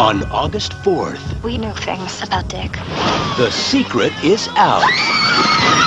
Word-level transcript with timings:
On 0.00 0.22
August 0.32 0.72
4th, 0.82 1.20
We 1.42 1.58
knew 1.58 1.72
things 1.74 2.22
about 2.22 2.48
Dick. 2.48 2.72
the 3.36 3.50
secret 3.50 4.12
is 4.24 4.48
out. 4.56 4.82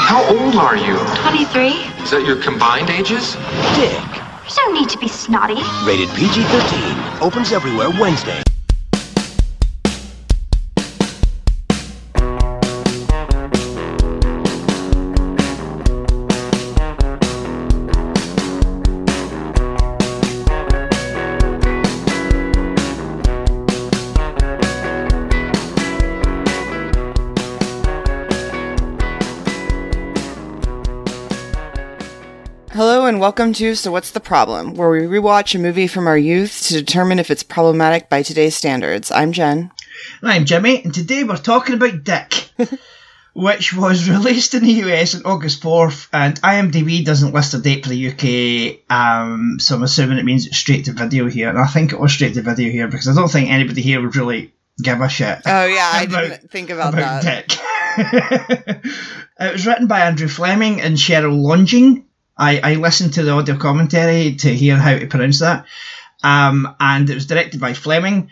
How 0.05 0.21
old 0.29 0.53
are 0.55 0.77
you? 0.77 0.97
23? 1.23 1.69
Is 2.03 2.11
that 2.11 2.23
your 2.23 2.37
combined 2.37 2.91
ages? 2.91 3.33
Dick, 3.75 4.05
There's 4.41 4.57
no 4.67 4.71
need 4.71 4.89
to 4.89 4.99
be 4.99 5.07
snotty. 5.07 5.57
rated 5.83 6.09
PG 6.09 6.43
13, 6.43 7.21
opens 7.23 7.51
everywhere 7.51 7.89
Wednesday. 7.89 8.43
Welcome 33.23 33.53
to 33.53 33.73
So 33.75 33.89
What's 33.89 34.11
the 34.11 34.19
Problem, 34.19 34.73
where 34.73 34.89
we 34.89 34.99
rewatch 34.99 35.55
a 35.55 35.57
movie 35.57 35.87
from 35.87 36.07
our 36.07 36.17
youth 36.17 36.63
to 36.63 36.73
determine 36.73 37.19
if 37.19 37.31
it's 37.31 37.41
problematic 37.41 38.09
by 38.09 38.21
today's 38.21 38.53
standards. 38.53 39.11
I'm 39.11 39.31
Jen. 39.31 39.71
I'm 40.21 40.43
Jimmy, 40.43 40.83
and 40.83 40.93
today 40.93 41.23
we're 41.23 41.37
talking 41.37 41.75
about 41.75 42.03
Dick, 42.03 42.49
which 43.33 43.73
was 43.73 44.09
released 44.09 44.55
in 44.55 44.63
the 44.65 44.73
US 44.83 45.15
on 45.15 45.21
August 45.23 45.63
4th, 45.63 46.09
and 46.11 46.41
IMDb 46.41 47.05
doesn't 47.05 47.33
list 47.33 47.53
a 47.53 47.59
date 47.59 47.85
for 47.85 47.91
the 47.91 48.09
UK, 48.09 48.91
um, 48.93 49.55
so 49.57 49.75
I'm 49.75 49.83
assuming 49.83 50.17
it 50.17 50.25
means 50.25 50.45
it's 50.45 50.57
straight 50.57 50.83
to 50.85 50.91
video 50.91 51.29
here, 51.29 51.47
and 51.47 51.57
I 51.57 51.67
think 51.67 51.93
it 51.93 52.01
was 52.01 52.11
straight 52.11 52.33
to 52.33 52.41
video 52.41 52.71
here 52.71 52.89
because 52.89 53.07
I 53.07 53.15
don't 53.15 53.31
think 53.31 53.49
anybody 53.49 53.81
here 53.83 54.01
would 54.01 54.17
really 54.17 54.53
give 54.81 54.99
a 54.99 55.07
shit. 55.07 55.39
Oh 55.45 55.65
yeah, 55.65 55.91
I 55.93 56.03
About- 56.09 56.29
didn't 56.29 56.51
think 56.51 56.69
about, 56.71 56.93
about 56.93 57.23
that. 57.23 57.47
Dick. 57.47 58.83
it 59.39 59.53
was 59.53 59.65
written 59.65 59.87
by 59.87 60.01
Andrew 60.01 60.27
Fleming 60.27 60.81
and 60.81 60.97
Sheryl 60.97 61.41
Longin. 61.41 62.03
I, 62.37 62.59
I 62.59 62.75
listened 62.75 63.13
to 63.13 63.23
the 63.23 63.31
audio 63.31 63.57
commentary 63.57 64.35
to 64.35 64.53
hear 64.53 64.77
how 64.77 64.97
to 64.97 65.07
pronounce 65.07 65.39
that. 65.39 65.65
Um, 66.23 66.75
and 66.79 67.09
it 67.09 67.15
was 67.15 67.27
directed 67.27 67.59
by 67.59 67.73
Fleming. 67.73 68.31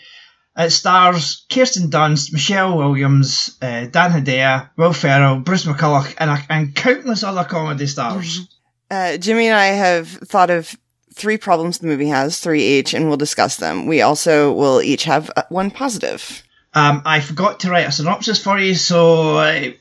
It 0.57 0.71
stars 0.71 1.45
Kirsten 1.49 1.89
Dunst, 1.89 2.33
Michelle 2.33 2.77
Williams, 2.77 3.57
uh, 3.61 3.85
Dan 3.85 4.11
Hedaya, 4.11 4.69
Will 4.75 4.93
Ferrell, 4.93 5.39
Bruce 5.39 5.65
McCulloch, 5.65 6.13
and, 6.17 6.29
a, 6.29 6.43
and 6.49 6.75
countless 6.75 7.23
other 7.23 7.43
comedy 7.43 7.87
stars. 7.87 8.47
Uh, 8.89 9.17
Jimmy 9.17 9.47
and 9.47 9.55
I 9.55 9.67
have 9.67 10.07
thought 10.09 10.49
of 10.49 10.75
three 11.13 11.37
problems 11.37 11.77
the 11.77 11.87
movie 11.87 12.07
has, 12.07 12.39
three 12.39 12.63
each, 12.63 12.93
and 12.93 13.07
we'll 13.07 13.17
discuss 13.17 13.57
them. 13.57 13.85
We 13.85 14.01
also 14.01 14.51
will 14.53 14.81
each 14.81 15.05
have 15.05 15.31
uh, 15.35 15.43
one 15.49 15.71
positive. 15.71 16.43
Um, 16.73 17.01
I 17.05 17.19
forgot 17.19 17.61
to 17.61 17.69
write 17.69 17.87
a 17.87 17.91
synopsis 17.91 18.41
for 18.41 18.57
you, 18.59 18.75
so 18.75 19.37
uh, 19.37 19.71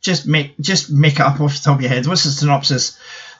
just 0.00 0.26
make 0.26 0.58
just 0.58 0.90
make 0.90 1.14
it 1.14 1.20
up 1.20 1.40
off 1.40 1.54
the 1.54 1.62
top 1.62 1.76
of 1.76 1.82
your 1.82 1.90
head. 1.90 2.06
What's 2.06 2.24
the 2.24 2.30
synopsis? 2.30 2.98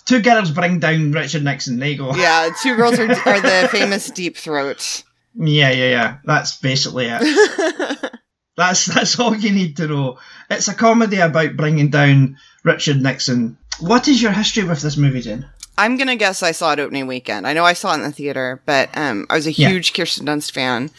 Two 0.08 0.22
girls 0.22 0.50
bring 0.50 0.80
down 0.80 1.12
Richard 1.12 1.44
Nixon. 1.44 1.78
There 1.78 1.90
you 1.90 1.98
go. 1.98 2.14
Yeah, 2.16 2.48
two 2.62 2.76
girls 2.76 2.98
are, 2.98 3.10
are 3.10 3.40
the 3.40 3.68
famous 3.70 4.10
deep 4.10 4.38
throat. 4.38 5.04
Yeah, 5.34 5.70
yeah, 5.70 5.90
yeah. 5.90 6.16
That's 6.24 6.56
basically 6.56 7.06
it. 7.10 8.12
that's 8.56 8.86
that's 8.86 9.20
all 9.20 9.36
you 9.36 9.52
need 9.52 9.76
to 9.76 9.86
know. 9.86 10.18
It's 10.50 10.66
a 10.68 10.74
comedy 10.74 11.18
about 11.18 11.56
bringing 11.56 11.90
down 11.90 12.38
Richard 12.64 13.02
Nixon. 13.02 13.58
What 13.80 14.08
is 14.08 14.20
your 14.22 14.32
history 14.32 14.64
with 14.64 14.80
this 14.80 14.96
movie, 14.96 15.20
Jen? 15.20 15.46
I'm 15.76 15.98
gonna 15.98 16.16
guess 16.16 16.42
I 16.42 16.52
saw 16.52 16.72
it 16.72 16.80
opening 16.80 17.06
weekend. 17.06 17.46
I 17.46 17.52
know 17.52 17.64
I 17.64 17.74
saw 17.74 17.92
it 17.92 17.96
in 17.96 18.02
the 18.02 18.10
theater, 18.10 18.62
but 18.66 18.88
um, 18.96 19.26
I 19.30 19.34
was 19.34 19.46
a 19.46 19.52
Yeah. 19.52 19.68
huge 19.68 19.92
Kirsten 19.92 20.26
Dunst 20.26 20.52
fan, 20.52 20.90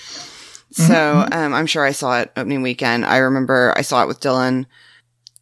so 0.72 1.28
um, 1.32 1.54
I'm 1.54 1.66
sure 1.66 1.84
I 1.84 1.92
saw 1.92 2.20
it 2.20 2.32
opening 2.38 2.62
weekend. 2.62 3.06
I 3.06 3.18
remember 3.18 3.74
I 3.76 3.82
saw 3.82 4.04
it 4.04 4.08
with 4.08 4.20
Dylan, 4.22 4.68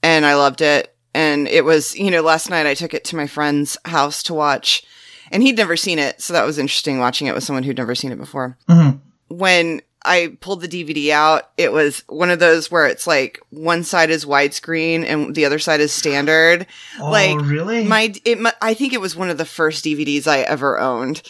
and 0.02 0.26
I 0.26 0.36
loved 0.36 0.62
it. 0.62 0.96
And 1.14 1.48
it 1.48 1.64
was, 1.66 1.96
you 1.98 2.12
know, 2.12 2.22
last 2.22 2.50
night 2.50 2.66
I 2.68 2.74
took 2.76 2.94
it 2.94 3.04
to 3.06 3.16
my 3.16 3.28
friend's 3.28 3.78
house 3.86 4.22
to 4.24 4.34
watch, 4.34 4.84
and 5.32 5.42
he'd 5.44 5.58
never 5.58 5.76
seen 5.76 6.00
it, 6.00 6.22
so 6.22 6.34
that 6.34 6.46
was 6.46 6.58
interesting 6.58 7.00
watching 7.00 7.28
it 7.28 7.34
with 7.36 7.44
someone 7.44 7.64
who'd 7.64 7.78
never 7.78 7.96
seen 7.96 8.12
it 8.12 8.20
before. 8.20 8.58
Mhm. 8.70 9.00
When 9.30 9.82
I 10.06 10.38
pulled 10.40 10.62
the 10.62 10.68
DVD 10.70 11.12
out, 11.12 11.50
it 11.58 11.74
was 11.74 12.04
one 12.08 12.30
of 12.30 12.40
those 12.40 12.72
where 12.72 12.86
it's 12.88 13.08
like 13.08 13.42
one 13.50 13.84
side 13.84 14.10
is 14.10 14.26
widescreen 14.26 15.04
and 15.06 15.36
the 15.36 15.44
other 15.44 15.60
side 15.60 15.82
is 15.82 15.92
standard 15.92 16.66
Oh, 17.02 17.10
like 17.10 17.38
really? 17.42 17.84
my 17.84 18.14
it 18.24 18.38
i 18.62 18.74
think 18.74 18.94
it 18.94 19.02
was 19.02 19.16
one 19.18 19.30
of 19.30 19.38
the 19.38 19.44
first 19.46 19.84
dvds 19.84 20.28
i 20.28 20.42
ever 20.42 20.80
owned 20.80 21.22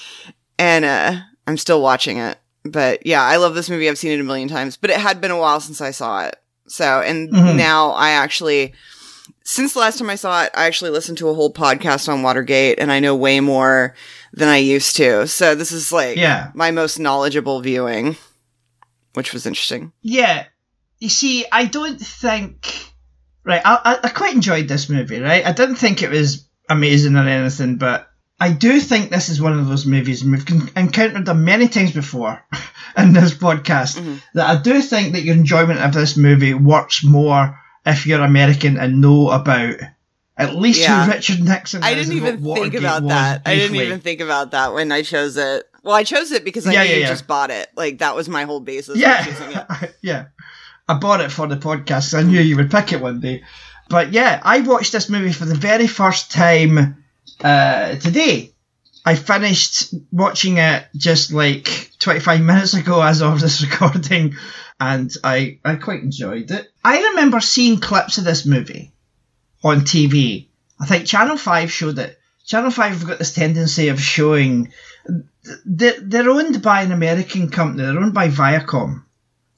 and 0.59 0.85
uh 0.85 1.15
i'm 1.47 1.57
still 1.57 1.81
watching 1.81 2.17
it 2.17 2.37
but 2.65 3.03
yeah 3.05 3.23
i 3.23 3.37
love 3.37 3.55
this 3.55 3.69
movie 3.69 3.89
i've 3.89 3.97
seen 3.97 4.11
it 4.11 4.19
a 4.19 4.23
million 4.23 4.47
times 4.47 4.77
but 4.77 4.89
it 4.91 4.97
had 4.97 5.21
been 5.21 5.31
a 5.31 5.39
while 5.39 5.59
since 5.59 5.81
i 5.81 5.89
saw 5.89 6.25
it 6.25 6.35
so 6.67 7.01
and 7.01 7.31
Mhm. 7.31 7.55
now 7.55 7.91
i 7.91 8.11
actually 8.11 8.73
since 9.49 9.73
the 9.73 9.79
last 9.79 9.97
time 9.97 10.09
i 10.09 10.15
saw 10.15 10.43
it 10.43 10.51
i 10.55 10.65
actually 10.65 10.89
listened 10.91 11.17
to 11.17 11.29
a 11.29 11.33
whole 11.33 11.51
podcast 11.53 12.09
on 12.11 12.21
watergate 12.21 12.79
and 12.79 12.91
i 12.91 12.99
know 12.99 13.15
way 13.15 13.39
more 13.39 13.95
than 14.33 14.47
i 14.49 14.57
used 14.57 14.95
to 14.97 15.25
so 15.27 15.55
this 15.55 15.71
is 15.71 15.91
like 15.91 16.17
Yeah. 16.17 16.51
my 16.53 16.71
most 16.71 16.99
knowledgeable 16.99 17.61
viewing 17.61 18.17
which 19.13 19.33
was 19.33 19.45
interesting 19.45 19.93
Yeah. 20.01 20.45
You 20.99 21.09
see, 21.09 21.45
I 21.51 21.65
don't 21.65 21.99
think. 22.01 22.73
Right, 23.43 23.61
I, 23.63 23.79
I, 23.85 24.07
I 24.07 24.09
quite 24.09 24.33
enjoyed 24.33 24.67
this 24.67 24.89
movie, 24.89 25.19
right? 25.21 25.45
I 25.45 25.51
didn't 25.51 25.75
think 25.75 26.01
it 26.01 26.09
was 26.09 26.47
amazing 26.69 27.15
or 27.15 27.27
anything, 27.27 27.77
but 27.77 28.09
I 28.39 28.51
do 28.51 28.79
think 28.79 29.11
this 29.11 29.29
is 29.29 29.39
one 29.39 29.57
of 29.59 29.67
those 29.67 29.85
movies, 29.85 30.23
and 30.23 30.31
we've 30.31 30.71
encountered 30.75 31.25
them 31.27 31.45
many 31.45 31.67
times 31.67 31.91
before 31.91 32.43
in 32.97 33.13
this 33.13 33.35
podcast, 33.35 33.99
Mhm. 33.99 34.21
that 34.33 34.49
I 34.49 34.59
do 34.59 34.81
think 34.81 35.13
that 35.13 35.21
your 35.21 35.35
enjoyment 35.35 35.79
of 35.81 35.93
this 35.93 36.17
movie 36.17 36.55
works 36.55 37.03
more 37.03 37.59
if 37.87 38.05
you're 38.05 38.21
American 38.23 38.77
and 38.77 39.01
know 39.01 39.29
about 39.31 39.75
at 40.37 40.55
least 40.55 40.81
Yeah. 40.81 41.05
who 41.05 41.11
Richard 41.11 41.39
Nixon 41.41 41.83
I 41.83 41.95
didn't 41.95 42.13
even 42.13 42.43
think 42.43 42.73
about 42.75 43.07
that. 43.07 43.41
I 43.45 43.55
didn't 43.55 43.75
even 43.77 43.99
think 44.01 44.19
about 44.21 44.51
that 44.51 44.73
when 44.73 44.91
I 44.91 45.01
chose 45.01 45.37
it. 45.37 45.63
Well, 45.83 45.95
I 45.95 46.03
chose 46.03 46.31
it 46.31 46.43
because 46.43 46.67
I 46.67 46.73
Yeah, 46.73 46.83
yeah, 46.83 47.07
just 47.07 47.25
bought 47.27 47.49
it. 47.49 47.69
Like 47.75 47.99
that 47.99 48.15
was 48.15 48.27
my 48.29 48.43
whole 48.43 48.59
basis. 48.59 48.97
Yeah, 48.97 49.25
yeah. 50.01 50.25
I 50.87 50.93
bought 50.95 51.21
it 51.21 51.31
for 51.31 51.47
the 51.47 51.57
podcast. 51.57 52.13
I 52.17 52.23
knew 52.23 52.39
you 52.39 52.55
would 52.57 52.69
pick 52.71 52.93
it 52.93 53.01
one 53.01 53.19
day. 53.19 53.43
But 53.89 54.11
yeah, 54.13 54.39
I 54.43 54.59
watched 54.61 54.91
this 54.91 55.09
movie 55.09 55.33
for 55.33 55.45
the 55.45 55.55
very 55.55 55.87
first 55.87 56.31
time 56.31 57.03
uh, 57.41 57.95
today. 57.95 58.53
I 59.05 59.15
finished 59.15 59.93
watching 60.11 60.57
it 60.57 60.85
just 60.95 61.31
like 61.31 61.91
25 61.99 62.41
minutes 62.41 62.73
ago 62.73 63.01
as 63.01 63.21
of 63.21 63.39
this 63.39 63.61
recording, 63.69 64.35
and 64.79 65.11
I, 65.23 65.59
I 65.65 65.75
quite 65.75 66.03
enjoyed 66.03 66.51
it. 66.51 66.67
I 66.83 67.01
remember 67.09 67.39
seeing 67.39 67.79
clips 67.79 68.17
of 68.17 68.23
this 68.23 68.45
movie 68.45 68.91
on 69.63 69.81
TV. 69.81 70.47
I 70.79 70.85
think 70.85 71.07
Channel 71.07 71.37
5 71.37 71.71
showed 71.71 71.99
it. 71.99 72.19
Channel 72.45 72.71
5 72.71 72.91
have 72.91 73.07
got 73.07 73.19
this 73.19 73.33
tendency 73.33 73.89
of 73.89 73.99
showing. 73.99 74.71
They're, 75.65 75.99
they're 75.99 76.29
owned 76.29 76.61
by 76.61 76.81
an 76.81 76.91
American 76.91 77.49
company, 77.49 77.83
they're 77.83 77.99
owned 77.99 78.13
by 78.13 78.29
Viacom, 78.29 79.03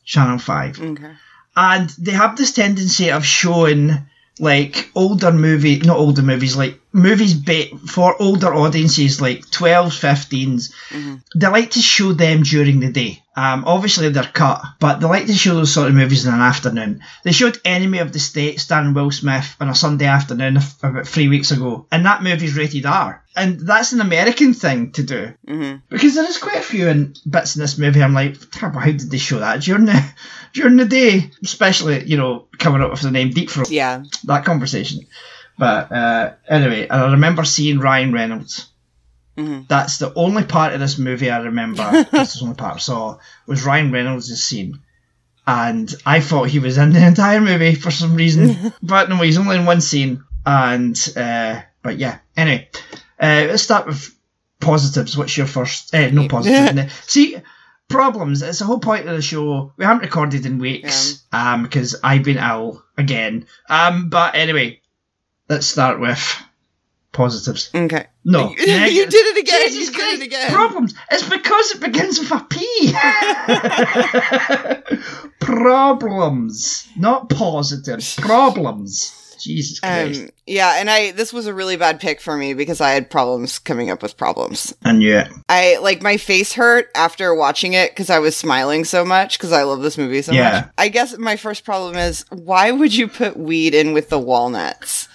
Channel 0.06 0.40
5 0.40 0.82
Okay. 0.82 1.12
and 1.56 1.90
they 1.90 2.12
have 2.12 2.36
this 2.38 2.52
tendency 2.52 3.12
of 3.12 3.26
showing 3.26 3.92
like 4.40 4.90
older 4.96 5.32
movie 5.32 5.80
not 5.80 5.98
older 5.98 6.22
movies 6.22 6.56
like 6.56 6.80
movies 6.94 7.34
ba- 7.34 7.78
for 7.88 8.20
older 8.22 8.54
audiences 8.54 9.20
like 9.22 9.42
12s 9.48 10.00
15s 10.00 10.72
mm-hmm. 10.90 11.16
they 11.36 11.48
like 11.48 11.72
to 11.72 11.80
show 11.82 12.14
them 12.14 12.44
during 12.44 12.80
the 12.80 12.92
day 12.92 13.22
um, 13.40 13.64
obviously 13.66 14.10
they're 14.10 14.24
cut 14.24 14.62
but 14.80 15.00
they 15.00 15.08
like 15.08 15.28
to 15.28 15.34
show 15.34 15.56
those 15.56 15.74
sort 15.74 15.88
of 15.88 15.96
movies 15.96 16.26
in 16.26 16.34
an 16.34 16.42
afternoon 16.42 17.02
they 17.24 17.32
showed 17.32 17.58
enemy 17.66 18.00
of 18.00 18.12
the 18.12 18.20
state 18.20 18.60
starring 18.60 18.94
will 18.94 19.12
smith 19.12 19.56
on 19.60 19.70
a 19.70 19.76
sunday 19.76 20.06
afternoon 20.06 20.58
about 20.84 21.08
three 21.08 21.28
weeks 21.28 21.52
ago 21.52 21.86
and 21.92 22.06
that 22.06 22.24
movie's 22.24 22.58
rated 22.58 22.86
r 22.86 23.24
and 23.36 23.60
that's 23.60 23.94
an 23.94 24.02
american 24.02 24.54
thing 24.54 24.92
to 24.92 25.04
do 25.04 25.34
hmm 25.48 25.76
because 25.90 26.16
there 26.16 26.28
is 26.28 26.38
quite 26.38 26.58
a 26.58 26.62
few 26.62 26.88
in, 26.88 27.14
bits 27.30 27.56
in 27.56 27.62
this 27.62 27.78
movie. 27.78 28.02
I'm 28.02 28.14
like, 28.14 28.38
"How 28.54 28.70
how 28.70 28.86
did 28.86 29.12
they 29.12 29.18
show 29.18 29.40
that 29.40 29.62
during 29.62 29.86
the 29.86 30.14
during 30.54 30.78
the 30.78 30.86
day? 30.86 31.32
Especially, 31.44 32.04
you 32.06 32.18
know, 32.18 32.48
coming 32.58 32.82
up 32.82 32.92
with 32.92 33.02
the 33.02 33.12
name 33.12 33.32
Deep 33.32 33.50
Throat. 33.50 33.70
Yeah. 33.70 34.04
That 34.26 34.46
conversation. 34.46 35.02
But 35.58 35.92
uh, 35.92 36.34
anyway, 36.48 36.84
and 36.84 36.92
I 37.04 37.12
remember 37.12 37.44
seeing 37.44 37.80
Ryan 37.80 38.14
Reynolds. 38.14 38.69
Mhm. 39.40 39.68
That's 39.68 39.98
the 39.98 40.14
only 40.16 40.44
part 40.44 40.74
of 40.74 40.80
this 40.80 40.98
movie 40.98 41.30
I 41.32 41.40
remember. 41.40 42.06
that's 42.12 42.36
the 42.40 42.44
only 42.44 42.56
part 42.56 42.76
I 42.76 42.80
saw 42.80 43.18
was 43.48 43.66
Ryan 43.66 43.92
Reynolds' 43.92 44.44
scene. 44.44 44.80
And 45.48 45.94
I 46.06 46.20
thought 46.20 46.50
he 46.50 46.60
was 46.60 46.78
in 46.78 46.94
the 46.94 47.06
entire 47.14 47.42
movie 47.42 47.76
for 47.76 47.92
some 47.92 48.16
reason. 48.16 48.74
but 48.84 49.10
no, 49.10 49.16
he's 49.18 49.38
only 49.38 49.56
in 49.58 49.66
one 49.66 49.82
scene. 49.82 50.24
And, 50.46 50.98
uh, 51.16 51.62
but 51.82 51.98
yeah. 51.98 52.20
Anyway, 52.36 52.70
uh, 53.20 53.46
let's 53.48 53.64
start 53.64 53.88
with 53.88 54.16
positives. 54.60 55.18
What's 55.18 55.36
your 55.38 55.48
first? 55.48 55.94
Uh, 55.96 56.10
no 56.12 56.28
positives. 56.28 56.94
See, 57.08 57.38
problems. 57.88 58.42
It's 58.42 58.60
the 58.60 58.66
whole 58.66 58.80
point 58.80 59.08
of 59.08 59.16
the 59.16 59.22
show. 59.22 59.74
We 59.78 59.86
haven't 59.86 60.04
recorded 60.04 60.46
in 60.46 60.60
weeks 60.60 61.24
um, 61.32 61.64
because 61.64 61.96
I've 62.04 62.24
been 62.24 62.38
ill 62.38 62.84
again. 62.98 63.48
Um, 63.70 64.10
but 64.10 64.36
anyway, 64.36 64.82
let's 65.50 65.66
start 65.66 66.00
with 66.00 66.22
positives. 67.20 67.70
Okay. 67.76 68.08
No, 68.24 68.50
you 68.58 69.06
did 69.06 69.14
it 69.14 69.38
again. 69.42 69.68
Jesus 69.68 69.88
you 69.88 69.92
did 69.92 69.96
Christ, 69.96 70.22
it 70.22 70.26
again. 70.26 70.52
Problems. 70.52 70.94
It's 71.12 71.28
because 71.28 71.72
it 71.72 71.82
begins 71.82 72.18
with 72.20 72.32
a 72.32 72.46
P. 72.50 72.94
Problems, 75.40 76.88
not 76.98 77.30
positives. 77.30 78.16
Problems. 78.16 79.16
Jesus 79.38 79.80
Christ. 79.80 80.22
Um, 80.22 80.30
yeah, 80.48 80.80
and 80.80 80.90
I 80.90 81.12
this 81.12 81.32
was 81.34 81.48
a 81.48 81.54
really 81.54 81.76
bad 81.78 82.00
pick 82.00 82.20
for 82.22 82.36
me 82.38 82.54
because 82.54 82.82
I 82.82 82.92
had 82.92 83.10
problems 83.10 83.60
coming 83.60 83.90
up 83.90 84.02
with 84.02 84.18
problems. 84.18 84.74
And 84.84 85.02
yeah. 85.02 85.28
I 85.48 85.78
like 85.82 86.02
my 86.02 86.18
face 86.18 86.54
hurt 86.54 86.90
after 86.96 87.34
watching 87.36 87.74
it 87.74 87.92
because 87.92 88.10
I 88.10 88.20
was 88.20 88.36
smiling 88.36 88.84
so 88.86 89.04
much 89.06 89.38
because 89.38 89.52
I 89.54 89.64
love 89.64 89.82
this 89.82 89.98
movie 89.98 90.22
so 90.22 90.34
Yeah. 90.34 90.52
much. 90.52 90.70
I 90.78 90.88
guess 90.90 91.18
my 91.18 91.36
first 91.38 91.64
problem 91.66 91.96
is 91.96 92.26
why 92.32 92.72
would 92.72 92.94
you 92.94 93.08
put 93.08 93.38
weed 93.38 93.74
in 93.74 93.94
with 93.94 94.10
the 94.10 94.20
walnuts? 94.20 95.08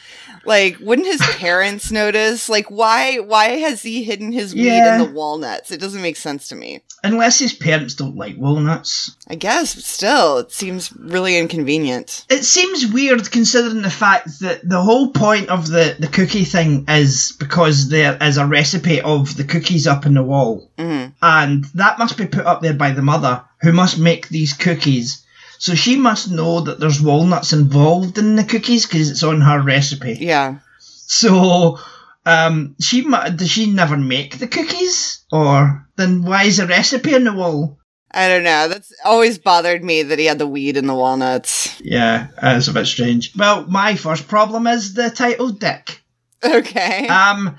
Like, 0.46 0.78
wouldn't 0.80 1.06
his 1.08 1.20
parents 1.38 1.90
notice? 1.90 2.48
Like, 2.48 2.70
why? 2.70 3.18
Why 3.18 3.48
has 3.58 3.82
he 3.82 4.02
hidden 4.04 4.32
his 4.32 4.54
weed 4.54 4.66
Yeah. 4.66 5.00
in 5.00 5.06
the 5.06 5.12
walnuts? 5.12 5.70
It 5.70 5.80
doesn't 5.80 6.02
make 6.02 6.16
sense 6.16 6.48
to 6.48 6.54
me. 6.54 6.82
Unless 7.02 7.38
his 7.38 7.52
parents 7.52 7.94
don't 7.94 8.16
like 8.16 8.36
walnuts. 8.38 9.14
I 9.28 9.34
guess, 9.34 9.74
but 9.74 9.84
still, 9.84 10.38
it 10.38 10.52
seems 10.52 10.90
really 10.96 11.36
inconvenient. 11.36 12.24
It 12.30 12.44
seems 12.44 12.86
weird 12.86 13.30
considering 13.30 13.82
the 13.82 13.90
fact 13.90 14.40
that 14.40 14.66
the 14.68 14.80
whole 14.80 15.08
point 15.10 15.48
of 15.50 15.68
the, 15.68 15.96
the 15.98 16.08
cookie 16.08 16.44
thing 16.44 16.84
is 16.88 17.34
because 17.38 17.88
there 17.88 18.16
is 18.20 18.36
a 18.38 18.46
recipe 18.46 19.00
of 19.02 19.36
the 19.36 19.44
cookies 19.44 19.86
up 19.86 20.06
in 20.06 20.14
the 20.14 20.22
wall. 20.22 20.70
hmm 20.78 21.06
And 21.22 21.64
that 21.74 21.98
must 21.98 22.16
be 22.16 22.26
put 22.26 22.46
up 22.46 22.62
there 22.62 22.74
by 22.74 22.92
the 22.92 23.02
mother 23.02 23.42
who 23.60 23.72
must 23.72 23.98
make 23.98 24.28
these 24.28 24.52
cookies. 24.54 25.23
So 25.64 25.74
she 25.74 25.96
must 25.96 26.30
know 26.30 26.60
that 26.60 26.78
there's 26.78 27.00
walnuts 27.00 27.54
involved 27.54 28.18
in 28.18 28.36
the 28.36 28.44
cookies 28.44 28.84
because 28.84 29.10
it's 29.10 29.22
on 29.22 29.40
her 29.40 29.62
recipe. 29.62 30.18
Yeah. 30.20 30.58
So 30.78 31.78
um, 32.26 32.76
she 32.82 33.00
does 33.00 33.50
she 33.50 33.72
never 33.72 33.96
make 33.96 34.36
the 34.36 34.46
cookies? 34.46 35.24
Or 35.32 35.88
then 35.96 36.22
why 36.22 36.44
is 36.44 36.58
the 36.58 36.66
recipe 36.66 37.14
on 37.14 37.24
the 37.24 37.32
wall? 37.32 37.78
I 38.10 38.28
don't 38.28 38.44
know. 38.44 38.68
That's 38.68 38.92
always 39.06 39.38
bothered 39.38 39.82
me 39.82 40.02
that 40.02 40.18
he 40.18 40.26
had 40.26 40.38
the 40.38 40.46
weed 40.46 40.76
and 40.76 40.86
the 40.86 40.94
walnuts. 40.94 41.80
Yeah, 41.80 42.26
that's 42.38 42.68
a 42.68 42.74
bit 42.74 42.84
strange. 42.84 43.34
Well, 43.34 43.66
my 43.66 43.94
first 43.94 44.28
problem 44.28 44.66
is 44.66 44.92
the 44.92 45.08
title 45.08 45.48
Dick. 45.48 46.02
Okay. 46.44 47.08
Um, 47.08 47.56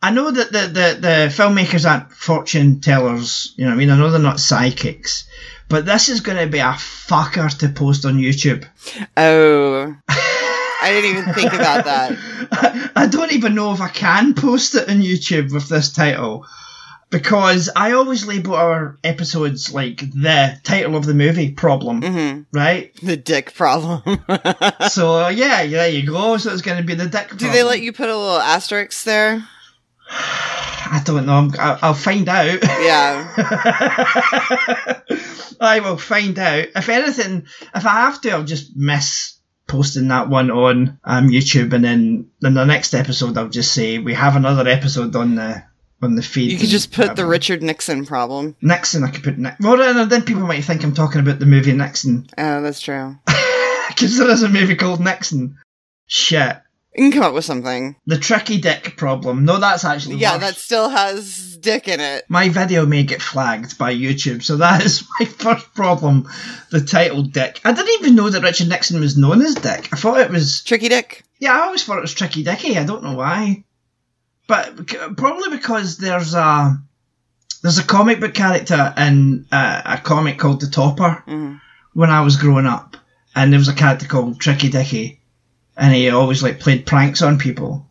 I 0.00 0.12
know 0.12 0.30
that 0.30 0.52
the, 0.52 0.60
the, 0.60 1.00
the 1.00 1.28
filmmakers 1.28 1.90
aren't 1.90 2.12
fortune 2.12 2.80
tellers, 2.80 3.52
you 3.56 3.64
know 3.64 3.70
what 3.70 3.74
I 3.74 3.78
mean? 3.78 3.90
I 3.90 3.98
know 3.98 4.12
they're 4.12 4.20
not 4.20 4.38
psychics. 4.38 5.26
But 5.72 5.86
this 5.86 6.10
is 6.10 6.20
going 6.20 6.36
to 6.36 6.52
be 6.52 6.58
a 6.58 6.74
fucker 6.74 7.48
to 7.60 7.68
post 7.70 8.04
on 8.04 8.18
YouTube. 8.18 8.66
oh. 9.16 9.96
I 10.06 10.90
didn't 10.90 11.10
even 11.16 11.32
think 11.32 11.54
about 11.54 11.86
that. 11.86 12.90
I 12.94 13.06
don't 13.06 13.32
even 13.32 13.54
know 13.54 13.72
if 13.72 13.80
I 13.80 13.88
can 13.88 14.34
post 14.34 14.74
it 14.74 14.90
on 14.90 14.96
YouTube 14.96 15.50
with 15.50 15.70
this 15.70 15.90
title. 15.90 16.44
Because 17.08 17.70
I 17.74 17.92
always 17.92 18.26
label 18.26 18.54
our 18.54 18.98
episodes 19.02 19.72
like 19.72 20.00
the 20.00 20.58
title 20.62 20.94
of 20.94 21.06
the 21.06 21.14
movie 21.14 21.52
problem, 21.52 22.02
hmm 22.02 22.42
right? 22.52 22.94
The 23.02 23.16
dick 23.16 23.54
problem. 23.54 24.02
so 24.90 25.28
yeah, 25.28 25.64
there 25.66 25.88
you 25.88 26.06
go. 26.06 26.36
So 26.36 26.52
it's 26.52 26.60
going 26.60 26.78
to 26.78 26.84
be 26.84 26.94
the 26.94 27.06
dick. 27.06 27.34
Do 27.34 27.50
they 27.50 27.62
let 27.62 27.80
you 27.80 27.94
put 27.94 28.10
a 28.10 28.16
little 28.16 28.40
asterisk 28.40 29.04
there? 29.04 29.42
I 30.94 31.02
don't 31.02 31.24
know. 31.24 31.32
I'm, 31.32 31.50
I- 31.58 31.78
I'll 31.80 31.94
find 31.94 32.28
out. 32.28 32.58
Yeah. 32.62 33.32
I 35.60 35.80
will 35.82 35.96
find 35.96 36.38
out. 36.38 36.66
If 36.76 36.88
anything, 36.90 37.46
if 37.74 37.86
I 37.86 37.90
have 37.90 38.20
to, 38.22 38.30
I'll 38.30 38.44
just 38.44 38.76
miss 38.76 39.38
posting 39.66 40.08
that 40.08 40.28
one 40.28 40.50
on 40.50 40.98
um, 41.04 41.28
YouTube, 41.28 41.72
and 41.72 41.82
then 41.82 42.30
in 42.42 42.54
the 42.54 42.64
next 42.64 42.92
episode, 42.94 43.38
I'll 43.38 43.48
just 43.48 43.72
say 43.72 43.98
we 43.98 44.12
have 44.12 44.36
another 44.36 44.68
episode 44.68 45.16
on 45.16 45.36
the 45.36 45.62
on 46.02 46.14
the 46.14 46.22
feed. 46.22 46.52
You 46.52 46.58
could 46.58 46.68
just 46.68 46.92
put 46.92 47.16
the. 47.16 47.24
Richard 47.24 47.62
Nixon 47.62 48.04
problem. 48.04 48.54
Nixon. 48.60 49.02
I 49.04 49.10
could 49.10 49.22
put 49.24 49.38
Nixon. 49.38 49.64
Well, 49.66 49.78
then, 49.78 50.08
then 50.10 50.22
people 50.24 50.42
might 50.42 50.64
think 50.64 50.84
I'm 50.84 50.94
talking 50.94 51.20
about 51.22 51.38
the 51.38 51.46
movie 51.46 51.72
Nixon 51.72 52.26
Oh, 52.36 52.60
that's 52.60 52.80
true. 52.80 53.16
because 53.88 54.18
there 54.18 54.28
is 54.30 54.42
a 54.42 54.48
movie 54.50 54.74
called 54.76 55.00
Nixon. 55.00 55.56
Shit. 56.06 56.58
You 56.94 57.04
can 57.10 57.12
come 57.12 57.22
up 57.28 57.34
with 57.34 57.44
something. 57.46 57.96
The 58.06 58.18
tricky 58.18 58.60
dick 58.60 58.96
problem. 58.98 59.44
No, 59.46 59.58
that's 59.58 59.84
actually 59.84 60.16
Yeah, 60.16 60.32
worse. 60.32 60.40
that 60.42 60.56
still 60.56 60.88
has 60.90 61.56
dick 61.56 61.88
in 61.88 62.00
it. 62.00 62.24
My 62.28 62.50
video 62.50 62.84
may 62.84 63.02
get 63.02 63.22
flagged 63.22 63.78
by 63.78 63.94
YouTube, 63.94 64.42
so 64.42 64.56
that 64.58 64.82
is 64.84 65.02
my 65.18 65.24
first 65.26 65.72
problem. 65.74 66.28
The 66.70 66.80
title 66.82 67.22
Dick. 67.22 67.60
I 67.64 67.72
didn't 67.72 67.94
even 68.00 68.14
know 68.14 68.28
that 68.28 68.42
Richard 68.42 68.68
Nixon 68.68 69.00
was 69.00 69.16
known 69.16 69.40
as 69.40 69.54
Dick. 69.54 69.88
I 69.92 69.96
thought 69.96 70.20
it 70.20 70.30
was. 70.30 70.62
Tricky 70.64 70.88
dick. 70.90 71.24
Yeah, 71.38 71.52
I 71.56 71.60
always 71.62 71.82
thought 71.82 71.98
it 71.98 72.02
was 72.02 72.12
Tricky 72.14 72.42
Dicky. 72.42 72.76
I 72.76 72.84
don't 72.84 73.02
know 73.02 73.14
why. 73.14 73.64
But 74.46 74.86
probably 75.16 75.56
because 75.56 75.96
there's 75.98 76.34
a. 76.34 76.78
There's 77.62 77.78
a 77.78 77.84
comic 77.84 78.18
book 78.20 78.34
character 78.34 78.92
in 78.98 79.46
uh, 79.52 79.82
a 79.84 79.98
comic 79.98 80.36
called 80.38 80.60
The 80.60 80.66
Topper 80.66 81.22
Mhm. 81.28 81.60
when 81.94 82.10
I 82.10 82.20
was 82.22 82.36
growing 82.36 82.66
up. 82.66 82.96
And 83.36 83.52
there 83.52 83.58
was 83.58 83.68
a 83.68 83.72
character 83.74 84.06
called 84.06 84.40
Tricky 84.40 84.68
Dicky. 84.68 85.20
And 85.76 85.94
he 85.94 86.10
always 86.10 86.42
like 86.42 86.60
played 86.60 86.86
pranks 86.86 87.22
on 87.22 87.38
people. 87.38 87.86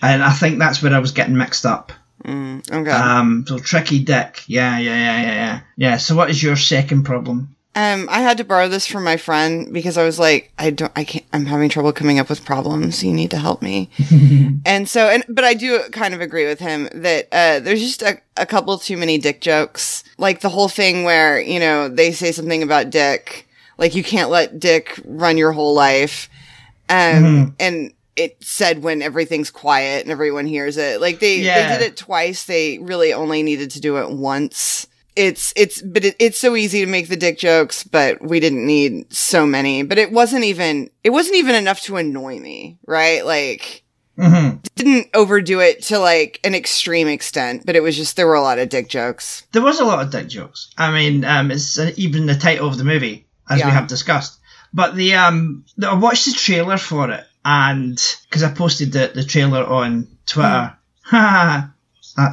And 0.00 0.22
I 0.22 0.32
think 0.32 0.58
that's 0.58 0.82
where 0.82 0.94
I 0.94 0.98
was 0.98 1.12
getting 1.12 1.36
mixed 1.36 1.66
up. 1.66 1.92
Mm, 2.24 2.70
okay. 2.70 2.90
Um, 2.90 3.44
so 3.46 3.58
tricky 3.58 4.02
dick. 4.02 4.42
Yeah, 4.46 4.78
yeah, 4.78 4.96
yeah, 4.96 5.22
yeah, 5.22 5.34
yeah. 5.34 5.60
Yeah. 5.76 5.96
So 5.96 6.14
what 6.16 6.30
is 6.30 6.42
your 6.42 6.56
second 6.56 7.04
problem? 7.04 7.54
Um, 7.74 8.08
I 8.10 8.22
had 8.22 8.38
to 8.38 8.44
borrow 8.44 8.68
this 8.68 8.88
from 8.88 9.04
my 9.04 9.16
friend 9.16 9.72
because 9.72 9.96
I 9.96 10.02
was 10.02 10.18
like, 10.18 10.52
I 10.58 10.70
don't, 10.70 10.90
I 10.96 11.04
can't, 11.04 11.24
I'm 11.32 11.46
having 11.46 11.68
trouble 11.68 11.92
coming 11.92 12.18
up 12.18 12.28
with 12.28 12.44
problems. 12.44 13.04
You 13.04 13.12
need 13.12 13.30
to 13.30 13.38
help 13.38 13.62
me. 13.62 13.88
and 14.66 14.88
so, 14.88 15.08
and, 15.08 15.24
but 15.28 15.44
I 15.44 15.54
do 15.54 15.84
kind 15.92 16.12
of 16.12 16.20
agree 16.20 16.46
with 16.46 16.58
him 16.58 16.88
that, 16.92 17.28
uh, 17.30 17.60
there's 17.60 17.80
just 17.80 18.02
a, 18.02 18.20
a 18.36 18.46
couple 18.46 18.76
too 18.78 18.96
many 18.96 19.16
dick 19.16 19.40
jokes. 19.40 20.02
Like 20.16 20.40
the 20.40 20.48
whole 20.48 20.68
thing 20.68 21.04
where, 21.04 21.40
you 21.40 21.60
know, 21.60 21.88
they 21.88 22.10
say 22.10 22.32
something 22.32 22.64
about 22.64 22.90
dick, 22.90 23.48
like 23.76 23.94
you 23.94 24.02
can't 24.02 24.30
let 24.30 24.58
dick 24.58 24.98
run 25.04 25.38
your 25.38 25.52
whole 25.52 25.74
life. 25.74 26.28
Um, 26.90 27.54
and 27.60 27.92
it 28.16 28.42
said 28.42 28.82
when 28.82 29.00
everything's 29.02 29.50
quiet 29.50 30.02
and 30.02 30.10
everyone 30.10 30.46
hears 30.46 30.76
it. 30.76 31.00
Like 31.00 31.20
they, 31.20 31.36
Yeah. 31.40 31.68
they 31.68 31.78
did 31.78 31.86
it 31.86 31.96
twice. 31.96 32.44
They 32.44 32.78
really 32.78 33.12
only 33.12 33.42
needed 33.42 33.70
to 33.72 33.80
do 33.80 33.98
it 33.98 34.10
once 34.10 34.86
it's 35.16 35.52
it's 35.56 35.82
but 35.82 36.04
it, 36.04 36.14
it's 36.20 36.38
so 36.38 36.54
easy 36.54 36.78
to 36.84 36.86
make 36.88 37.08
the 37.08 37.16
dick 37.16 37.38
jokes 37.40 37.82
but 37.82 38.22
we 38.22 38.38
didn't 38.38 38.64
need 38.64 39.12
so 39.12 39.44
many 39.44 39.82
but 39.82 39.98
it 39.98 40.12
wasn't 40.12 40.44
even 40.44 40.88
it 41.02 41.10
wasn't 41.10 41.34
even 41.34 41.56
enough 41.56 41.80
to 41.80 41.96
annoy 41.96 42.38
me 42.38 42.78
right 42.86 43.26
like 43.26 43.82
hmm 44.16 44.50
didn't 44.76 45.08
overdo 45.14 45.58
it 45.58 45.82
to 45.82 45.98
like 45.98 46.38
an 46.44 46.54
extreme 46.54 47.08
extent 47.08 47.66
but 47.66 47.74
it 47.74 47.82
was 47.82 47.96
just 47.96 48.14
there 48.16 48.28
were 48.28 48.34
a 48.36 48.40
lot 48.40 48.60
of 48.60 48.68
dick 48.68 48.88
jokes 48.88 49.44
There 49.50 49.62
was 49.62 49.80
a 49.80 49.84
lot 49.84 50.00
of 50.04 50.12
dick 50.12 50.28
jokes. 50.28 50.70
I 50.78 50.92
mean, 50.92 51.24
um, 51.24 51.50
it's 51.50 51.76
uh, 51.76 51.90
even 51.96 52.26
the 52.26 52.36
title 52.36 52.68
of 52.68 52.78
the 52.78 52.84
movie, 52.84 53.26
as 53.50 53.58
Yeah. 53.58 53.66
we 53.66 53.72
have 53.72 53.88
discussed. 53.88 54.37
But 54.72 54.94
the 54.96 55.14
um, 55.14 55.64
the- 55.76 55.88
I 55.90 55.94
watched 55.94 56.26
the 56.26 56.32
trailer 56.32 56.76
for 56.78 57.10
it, 57.10 57.24
and 57.44 58.00
because 58.28 58.42
I 58.42 58.52
posted 58.52 58.92
the, 58.92 59.10
the 59.14 59.24
trailer 59.24 59.64
on 59.64 60.08
Twitter, 60.26 60.76
that 61.10 61.70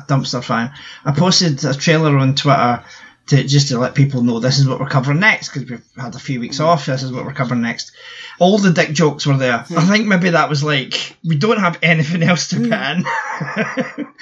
dumpster 0.08 0.44
fire. 0.44 0.74
I 1.04 1.12
posted 1.12 1.64
a 1.64 1.74
trailer 1.74 2.18
on 2.18 2.36
Twitter 2.36 2.84
to 3.28 3.44
just 3.44 3.70
to 3.70 3.80
let 3.80 3.96
people 3.96 4.22
know 4.22 4.40
this 4.40 4.60
is 4.60 4.68
what 4.68 4.80
we're 4.80 4.88
covering 4.88 5.20
next 5.20 5.50
because 5.52 5.68
we've 5.70 5.84
had 5.98 6.14
a 6.14 6.20
few 6.20 6.40
weeks 6.40 6.60
off. 6.60 6.86
This 6.86 7.02
is 7.04 7.12
what 7.12 7.26
we're 7.26 7.34
covering 7.34 7.62
next. 7.62 7.92
All 8.38 8.58
the 8.60 8.72
dick 8.72 8.92
jokes 8.94 9.26
were 9.26 9.38
there. 9.38 9.66
I 9.76 9.86
think 9.86 10.06
maybe 10.08 10.30
that 10.32 10.50
was 10.50 10.64
like 10.64 11.16
we 11.24 11.36
don't 11.38 11.60
have 11.60 11.80
anything 11.82 12.22
else 12.32 12.50
to 12.50 12.58
put 12.58 12.72
in, 12.74 13.06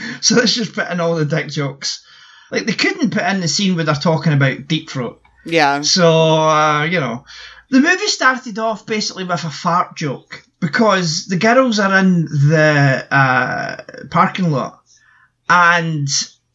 so 0.22 0.36
let's 0.36 0.54
just 0.54 0.74
put 0.74 0.90
in 0.90 1.00
all 1.00 1.16
the 1.16 1.26
dick 1.26 1.50
jokes. 1.50 2.06
Like 2.52 2.66
they 2.66 2.74
couldn't 2.74 3.10
put 3.12 3.24
in 3.24 3.42
the 3.42 3.48
scene 3.48 3.76
where 3.76 3.84
they're 3.84 3.96
talking 3.96 4.34
about 4.34 4.68
deep 4.68 4.90
throat. 4.90 5.22
yeah 5.46 5.82
So 5.82 6.08
uh, 6.38 6.84
you 6.84 7.00
know, 7.00 7.26
the 7.74 7.80
movie 7.82 8.08
started 8.08 8.60
off 8.60 8.86
basically 8.86 9.24
with 9.24 9.44
a 9.44 9.50
fart 9.50 9.96
joke 9.96 10.44
because 10.60 11.26
the 11.26 11.38
girls 11.38 11.80
are 11.80 11.98
in 12.00 12.26
the 12.26 13.08
uh, 13.12 13.84
parking 14.12 14.52
lot 14.52 14.80
and 15.50 16.08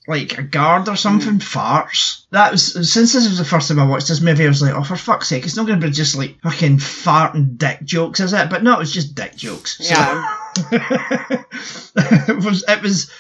like 0.07 0.39
a 0.39 0.43
guard 0.43 0.89
or 0.89 0.97
something 0.97 1.39
farts. 1.39 2.25
That 2.31 2.53
was 2.53 2.73
since 2.93 3.13
this 3.13 3.29
was 3.29 3.37
the 3.37 3.45
first 3.45 3.69
time 3.69 3.81
I 3.81 3.87
watched 3.87 4.09
this 4.09 4.21
movie. 4.23 4.45
I 4.45 4.49
was 4.49 4.63
like, 4.63 4.75
oh, 4.75 4.83
for 4.85 4.97
fuck's 4.97 5.29
sake, 5.29 5.45
it's 5.45 5.57
not 5.57 5.67
going 5.67 5.81
to 5.81 5.87
be 5.87 5.93
just 5.93 6.17
like 6.17 6.41
fucking 6.41 6.79
fart 6.79 7.35
and 7.35 7.59
dick 7.59 7.83
jokes, 7.85 8.21
is 8.21 8.33
it? 8.33 8.49
But 8.49 8.63
no, 8.63 8.75
it 8.75 8.79
was 8.79 8.93
just 8.95 9.15
dick 9.15 9.37
jokes. 9.37 9.77
So- 9.87 9.95
yeah 9.95 10.35
it 10.73 12.45
was 12.45 12.65
it 12.67 12.83
was 12.83 13.11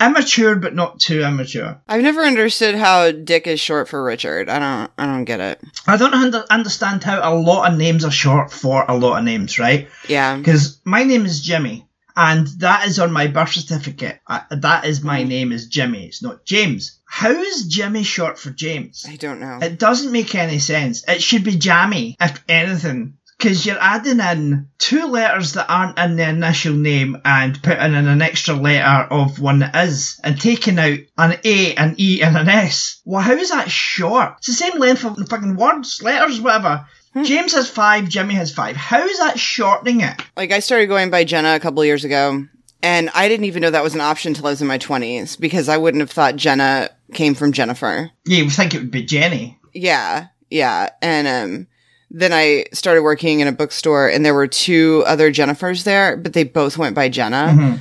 immature, 0.00 0.56
but 0.56 0.74
not 0.74 1.00
too 1.00 1.22
immature. 1.22 1.80
i've 1.88 2.02
never 2.02 2.22
understood 2.22 2.74
how 2.74 3.10
dick 3.10 3.46
is 3.46 3.58
short 3.60 3.88
for 3.88 4.02
richard 4.02 4.48
i 4.48 4.58
don't 4.58 4.90
i 4.98 5.06
don't 5.06 5.24
get 5.24 5.40
it 5.40 5.60
I 5.86 5.96
don't 5.96 6.14
under- 6.14 6.44
understand 6.50 7.02
how 7.02 7.20
a 7.22 7.34
lot 7.34 7.70
of 7.70 7.78
names 7.78 8.04
are 8.04 8.10
short 8.10 8.52
for 8.52 8.84
a 8.86 8.96
lot 8.96 9.18
of 9.18 9.24
names, 9.24 9.58
right? 9.58 9.88
yeah 10.08 10.36
Because 10.36 10.80
my 10.84 11.02
name 11.04 11.24
is 11.26 11.40
Jimmy, 11.40 11.86
and 12.16 12.46
that 12.58 12.86
is 12.86 12.98
on 12.98 13.12
my 13.12 13.26
birth 13.28 13.52
certificate. 13.52 14.20
I, 14.26 14.42
that 14.50 14.84
is 14.84 15.02
my 15.02 15.20
mm-hmm. 15.20 15.28
name 15.28 15.52
is 15.52 15.68
Jimmy. 15.68 16.06
It's 16.06 16.22
not 16.22 16.44
James. 16.44 16.98
How 17.06 17.30
is 17.30 17.66
Jimmy 17.66 18.02
short 18.02 18.38
for 18.38 18.50
James? 18.50 19.06
i 19.08 19.16
don't 19.16 19.40
know 19.40 19.58
It 19.62 19.78
doesn't 19.78 20.12
make 20.12 20.34
any 20.34 20.58
sense. 20.58 21.04
It 21.08 21.22
should 21.22 21.44
be 21.44 21.56
Jammy, 21.56 22.16
if 22.20 22.42
anything, 22.48 23.17
because 23.38 23.64
you're 23.64 23.80
adding 23.80 24.20
in 24.20 24.68
two 24.78 25.06
letters 25.06 25.52
that 25.52 25.70
aren't 25.70 25.98
in 25.98 26.16
the 26.16 26.28
initial 26.28 26.74
name 26.74 27.20
and 27.24 27.62
putting 27.62 27.94
in 27.94 28.06
an 28.08 28.20
extra 28.20 28.54
letter 28.54 29.06
of 29.12 29.38
one 29.40 29.60
that 29.60 29.76
is, 29.76 30.20
and 30.24 30.40
taking 30.40 30.78
out 30.78 30.98
an 31.16 31.38
A, 31.44 31.74
an 31.76 31.94
E, 31.98 32.20
and 32.22 32.36
an 32.36 32.48
S. 32.48 33.00
Well, 33.04 33.22
how 33.22 33.34
is 33.34 33.50
that 33.50 33.70
short? 33.70 34.34
It's 34.38 34.48
the 34.48 34.52
same 34.54 34.78
length 34.78 35.04
of 35.04 35.16
fucking 35.28 35.56
words, 35.56 36.02
letters, 36.02 36.40
whatever. 36.40 36.86
James 37.22 37.52
has 37.54 37.70
five, 37.70 38.08
Jimmy 38.08 38.34
has 38.34 38.52
five. 38.52 38.76
How 38.76 39.04
is 39.04 39.18
that 39.18 39.38
shortening 39.38 40.00
it? 40.02 40.20
Like 40.36 40.52
I 40.52 40.60
started 40.60 40.86
going 40.86 41.10
by 41.10 41.24
Jenna 41.24 41.54
a 41.54 41.60
couple 41.60 41.84
years 41.84 42.04
ago, 42.04 42.44
and 42.82 43.10
I 43.14 43.28
didn't 43.28 43.46
even 43.46 43.62
know 43.62 43.70
that 43.70 43.82
was 43.82 43.94
an 43.94 44.00
option 44.00 44.30
until 44.30 44.46
I 44.46 44.50
was 44.50 44.62
in 44.62 44.68
my 44.68 44.78
twenties 44.78 45.36
because 45.36 45.68
I 45.68 45.76
wouldn't 45.76 46.00
have 46.00 46.10
thought 46.10 46.36
Jenna 46.36 46.90
came 47.14 47.34
from 47.34 47.52
Jennifer. 47.52 48.10
Yeah, 48.26 48.38
you 48.38 48.44
would 48.44 48.52
think 48.52 48.74
it 48.74 48.78
would 48.78 48.90
be 48.90 49.04
Jenny. 49.04 49.58
Yeah, 49.72 50.26
yeah, 50.50 50.90
and 51.02 51.26
um, 51.26 51.66
then 52.10 52.32
I 52.32 52.64
started 52.72 53.02
working 53.02 53.40
in 53.40 53.48
a 53.48 53.52
bookstore, 53.52 54.08
and 54.08 54.24
there 54.24 54.34
were 54.34 54.46
two 54.46 55.04
other 55.06 55.30
Jennifers 55.32 55.84
there, 55.84 56.16
but 56.16 56.32
they 56.32 56.44
both 56.44 56.78
went 56.78 56.94
by 56.94 57.08
Jenna, 57.08 57.54
Mhm. 57.54 57.78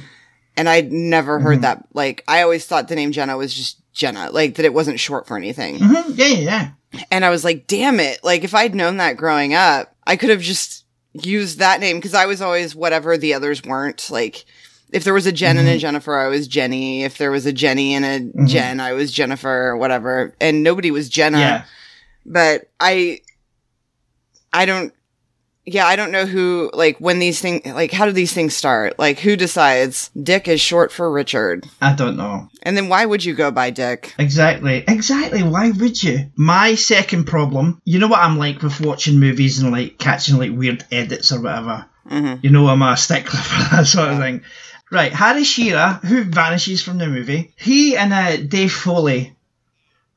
and 0.57 0.67
I'd 0.69 0.91
never 0.91 1.39
heard 1.39 1.61
that. 1.61 1.83
Like 1.93 2.23
I 2.27 2.41
always 2.41 2.65
thought 2.65 2.87
the 2.87 2.95
name 2.95 3.11
Jenna 3.11 3.37
was 3.37 3.53
just 3.53 3.77
Jenna, 3.93 4.29
like 4.31 4.55
that 4.55 4.65
it 4.65 4.73
wasn't 4.73 4.99
short 4.99 5.27
for 5.27 5.37
anything. 5.37 5.79
hmm 5.79 5.93
Yeah, 6.15 6.25
yeah, 6.27 6.37
yeah. 6.37 6.67
And 7.11 7.25
I 7.25 7.29
was 7.29 7.43
like, 7.43 7.67
damn 7.67 7.99
it. 7.99 8.23
Like, 8.23 8.43
if 8.45 8.55
I'd 8.55 8.73
known 8.73 8.97
that 8.97 9.17
growing 9.17 9.53
up, 9.53 9.93
I 10.05 10.15
could 10.15 10.29
have 10.29 10.41
just 10.41 10.85
used 11.13 11.59
that 11.59 11.79
name 11.81 11.97
because 11.97 12.13
I 12.13 12.25
was 12.25 12.41
always 12.41 12.75
whatever 12.75 13.17
the 13.17 13.33
others 13.33 13.61
weren't. 13.63 14.09
Like, 14.09 14.45
if 14.93 15.03
there 15.03 15.13
was 15.13 15.25
a 15.25 15.31
Jen 15.33 15.57
and 15.57 15.67
a 15.67 15.77
Jennifer, 15.77 16.17
I 16.17 16.27
was 16.27 16.47
Jenny. 16.47 17.03
If 17.03 17.17
there 17.17 17.29
was 17.31 17.45
a 17.45 17.51
Jenny 17.51 17.93
and 17.93 18.05
a 18.05 18.45
Jen, 18.45 18.79
I 18.79 18.93
was 18.93 19.11
Jennifer 19.11 19.49
or 19.67 19.75
whatever. 19.77 20.33
And 20.39 20.63
nobody 20.63 20.91
was 20.91 21.09
Jenna. 21.09 21.39
Yeah. 21.39 21.63
But 22.25 22.69
I, 22.79 23.19
I 24.57 24.65
don't, 24.65 24.93
yeah, 25.65 25.85
I 25.85 25.95
don't 25.97 26.11
know 26.11 26.25
who, 26.25 26.71
like, 26.73 26.97
when 26.99 27.19
these 27.19 27.41
things, 27.41 27.65
like, 27.65 27.91
how 27.91 28.05
do 28.05 28.11
these 28.13 28.31
things 28.33 28.55
start? 28.55 28.97
Like, 28.97 29.19
who 29.19 29.35
decides 29.35 30.09
Dick 30.21 30.47
is 30.47 30.61
short 30.61 30.91
for 30.91 31.11
Richard? 31.11 31.65
I 31.81 31.93
don't 31.93 32.15
know. 32.17 32.49
And 32.63 32.75
then 32.77 32.87
why 32.89 33.05
would 33.05 33.23
you 33.25 33.33
go 33.33 33.51
by 33.51 33.69
Dick? 33.69 34.13
Exactly. 34.17 34.83
Exactly. 34.87 35.43
Why 35.43 35.71
would 35.71 36.01
you? 36.01 36.31
My 36.35 36.75
second 36.75 37.25
problem, 37.25 37.81
you 37.85 37.99
know 37.99 38.07
what 38.07 38.19
I'm 38.21 38.37
like 38.37 38.61
with 38.61 38.79
watching 38.81 39.19
movies 39.19 39.59
and 39.59 39.71
like 39.71 39.97
catching 39.97 40.37
like 40.37 40.51
weird 40.51 40.85
edits 40.91 41.31
or 41.31 41.41
whatever. 41.41 41.85
Mhm. 42.09 42.41
You 42.43 42.49
know 42.49 42.67
I'm 42.67 42.81
a 42.81 42.95
stickler 42.95 43.39
for 43.41 43.69
that 43.75 43.87
sort 43.87 44.09
of 44.13 44.19
thing. 44.19 44.41
Right, 44.89 45.11
Harry 45.11 45.43
Shearer, 45.43 45.99
who 46.05 46.23
vanishes 46.23 46.81
from 46.81 46.97
the 46.97 47.07
movie, 47.07 47.53
he 47.57 47.97
and 47.97 48.13
uh, 48.13 48.37
Dave 48.37 48.71
Foley 48.71 49.35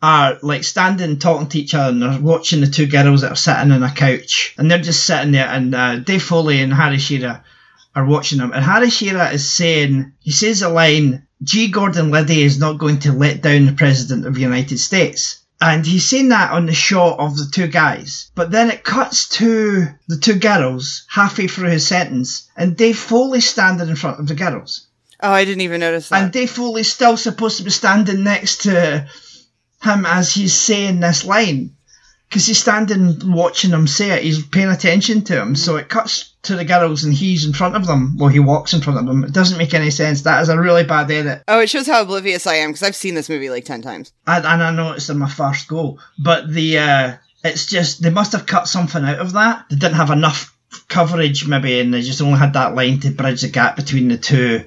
are 0.02 0.38
like 0.42 0.64
standing 0.64 1.18
talking 1.18 1.48
to 1.48 1.58
each 1.58 1.74
other 1.74 1.90
and 1.90 2.02
they're 2.02 2.20
watching 2.20 2.60
the 2.60 2.66
two 2.66 2.86
girls 2.86 3.20
that 3.20 3.32
are 3.32 3.36
sitting 3.36 3.70
on 3.70 3.82
a 3.82 3.90
couch 3.90 4.54
and 4.56 4.70
they're 4.70 4.78
just 4.78 5.04
sitting 5.04 5.32
there 5.32 5.46
and 5.48 5.74
uh, 5.74 5.96
Dave 5.98 6.22
Foley 6.22 6.62
and 6.62 6.72
Harry 6.72 6.98
Shearer 6.98 7.44
are 7.94 8.06
watching 8.06 8.38
them 8.38 8.52
and 8.52 8.64
Harry 8.64 8.88
Shearer 8.88 9.28
is 9.32 9.52
saying 9.52 10.12
he 10.20 10.30
says 10.30 10.62
a 10.62 10.68
line 10.68 11.26
G. 11.42 11.68
Gordon 11.68 12.10
Liddy 12.10 12.42
is 12.42 12.58
not 12.58 12.78
going 12.78 13.00
to 13.00 13.12
let 13.12 13.42
down 13.42 13.66
the 13.66 13.72
President 13.72 14.26
of 14.26 14.34
the 14.34 14.42
United 14.42 14.78
States. 14.78 15.38
And 15.62 15.84
he's 15.86 16.08
saying 16.08 16.28
that 16.30 16.52
on 16.52 16.66
the 16.66 16.74
shot 16.74 17.18
of 17.18 17.36
the 17.36 17.50
two 17.52 17.66
guys 17.66 18.30
but 18.34 18.50
then 18.50 18.70
it 18.70 18.84
cuts 18.84 19.28
to 19.30 19.86
the 20.08 20.16
two 20.16 20.36
girls 20.38 21.04
halfway 21.10 21.46
through 21.46 21.68
his 21.68 21.86
sentence 21.86 22.48
and 22.56 22.76
Dave 22.76 22.98
Foley 22.98 23.42
standing 23.42 23.88
in 23.90 23.96
front 23.96 24.20
of 24.20 24.28
the 24.28 24.34
girls. 24.34 24.86
Oh, 25.22 25.30
I 25.30 25.44
didn't 25.44 25.60
even 25.60 25.80
notice 25.80 26.08
that. 26.08 26.22
and 26.22 26.32
Dave 26.32 26.50
Foley's 26.50 26.90
still 26.90 27.18
supposed 27.18 27.58
to 27.58 27.64
be 27.64 27.70
standing 27.70 28.24
next 28.24 28.62
to 28.62 29.06
him 29.82 30.06
as 30.06 30.32
he's 30.32 30.54
saying 30.54 31.00
this 31.00 31.24
line. 31.24 31.76
Because 32.28 32.46
he's 32.46 32.60
standing 32.60 33.32
watching 33.32 33.72
him 33.72 33.88
say 33.88 34.10
it, 34.10 34.22
he's 34.22 34.46
paying 34.46 34.68
attention 34.68 35.22
to 35.22 35.40
him. 35.40 35.56
So 35.56 35.76
it 35.76 35.88
cuts 35.88 36.32
to 36.42 36.54
the 36.54 36.64
girls 36.64 37.02
and 37.02 37.12
he's 37.12 37.44
in 37.44 37.52
front 37.52 37.74
of 37.74 37.86
them. 37.86 38.16
Well, 38.18 38.28
he 38.28 38.38
walks 38.38 38.72
in 38.72 38.82
front 38.82 39.00
of 39.00 39.06
them. 39.06 39.24
It 39.24 39.32
doesn't 39.32 39.58
make 39.58 39.74
any 39.74 39.90
sense. 39.90 40.22
That 40.22 40.40
is 40.40 40.48
a 40.48 40.58
really 40.58 40.84
bad 40.84 41.10
edit. 41.10 41.42
Oh, 41.48 41.58
it 41.58 41.70
shows 41.70 41.88
how 41.88 42.02
oblivious 42.02 42.46
I 42.46 42.54
am 42.56 42.70
because 42.70 42.84
I've 42.84 42.94
seen 42.94 43.14
this 43.14 43.28
movie 43.28 43.50
like 43.50 43.64
10 43.64 43.82
times. 43.82 44.12
And, 44.28 44.46
and 44.46 44.62
I 44.62 44.70
know 44.70 44.92
it's 44.92 45.10
in 45.10 45.18
my 45.18 45.28
first 45.28 45.66
go. 45.66 45.98
But 46.22 46.48
the 46.48 46.78
uh, 46.78 47.16
it's 47.42 47.66
just, 47.66 48.00
they 48.00 48.10
must 48.10 48.32
have 48.32 48.46
cut 48.46 48.68
something 48.68 49.04
out 49.04 49.18
of 49.18 49.32
that. 49.32 49.66
They 49.68 49.76
didn't 49.76 49.96
have 49.96 50.10
enough 50.10 50.56
coverage, 50.86 51.48
maybe, 51.48 51.80
and 51.80 51.92
they 51.92 52.02
just 52.02 52.22
only 52.22 52.38
had 52.38 52.52
that 52.52 52.76
line 52.76 53.00
to 53.00 53.10
bridge 53.10 53.42
the 53.42 53.48
gap 53.48 53.74
between 53.74 54.08
the 54.08 54.18
two 54.18 54.64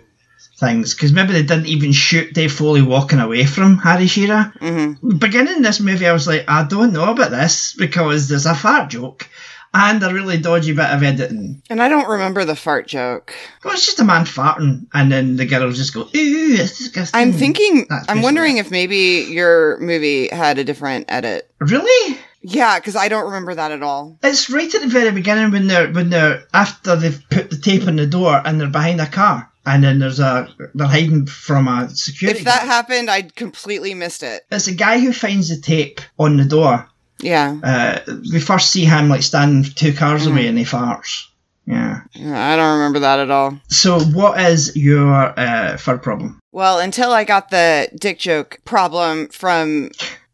things. 0.57 0.93
Because 0.93 1.11
maybe 1.11 1.33
they 1.33 1.43
didn't 1.43 1.67
even 1.67 1.91
shoot 1.91 2.33
Dave 2.33 2.51
Foley 2.53 2.81
walking 2.81 3.19
away 3.19 3.45
from 3.45 3.77
Harry 3.77 4.07
Shearer. 4.07 4.53
hmm 4.59 4.93
Beginning 5.17 5.61
this 5.61 5.79
movie, 5.79 6.07
I 6.07 6.13
was 6.13 6.27
like, 6.27 6.45
I 6.47 6.63
don't 6.63 6.93
know 6.93 7.11
about 7.11 7.31
this 7.31 7.73
because 7.73 8.27
there's 8.29 8.45
a 8.45 8.55
fart 8.55 8.89
joke 8.89 9.27
and 9.75 10.03
a 10.03 10.13
really 10.13 10.37
dodgy 10.37 10.71
bit 10.73 10.85
of 10.85 11.01
editing. 11.01 11.61
And 11.69 11.81
I 11.81 11.89
don't 11.89 12.07
remember 12.07 12.45
the 12.45 12.55
fart 12.55 12.87
joke. 12.87 13.33
Well, 13.63 13.73
it's 13.73 13.85
just 13.85 13.99
a 13.99 14.03
man 14.03 14.25
farting, 14.25 14.85
and 14.93 15.11
then 15.11 15.35
the 15.35 15.47
girls 15.47 15.77
just 15.77 15.95
go, 15.95 16.01
"Ooh, 16.01 16.07
it's 16.13 16.77
disgusting." 16.77 17.19
I'm 17.19 17.33
thinking, 17.33 17.87
That's 17.89 18.07
I'm 18.07 18.21
wondering 18.21 18.57
if 18.57 18.69
maybe 18.69 19.25
your 19.29 19.79
movie 19.79 20.27
had 20.29 20.59
a 20.59 20.63
different 20.63 21.05
edit. 21.09 21.49
really. 21.59 22.19
Yeah, 22.45 22.77
because 22.77 22.97
I 22.97 23.07
don't 23.07 23.23
remember 23.25 23.55
that 23.55 23.71
at 23.71 23.81
all. 23.81 24.19
It's 24.21 24.49
right 24.49 24.75
at 24.75 24.81
the 24.81 24.87
very 24.89 25.11
beginning 25.11 25.51
when 25.51 25.65
they're 25.67 25.89
when 25.91 26.09
they're 26.09 26.43
after 26.53 26.95
they've 26.97 27.23
put 27.31 27.49
the 27.49 27.57
tape 27.57 27.87
on 27.87 27.95
the 27.95 28.05
door 28.05 28.39
and 28.45 28.59
they're 28.59 28.67
behind 28.67 28.99
a 29.01 29.05
car, 29.07 29.49
and 29.65 29.83
then 29.83 29.99
there's 29.99 30.19
a 30.19 30.47
they're 30.73 30.87
hiding 30.87 31.25
from 31.25 31.67
a 31.67 31.89
security. 31.89 32.39
If 32.39 32.45
that 32.45 32.59
guard. 32.59 32.67
happened, 32.67 33.09
I'd 33.09 33.35
completely 33.35 33.93
missed 33.93 34.23
it. 34.23 34.43
it's 34.51 34.67
a 34.67 34.73
guy 34.75 34.99
who 34.99 35.13
finds 35.13 35.49
the 35.49 35.57
tape 35.61 36.01
on 36.19 36.37
the 36.37 36.45
door. 36.45 36.87
Yeah. 37.19 37.57
Uh, 37.63 37.99
we 38.33 38.39
first 38.39 38.71
see 38.71 38.83
him 38.85 39.07
like 39.09 39.23
standing 39.23 39.71
two 39.71 39.93
cars 39.93 40.25
Mm. 40.27 40.31
away, 40.31 40.47
and 40.47 40.57
he 40.57 40.65
farts. 40.65 41.25
Yeah. 41.65 42.01
I 42.15 42.55
don't 42.57 42.77
remember 42.77 42.99
that 42.99 43.19
at 43.19 43.31
all. 43.31 43.57
So, 43.69 43.99
what 44.01 44.37
is 44.39 44.75
your 44.75 45.33
uh, 45.39 45.77
third 45.77 46.03
problem? 46.03 46.39
Well, 46.51 46.79
until 46.79 47.11
I 47.11 47.23
got 47.23 47.49
the 47.51 47.87
dick 47.97 48.19
joke 48.19 48.59
problem 48.65 49.29
from 49.29 49.91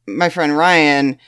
my 0.07 0.29
friend 0.29 0.57
Ryan, 0.57 1.19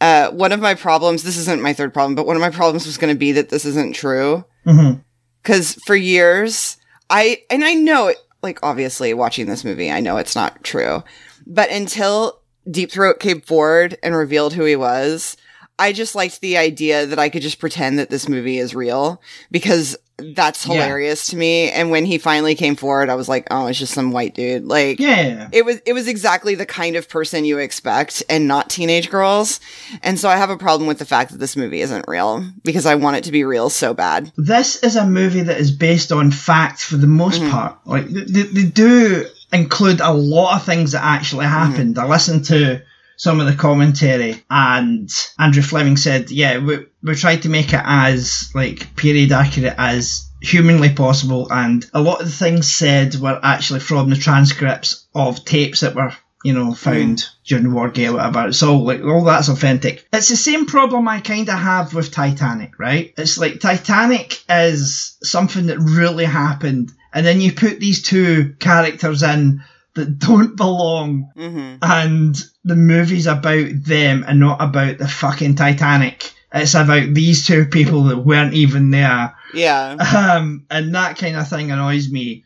uh, 0.00 0.30
one 0.30 0.50
of 0.50 0.60
my 0.60 0.74
problems, 0.74 1.22
this 1.22 1.36
isn't 1.36 1.62
my 1.62 1.72
third 1.72 1.94
problem, 1.94 2.16
but 2.16 2.26
one 2.26 2.34
of 2.34 2.40
my 2.42 2.50
problems 2.50 2.84
was 2.84 2.98
going 2.98 3.14
to 3.14 3.18
be 3.18 3.30
that 3.30 3.50
this 3.50 3.64
isn't 3.64 3.94
true. 3.94 4.44
Mm-hmm. 4.66 4.98
Because 5.42 5.74
for 5.86 5.94
years, 5.94 6.76
I, 7.10 7.42
and 7.50 7.64
I 7.64 7.74
know 7.74 8.08
it, 8.08 8.18
like, 8.42 8.58
obviously, 8.62 9.14
watching 9.14 9.46
this 9.46 9.64
movie, 9.64 9.90
I 9.90 10.00
know 10.00 10.16
it's 10.16 10.36
not 10.36 10.62
true. 10.64 11.02
But 11.46 11.70
until 11.70 12.40
Deep 12.70 12.90
Throat 12.90 13.20
came 13.20 13.40
forward 13.40 13.98
and 14.02 14.14
revealed 14.14 14.54
who 14.54 14.64
he 14.64 14.76
was, 14.76 15.36
I 15.78 15.92
just 15.92 16.14
liked 16.14 16.40
the 16.40 16.56
idea 16.56 17.06
that 17.06 17.18
I 17.18 17.28
could 17.28 17.42
just 17.42 17.58
pretend 17.58 17.98
that 17.98 18.10
this 18.10 18.28
movie 18.28 18.58
is 18.58 18.74
real 18.74 19.20
because 19.50 19.96
that's 20.18 20.66
Yeah. 20.66 20.74
hilarious 20.74 21.26
to 21.28 21.36
me. 21.36 21.70
And 21.70 21.90
when 21.90 22.04
he 22.04 22.18
finally 22.18 22.54
came 22.54 22.76
forward, 22.76 23.10
I 23.10 23.14
was 23.16 23.28
like, 23.28 23.46
oh, 23.50 23.66
it's 23.66 23.78
just 23.78 23.92
some 23.94 24.12
white 24.12 24.34
dude. 24.34 24.64
Like, 24.64 25.00
Yeah. 25.00 25.48
it 25.52 25.64
was 25.64 25.78
it 25.84 25.92
was 25.92 26.06
exactly 26.06 26.54
the 26.54 26.66
kind 26.66 26.94
of 26.96 27.08
person 27.08 27.44
you 27.44 27.58
expect 27.58 28.22
and 28.28 28.46
not 28.46 28.70
teenage 28.70 29.10
girls. 29.10 29.58
And 30.02 30.18
so 30.18 30.28
I 30.28 30.36
have 30.36 30.50
a 30.50 30.56
problem 30.56 30.86
with 30.86 30.98
the 30.98 31.04
fact 31.04 31.32
that 31.32 31.38
this 31.38 31.56
movie 31.56 31.80
isn't 31.80 32.04
real 32.06 32.44
because 32.62 32.86
I 32.86 32.94
want 32.94 33.16
it 33.16 33.24
to 33.24 33.32
be 33.32 33.44
real 33.44 33.70
so 33.70 33.92
bad. 33.92 34.30
This 34.36 34.76
is 34.76 34.96
a 34.96 35.06
movie 35.06 35.42
that 35.42 35.58
is 35.58 35.70
based 35.72 36.12
on 36.12 36.30
fact 36.30 36.80
for 36.82 36.96
the 36.96 37.06
most 37.08 37.40
Mhm. 37.42 37.50
part. 37.50 37.76
Like 37.84 38.08
they, 38.08 38.42
they 38.42 38.64
do 38.64 39.26
include 39.52 40.00
a 40.00 40.12
lot 40.12 40.56
of 40.56 40.64
things 40.64 40.92
that 40.92 41.04
actually 41.04 41.46
happened. 41.46 41.98
I 41.98 42.06
listened 42.06 42.44
to 42.46 42.80
some 43.16 43.40
of 43.40 43.46
the 43.46 43.54
commentary, 43.54 44.42
and 44.50 45.10
Andrew 45.38 45.62
Fleming 45.62 45.96
said, 45.96 46.30
"Yeah, 46.30 46.58
we 46.58 46.86
we 47.02 47.14
tried 47.14 47.42
to 47.42 47.48
make 47.48 47.72
it 47.72 47.82
as 47.82 48.50
like 48.54 48.96
period 48.96 49.32
accurate 49.32 49.74
as." 49.78 50.28
Humanly 50.42 50.90
possible, 50.90 51.50
and 51.50 51.86
a 51.94 52.02
lot 52.02 52.20
of 52.20 52.26
the 52.26 52.32
things 52.32 52.70
said 52.70 53.14
were 53.14 53.40
actually 53.42 53.80
from 53.80 54.10
the 54.10 54.16
transcripts 54.16 55.06
of 55.14 55.42
tapes 55.42 55.80
that 55.80 55.94
were, 55.94 56.12
you 56.44 56.52
know, 56.52 56.74
found 56.74 57.20
hmm. 57.20 57.26
during 57.46 57.72
Watergate 57.72 58.12
whatever. 58.12 58.48
It's 58.48 58.62
all 58.62 58.84
like 58.84 59.02
all 59.02 59.24
that's 59.24 59.48
authentic. 59.48 60.06
It's 60.12 60.28
the 60.28 60.36
same 60.36 60.66
problem 60.66 61.08
I 61.08 61.20
kind 61.20 61.48
of 61.48 61.58
have 61.58 61.94
with 61.94 62.10
Titanic, 62.10 62.78
right? 62.78 63.14
It's 63.16 63.38
like 63.38 63.60
Titanic 63.60 64.38
is 64.46 65.16
something 65.22 65.68
that 65.68 65.78
really 65.78 66.26
happened, 66.26 66.92
and 67.14 67.24
then 67.24 67.40
you 67.40 67.54
put 67.54 67.80
these 67.80 68.02
two 68.02 68.54
characters 68.58 69.22
in 69.22 69.62
that 69.94 70.18
don't 70.18 70.56
belong, 70.56 71.30
hmm 71.36 71.74
and 71.82 72.36
the 72.64 72.76
movie's 72.76 73.26
about 73.26 73.68
them 73.84 74.24
and 74.26 74.40
not 74.40 74.60
about 74.62 74.98
the 74.98 75.08
fucking 75.08 75.54
Titanic. 75.54 76.32
It's 76.52 76.74
about 76.74 77.12
these 77.14 77.46
two 77.46 77.66
people 77.66 78.04
that 78.04 78.18
weren't 78.18 78.54
even 78.54 78.90
there 78.90 79.34
Yeah. 79.52 79.96
um, 80.36 80.66
and 80.70 80.94
that 80.94 81.18
kind 81.18 81.36
of 81.36 81.48
thing 81.48 81.70
annoys 81.72 82.10
me. 82.10 82.44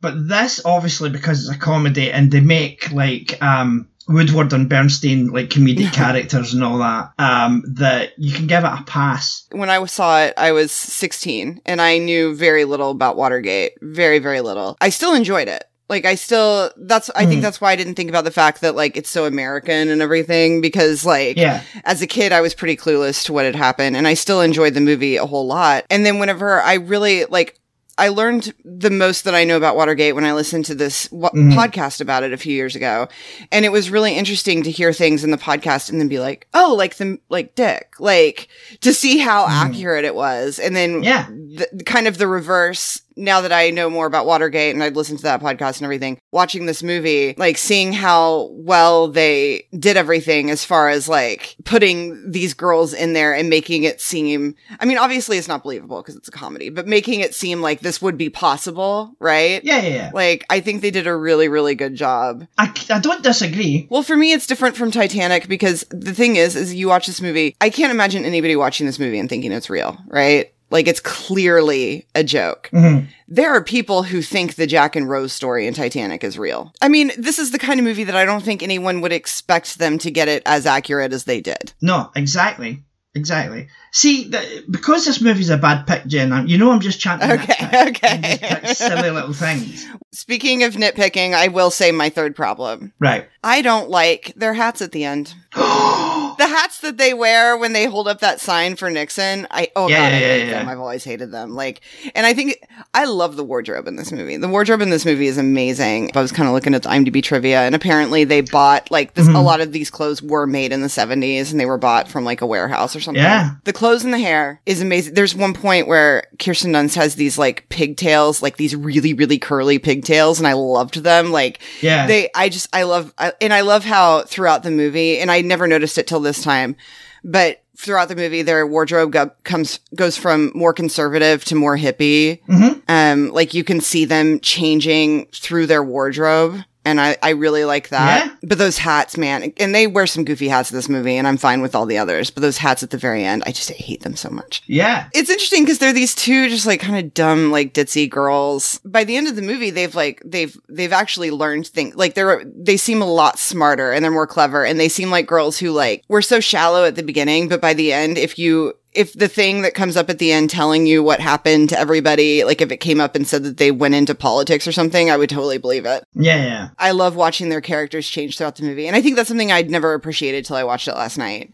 But 0.00 0.28
this, 0.28 0.64
obviously, 0.64 1.10
because 1.10 1.40
it's 1.40 1.56
a 1.56 1.58
comedy 1.58 2.12
and 2.12 2.30
they 2.30 2.38
make 2.40 2.92
like 2.92 3.42
um, 3.42 3.88
Woodward 4.08 4.52
and 4.52 4.68
Bernstein 4.68 5.26
like 5.28 5.48
comedic 5.50 5.92
characters 6.02 6.54
and 6.54 6.62
all 6.62 6.78
that, 6.78 7.10
um, 7.18 7.64
that 7.74 8.12
you 8.16 8.32
can 8.32 8.46
give 8.46 8.62
it 8.62 8.72
a 8.72 8.84
pass. 8.86 9.44
When 9.50 9.68
I 9.70 9.84
saw 9.86 10.20
it, 10.22 10.34
I 10.36 10.52
was 10.52 10.70
16 10.70 11.60
and 11.66 11.82
I 11.82 11.98
knew 11.98 12.34
very 12.36 12.64
little 12.64 12.92
about 12.92 13.16
Watergate. 13.16 13.72
Very, 13.82 14.20
very 14.20 14.40
little. 14.40 14.76
I 14.80 14.90
still 14.90 15.14
enjoyed 15.14 15.48
it. 15.48 15.64
Like 15.88 16.04
I 16.04 16.14
still 16.16 16.70
that's 16.76 17.10
I 17.16 17.24
Hmm. 17.24 17.30
think 17.30 17.42
that's 17.42 17.60
why 17.60 17.72
I 17.72 17.76
didn't 17.76 17.94
think 17.94 18.10
about 18.10 18.24
the 18.24 18.30
fact 18.30 18.60
that 18.60 18.74
like 18.76 18.96
it's 18.96 19.08
so 19.10 19.24
American 19.24 19.88
and 19.88 20.02
everything 20.02 20.60
because 20.60 21.04
like 21.04 21.36
Yeah. 21.36 21.62
as 21.84 22.02
a 22.02 22.06
kid 22.06 22.32
I 22.32 22.40
was 22.42 22.54
pretty 22.54 22.76
clueless 22.76 23.24
to 23.24 23.32
what 23.32 23.44
had 23.46 23.56
happened 23.56 23.96
and 23.96 24.06
I 24.06 24.14
still 24.14 24.40
enjoyed 24.42 24.74
the 24.74 24.80
movie 24.80 25.16
a 25.16 25.26
whole 25.26 25.46
lot. 25.46 25.84
And 25.90 26.04
then 26.04 26.18
whenever 26.18 26.60
I 26.62 26.74
really 26.74 27.24
like 27.24 27.58
I 28.00 28.10
learned 28.10 28.54
the 28.64 28.90
most 28.90 29.24
that 29.24 29.34
I 29.34 29.42
know 29.42 29.56
about 29.56 29.74
Watergate 29.74 30.14
when 30.14 30.24
I 30.24 30.32
listened 30.32 30.66
to 30.66 30.74
this 30.76 31.08
w- 31.08 31.30
Mhm. 31.34 31.52
podcast 31.52 32.00
about 32.00 32.22
it 32.22 32.32
a 32.32 32.36
few 32.36 32.54
years 32.54 32.76
ago. 32.76 33.08
And 33.50 33.64
it 33.64 33.72
was 33.72 33.90
really 33.90 34.14
interesting 34.14 34.62
to 34.62 34.70
hear 34.70 34.92
things 34.92 35.24
in 35.24 35.32
the 35.32 35.36
podcast 35.36 35.90
and 35.90 35.98
then 36.00 36.06
be 36.06 36.20
like, 36.20 36.46
"Oh, 36.54 36.74
like 36.78 36.96
the 36.98 37.18
like 37.28 37.56
Dick." 37.56 37.94
Like 37.98 38.46
to 38.82 38.94
see 38.94 39.18
how 39.18 39.46
accurate 39.48 40.04
it 40.04 40.14
was. 40.14 40.60
And 40.60 40.76
then 40.76 41.00
Mm. 41.02 41.04
Yeah. 41.04 41.26
the, 41.28 41.82
kind 41.84 42.06
of 42.06 42.18
the 42.18 42.28
reverse 42.28 43.00
now 43.18 43.40
that 43.40 43.52
I 43.52 43.70
know 43.70 43.90
more 43.90 44.06
about 44.06 44.26
Watergate 44.26 44.74
and 44.74 44.82
I'd 44.82 44.96
listened 44.96 45.18
to 45.18 45.24
that 45.24 45.40
podcast 45.40 45.76
and 45.76 45.84
everything, 45.84 46.18
watching 46.32 46.66
this 46.66 46.82
movie, 46.82 47.34
like 47.36 47.58
seeing 47.58 47.92
how 47.92 48.50
well 48.52 49.08
they 49.08 49.66
did 49.78 49.96
everything 49.96 50.50
as 50.50 50.64
far 50.64 50.88
as 50.88 51.08
like 51.08 51.56
putting 51.64 52.30
these 52.30 52.54
girls 52.54 52.94
in 52.94 53.12
there 53.12 53.34
and 53.34 53.50
making 53.50 53.84
it 53.84 54.00
seem, 54.00 54.54
I 54.80 54.84
mean, 54.84 54.98
obviously 54.98 55.36
it's 55.36 55.48
not 55.48 55.62
believable 55.62 56.00
because 56.00 56.16
it's 56.16 56.28
a 56.28 56.32
comedy, 56.32 56.70
but 56.70 56.86
making 56.86 57.20
it 57.20 57.34
seem 57.34 57.60
like 57.60 57.80
this 57.80 58.00
would 58.00 58.16
be 58.16 58.30
possible, 58.30 59.14
right? 59.18 59.62
Yeah, 59.64 59.82
yeah, 59.82 59.88
yeah. 59.88 60.10
Like, 60.14 60.46
I 60.48 60.60
think 60.60 60.80
they 60.80 60.90
did 60.90 61.06
a 61.06 61.16
really, 61.16 61.48
really 61.48 61.74
good 61.74 61.94
job. 61.94 62.46
I, 62.56 62.72
I 62.90 63.00
don't 63.00 63.22
disagree. 63.22 63.86
Well, 63.90 64.02
for 64.02 64.16
me, 64.16 64.32
it's 64.32 64.46
different 64.46 64.76
from 64.76 64.90
Titanic 64.90 65.48
because 65.48 65.84
the 65.90 66.14
thing 66.14 66.36
is, 66.36 66.54
is 66.54 66.74
you 66.74 66.88
watch 66.88 67.06
this 67.06 67.20
movie, 67.20 67.56
I 67.60 67.70
can't 67.70 67.90
imagine 67.90 68.24
anybody 68.24 68.56
watching 68.56 68.86
this 68.86 68.98
movie 68.98 69.18
and 69.18 69.28
thinking 69.28 69.52
it's 69.52 69.70
real, 69.70 69.98
right? 70.06 70.52
Like 70.70 70.86
it's 70.86 71.00
clearly 71.00 72.06
a 72.14 72.22
joke. 72.22 72.68
Mhm. 72.72 73.08
There 73.26 73.50
are 73.54 73.62
people 73.62 74.02
who 74.02 74.22
think 74.22 74.54
the 74.54 74.66
Jack 74.66 74.96
and 74.96 75.08
Rose 75.08 75.32
story 75.32 75.66
in 75.66 75.74
Titanic 75.74 76.22
is 76.24 76.38
real. 76.38 76.72
I 76.82 76.88
mean, 76.88 77.12
this 77.18 77.38
is 77.38 77.50
the 77.50 77.58
kind 77.58 77.80
of 77.80 77.84
movie 77.84 78.04
that 78.04 78.16
I 78.16 78.24
don't 78.24 78.42
think 78.44 78.62
anyone 78.62 79.00
would 79.00 79.12
expect 79.12 79.78
them 79.78 79.98
to 79.98 80.10
get 80.10 80.28
it 80.28 80.42
as 80.46 80.66
accurate 80.66 81.12
as 81.12 81.24
they 81.24 81.40
did. 81.40 81.72
No, 81.80 82.10
exactly. 82.14 82.82
Exactly. 83.14 83.66
See, 83.92 84.28
the, 84.28 84.64
because 84.70 85.04
this 85.04 85.20
movie's 85.20 85.50
a 85.50 85.56
bad 85.56 85.86
pick, 85.86 86.06
Jen, 86.06 86.32
I'm- 86.32 86.46
you 86.46 86.56
know 86.58 86.70
I'm 86.70 86.80
just 86.80 87.00
chanting. 87.00 87.30
Okay, 87.32 87.88
okay. 87.88 88.74
silly 88.74 89.10
little 89.10 89.32
things. 89.32 89.86
Speaking 90.12 90.62
of 90.62 90.74
nitpicking, 90.74 91.32
I 91.34 91.48
will 91.48 91.70
say 91.70 91.90
my 91.90 92.10
third 92.10 92.36
problem. 92.36 92.92
Right. 92.98 93.26
I 93.42 93.62
don't 93.62 93.90
like 93.90 94.32
their 94.36 94.54
hats 94.54 94.82
at 94.82 94.92
the 94.92 95.04
end. 95.04 95.34
hats 96.48 96.80
that 96.80 96.96
they 96.96 97.14
wear 97.14 97.56
when 97.56 97.72
they 97.72 97.84
hold 97.86 98.08
up 98.08 98.20
that 98.20 98.40
sign 98.40 98.76
for 98.76 98.90
Nixon, 98.90 99.46
I 99.50 99.68
oh 99.76 99.88
Yeah, 99.88 99.96
god, 99.98 100.08
yeah, 100.08 100.16
I 100.16 100.20
hate 100.20 100.44
yeah. 100.46 100.50
them. 100.58 100.68
I've 100.68 100.80
always 100.80 101.04
hated 101.04 101.30
them. 101.30 101.54
Like, 101.54 101.80
and 102.14 102.26
I 102.26 102.34
think 102.34 102.56
I 102.94 103.04
love 103.04 103.36
the 103.36 103.44
wardrobe 103.44 103.86
in 103.86 103.96
this 103.96 104.10
movie. 104.12 104.36
The 104.36 104.48
wardrobe 104.48 104.80
in 104.80 104.90
this 104.90 105.04
movie 105.04 105.26
is 105.26 105.38
amazing. 105.38 106.10
I 106.16 106.20
was 106.22 106.32
kind 106.32 106.48
of 106.48 106.54
looking 106.54 106.74
at 106.74 106.82
the 106.82 106.88
IMDb 106.88 107.22
trivia, 107.22 107.62
and 107.62 107.74
apparently 107.74 108.24
they 108.24 108.40
bought 108.40 108.90
like 108.90 109.14
this. 109.14 109.26
Mm-hmm. 109.26 109.36
A 109.36 109.42
lot 109.42 109.60
of 109.60 109.72
these 109.72 109.90
clothes 109.90 110.22
were 110.22 110.46
made 110.46 110.72
in 110.72 110.82
the 110.82 110.88
seventies, 110.88 111.50
and 111.52 111.60
they 111.60 111.66
were 111.66 111.78
bought 111.78 112.08
from 112.08 112.24
like 112.24 112.40
a 112.40 112.46
warehouse 112.46 112.96
or 112.96 113.00
something. 113.00 113.22
Yeah. 113.22 113.50
the 113.64 113.72
clothes 113.72 114.04
and 114.04 114.12
the 114.12 114.18
hair 114.18 114.60
is 114.66 114.80
amazing. 114.80 115.14
There's 115.14 115.34
one 115.34 115.54
point 115.54 115.86
where 115.88 116.24
Kirsten 116.38 116.72
Dunst 116.72 116.94
has 116.96 117.14
these 117.14 117.38
like 117.38 117.68
pigtails, 117.68 118.42
like 118.42 118.56
these 118.56 118.74
really 118.74 119.14
really 119.14 119.38
curly 119.38 119.78
pigtails, 119.78 120.38
and 120.38 120.46
I 120.46 120.54
loved 120.54 121.02
them. 121.02 121.30
Like 121.32 121.60
Yeah. 121.82 122.06
they 122.06 122.30
i 122.34 122.48
just 122.48 122.68
i 122.72 122.82
love 122.84 123.12
I, 123.18 123.32
and 123.40 123.52
i 123.52 123.60
love 123.62 123.84
how 123.84 124.22
throughout 124.22 124.62
the 124.62 124.70
movie 124.70 125.18
and 125.18 125.30
i 125.30 125.40
never 125.40 125.66
noticed 125.66 125.98
it 125.98 126.06
till 126.06 126.20
this 126.20 126.37
time. 126.42 126.76
But 127.24 127.62
throughout 127.76 128.08
the 128.08 128.16
movie 128.16 128.42
their 128.42 128.66
wardrobe 128.66 129.12
go, 129.12 129.30
comes 129.44 129.78
goes 129.94 130.16
from 130.16 130.50
more 130.54 130.72
conservative 130.72 131.44
to 131.44 131.54
more 131.54 131.76
hippie. 131.76 132.40
Mhm. 132.48 132.82
um 132.88 133.30
like 133.32 133.54
you 133.54 133.62
can 133.64 133.80
see 133.80 134.04
them 134.04 134.40
changing 134.40 135.26
through 135.32 135.66
their 135.66 135.82
wardrobe 135.82 136.58
and 136.84 137.00
I, 137.00 137.16
I 137.22 137.30
really 137.30 137.64
like 137.64 137.90
that. 137.90 138.26
Yeah. 138.26 138.34
But 138.42 138.58
those 138.58 138.78
hats, 138.78 139.16
man, 139.16 139.52
and 139.58 139.74
they 139.74 139.86
wear 139.86 140.06
some 140.06 140.24
goofy 140.24 140.48
hats 140.48 140.70
in 140.70 140.76
this 140.76 140.88
movie, 140.88 141.16
and 141.16 141.26
I'm 141.26 141.36
fine 141.36 141.60
with 141.60 141.74
all 141.74 141.86
the 141.86 141.98
others. 141.98 142.30
But 142.30 142.40
those 142.42 142.58
hats 142.58 142.82
at 142.82 142.90
the 142.90 142.96
very 142.96 143.24
end, 143.24 143.42
I 143.46 143.52
just 143.52 143.70
I 143.70 143.74
hate 143.74 144.02
them 144.02 144.16
so 144.16 144.30
much. 144.30 144.62
yeah. 144.66 145.08
It's 145.12 145.30
interesting 145.30 145.64
because 145.64 145.78
they're 145.78 145.92
these 145.92 146.14
two 146.14 146.48
just 146.48 146.66
like 146.66 146.80
kind 146.80 146.96
of 146.96 147.12
dumb, 147.14 147.50
like 147.50 147.74
ditzy 147.74 148.08
girls. 148.08 148.80
By 148.84 149.04
the 149.04 149.16
end 149.16 149.28
of 149.28 149.36
the 149.36 149.42
movie, 149.42 149.70
they've 149.70 149.94
like 149.94 150.22
they've 150.24 150.56
they've 150.68 150.92
actually 150.92 151.30
learned 151.30 151.66
things. 151.66 151.94
Like 151.94 152.14
they're 152.14 152.42
they 152.44 152.76
seem 152.76 153.02
a 153.02 153.06
lot 153.12 153.38
smarter 153.38 153.92
and 153.92 154.02
they're 154.04 154.10
more 154.10 154.26
clever, 154.26 154.64
and 154.64 154.80
they 154.80 154.88
seem 154.88 155.10
like 155.10 155.26
girls 155.26 155.58
who 155.58 155.70
like 155.72 156.04
were 156.08 156.22
so 156.22 156.40
shallow 156.40 156.84
at 156.84 156.94
the 156.94 157.02
beginning, 157.02 157.48
but 157.48 157.60
by 157.60 157.74
the 157.74 157.92
end, 157.92 158.16
if 158.18 158.38
you 158.38 158.74
if 158.98 159.12
the 159.14 159.28
thing 159.28 159.62
that 159.62 159.74
comes 159.74 159.96
up 159.96 160.10
at 160.10 160.18
the 160.18 160.32
end 160.32 160.50
telling 160.50 160.86
you 160.86 161.02
what 161.02 161.20
happened 161.20 161.68
to 161.70 161.78
everybody, 161.78 162.44
like 162.44 162.60
if 162.60 162.72
it 162.72 162.78
came 162.78 163.00
up 163.00 163.14
and 163.14 163.26
said 163.26 163.44
that 163.44 163.56
they 163.56 163.70
went 163.70 163.94
into 163.94 164.14
politics 164.14 164.66
or 164.66 164.72
something, 164.72 165.10
I 165.10 165.16
would 165.16 165.30
totally 165.30 165.58
believe 165.58 165.86
it. 165.86 166.04
Yeah, 166.14 166.36
yeah. 166.44 166.68
I 166.78 166.90
love 166.90 167.14
watching 167.16 167.48
their 167.48 167.60
characters 167.60 168.08
change 168.08 168.36
throughout 168.36 168.56
the 168.56 168.64
movie, 168.64 168.86
and 168.86 168.96
I 168.96 169.00
think 169.00 169.16
that's 169.16 169.28
something 169.28 169.52
I'd 169.52 169.70
never 169.70 169.94
appreciated 169.94 170.44
till 170.44 170.56
I 170.56 170.64
watched 170.64 170.88
it 170.88 170.94
last 170.94 171.16
night. 171.16 171.52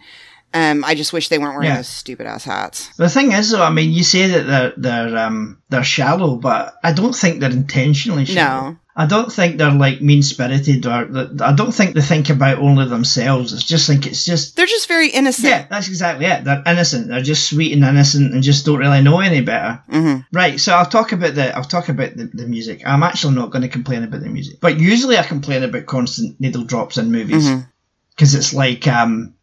Um, 0.55 0.85
I 0.85 0.95
just 0.95 1.13
wish 1.13 1.29
they 1.29 1.39
weren't 1.39 1.55
wearing 1.55 1.69
Yeah. 1.69 1.77
those 1.79 1.89
stupid 1.89 2.27
ass 2.27 2.45
hats. 2.45 2.89
The 2.97 3.09
thing 3.09 3.33
is, 3.33 3.51
though, 3.51 3.63
I 3.63 3.71
mean, 3.71 3.91
you 3.91 4.05
say 4.05 4.29
that 4.29 4.47
they're 4.47 4.73
they're 4.77 5.19
um 5.19 5.59
they're 5.69 5.83
shallow, 5.83 6.37
but 6.37 6.75
I 6.85 6.93
don't 6.93 7.13
think 7.15 7.41
they're 7.41 7.51
intentionally 7.51 8.25
shallow. 8.25 8.71
No. 8.71 8.77
I 8.97 9.07
don't 9.07 9.33
think 9.33 9.59
they're 9.59 9.73
like 9.73 10.01
mean 10.01 10.23
spirited, 10.23 10.87
or 10.87 11.09
I 11.43 11.53
don't 11.53 11.73
think 11.75 11.95
they 11.95 12.01
think 12.01 12.31
about 12.31 12.59
only 12.59 12.87
themselves. 12.87 13.53
It's 13.53 13.65
just 13.65 13.89
think 13.89 14.07
it's 14.07 14.25
just 14.25 14.55
They're 14.55 14.67
just 14.67 14.87
very 14.87 15.09
innocent. 15.09 15.49
yeah, 15.49 15.67
that's 15.69 15.89
exactly 15.89 16.27
it. 16.27 16.45
They're 16.45 16.63
innocent. 16.65 17.09
They're 17.09 17.21
just 17.21 17.51
sweet 17.51 17.73
and 17.73 17.85
innocent, 17.85 18.33
and 18.33 18.43
just 18.43 18.65
don't 18.65 18.79
really 18.79 19.03
know 19.03 19.19
any 19.19 19.41
better. 19.41 19.83
hmm 19.91 20.19
Right, 20.33 20.61
so 20.61 20.75
I'll 20.75 20.87
talk 20.87 21.11
about 21.11 21.35
the 21.35 21.57
I'll 21.57 21.65
talk 21.65 21.89
about 21.89 22.17
the, 22.17 22.27
the 22.33 22.47
music. 22.47 22.83
I'm 22.87 23.03
actually 23.03 23.35
not 23.35 23.51
going 23.51 23.63
to 23.63 23.69
complain 23.69 24.05
about 24.05 24.21
the 24.21 24.29
music, 24.29 24.61
but 24.61 24.79
usually 24.79 25.19
I 25.19 25.25
complain 25.25 25.65
about 25.65 25.87
constant 25.87 26.41
needle 26.41 26.63
drops 26.65 26.97
in 26.97 27.11
movies 27.11 27.49
because 28.11 28.35
it's 28.37 28.55
like 28.55 28.87
um 28.87 29.35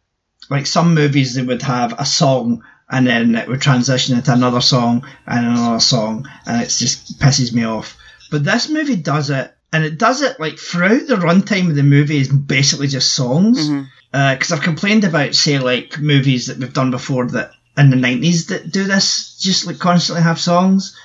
like 0.48 0.66
some 0.66 0.94
movies 0.94 1.34
they 1.34 1.42
would 1.42 1.62
have 1.62 1.94
a 2.00 2.06
song 2.06 2.62
and 2.90 3.06
then 3.06 3.34
it 3.34 3.48
would 3.48 3.60
transition 3.60 4.16
into 4.16 4.32
another 4.32 4.60
song 4.60 5.06
and 5.26 5.46
another 5.46 5.80
song 5.80 6.26
and 6.46 6.62
it 6.62 6.68
just 6.70 7.18
pisses 7.20 7.52
me 7.52 7.64
off. 7.64 7.96
But 8.32 8.44
this 8.44 8.68
movie 8.70 8.96
does 8.96 9.28
it, 9.30 9.54
and 9.72 9.84
it 9.84 9.98
does 9.98 10.22
it 10.22 10.40
like 10.40 10.58
throughout 10.58 11.06
the 11.06 11.16
runtime 11.16 11.68
of 11.68 11.76
the 11.76 11.82
movie 11.82 12.18
is 12.18 12.28
basically 12.28 12.88
just 12.88 13.12
songs 13.14 13.68
because 14.10 14.52
I've 14.52 14.62
complained 14.62 15.04
about, 15.04 15.34
say, 15.34 15.58
like 15.58 15.98
movies 15.98 16.46
that 16.46 16.58
we've 16.58 16.72
done 16.72 16.90
before 16.90 17.26
that 17.28 17.52
in 17.76 17.90
the 17.90 17.96
nineties 17.96 18.46
that 18.46 18.72
do 18.72 18.84
this, 18.84 19.38
just 19.38 19.66
like 19.66 19.78
constantly 19.78 20.22
have 20.22 20.40
songs. 20.40 20.96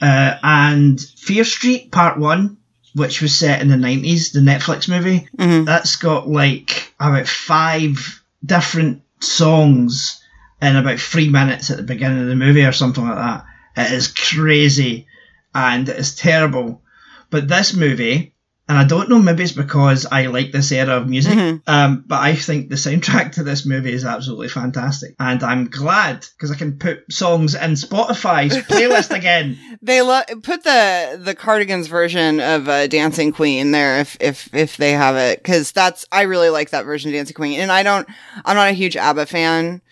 Uh, 0.00 0.36
and 0.42 1.00
Fear 1.00 1.44
Street 1.44 1.90
Part 1.92 2.18
One, 2.18 2.56
which 2.94 3.20
was 3.20 3.36
set 3.36 3.60
in 3.60 3.68
the 3.68 3.76
nineties, 3.76 4.32
the 4.32 4.40
Netflix 4.40 4.88
movie, 4.88 5.28
Mhm. 5.38 5.66
that's 5.66 5.96
got 5.96 6.28
like 6.28 6.94
about 7.00 7.26
five 7.28 8.22
different 8.44 9.02
songs 9.20 10.20
in 10.62 10.76
about 10.76 10.98
three 11.00 11.28
minutes 11.28 11.70
at 11.70 11.76
the 11.76 11.82
beginning 11.82 12.22
of 12.22 12.28
the 12.28 12.34
movie 12.36 12.64
or 12.64 12.72
something 12.72 13.06
like 13.06 13.16
that. 13.16 13.44
It 13.76 13.92
is 13.92 14.08
crazy 14.08 15.06
and 15.54 15.88
it 15.88 15.96
is 15.98 16.14
terrible. 16.14 16.82
But 17.30 17.48
this 17.48 17.74
movie, 17.74 18.34
and 18.68 18.76
I 18.78 18.84
don't 18.84 19.08
know, 19.08 19.18
maybe 19.20 19.42
it's 19.42 19.52
because 19.52 20.06
I 20.10 20.26
like 20.26 20.52
this 20.52 20.70
era 20.72 20.96
of 20.96 21.08
music, 21.08 21.34
Mhm. 21.34 21.62
um, 21.66 22.04
but 22.06 22.20
I 22.20 22.34
think 22.36 22.68
the 22.68 22.76
soundtrack 22.76 23.32
to 23.32 23.42
this 23.42 23.66
movie 23.66 23.92
is 23.92 24.04
absolutely 24.04 24.48
fantastic. 24.48 25.14
And 25.18 25.42
I'm 25.42 25.66
glad 25.68 26.24
because 26.36 26.50
I 26.50 26.56
can 26.56 26.78
put 26.78 27.04
songs 27.12 27.54
in 27.54 27.72
Spotify's 27.72 28.56
playlist 28.68 29.10
again. 29.14 29.58
They 29.82 30.02
lo- 30.02 30.22
put 30.42 30.62
the 30.64 31.20
the 31.22 31.34
Cardigans 31.34 31.86
version 31.88 32.40
of 32.40 32.68
uh, 32.68 32.86
Dancing 32.86 33.32
Queen 33.32 33.70
there 33.72 34.00
if 34.00 34.16
if 34.20 34.48
if 34.54 34.76
they 34.76 34.92
have 34.92 35.16
it 35.16 35.42
because 35.42 35.72
that's 35.72 36.04
I 36.12 36.22
really 36.22 36.50
like 36.50 36.70
that 36.70 36.84
version 36.84 37.10
of 37.10 37.14
Dancing 37.14 37.34
Queen 37.34 37.60
and 37.60 37.72
I 37.72 37.82
don't 37.82 38.08
I'm 38.44 38.56
not 38.56 38.68
a 38.70 38.72
huge 38.72 38.96
ABBA 38.96 39.26
fan 39.26 39.82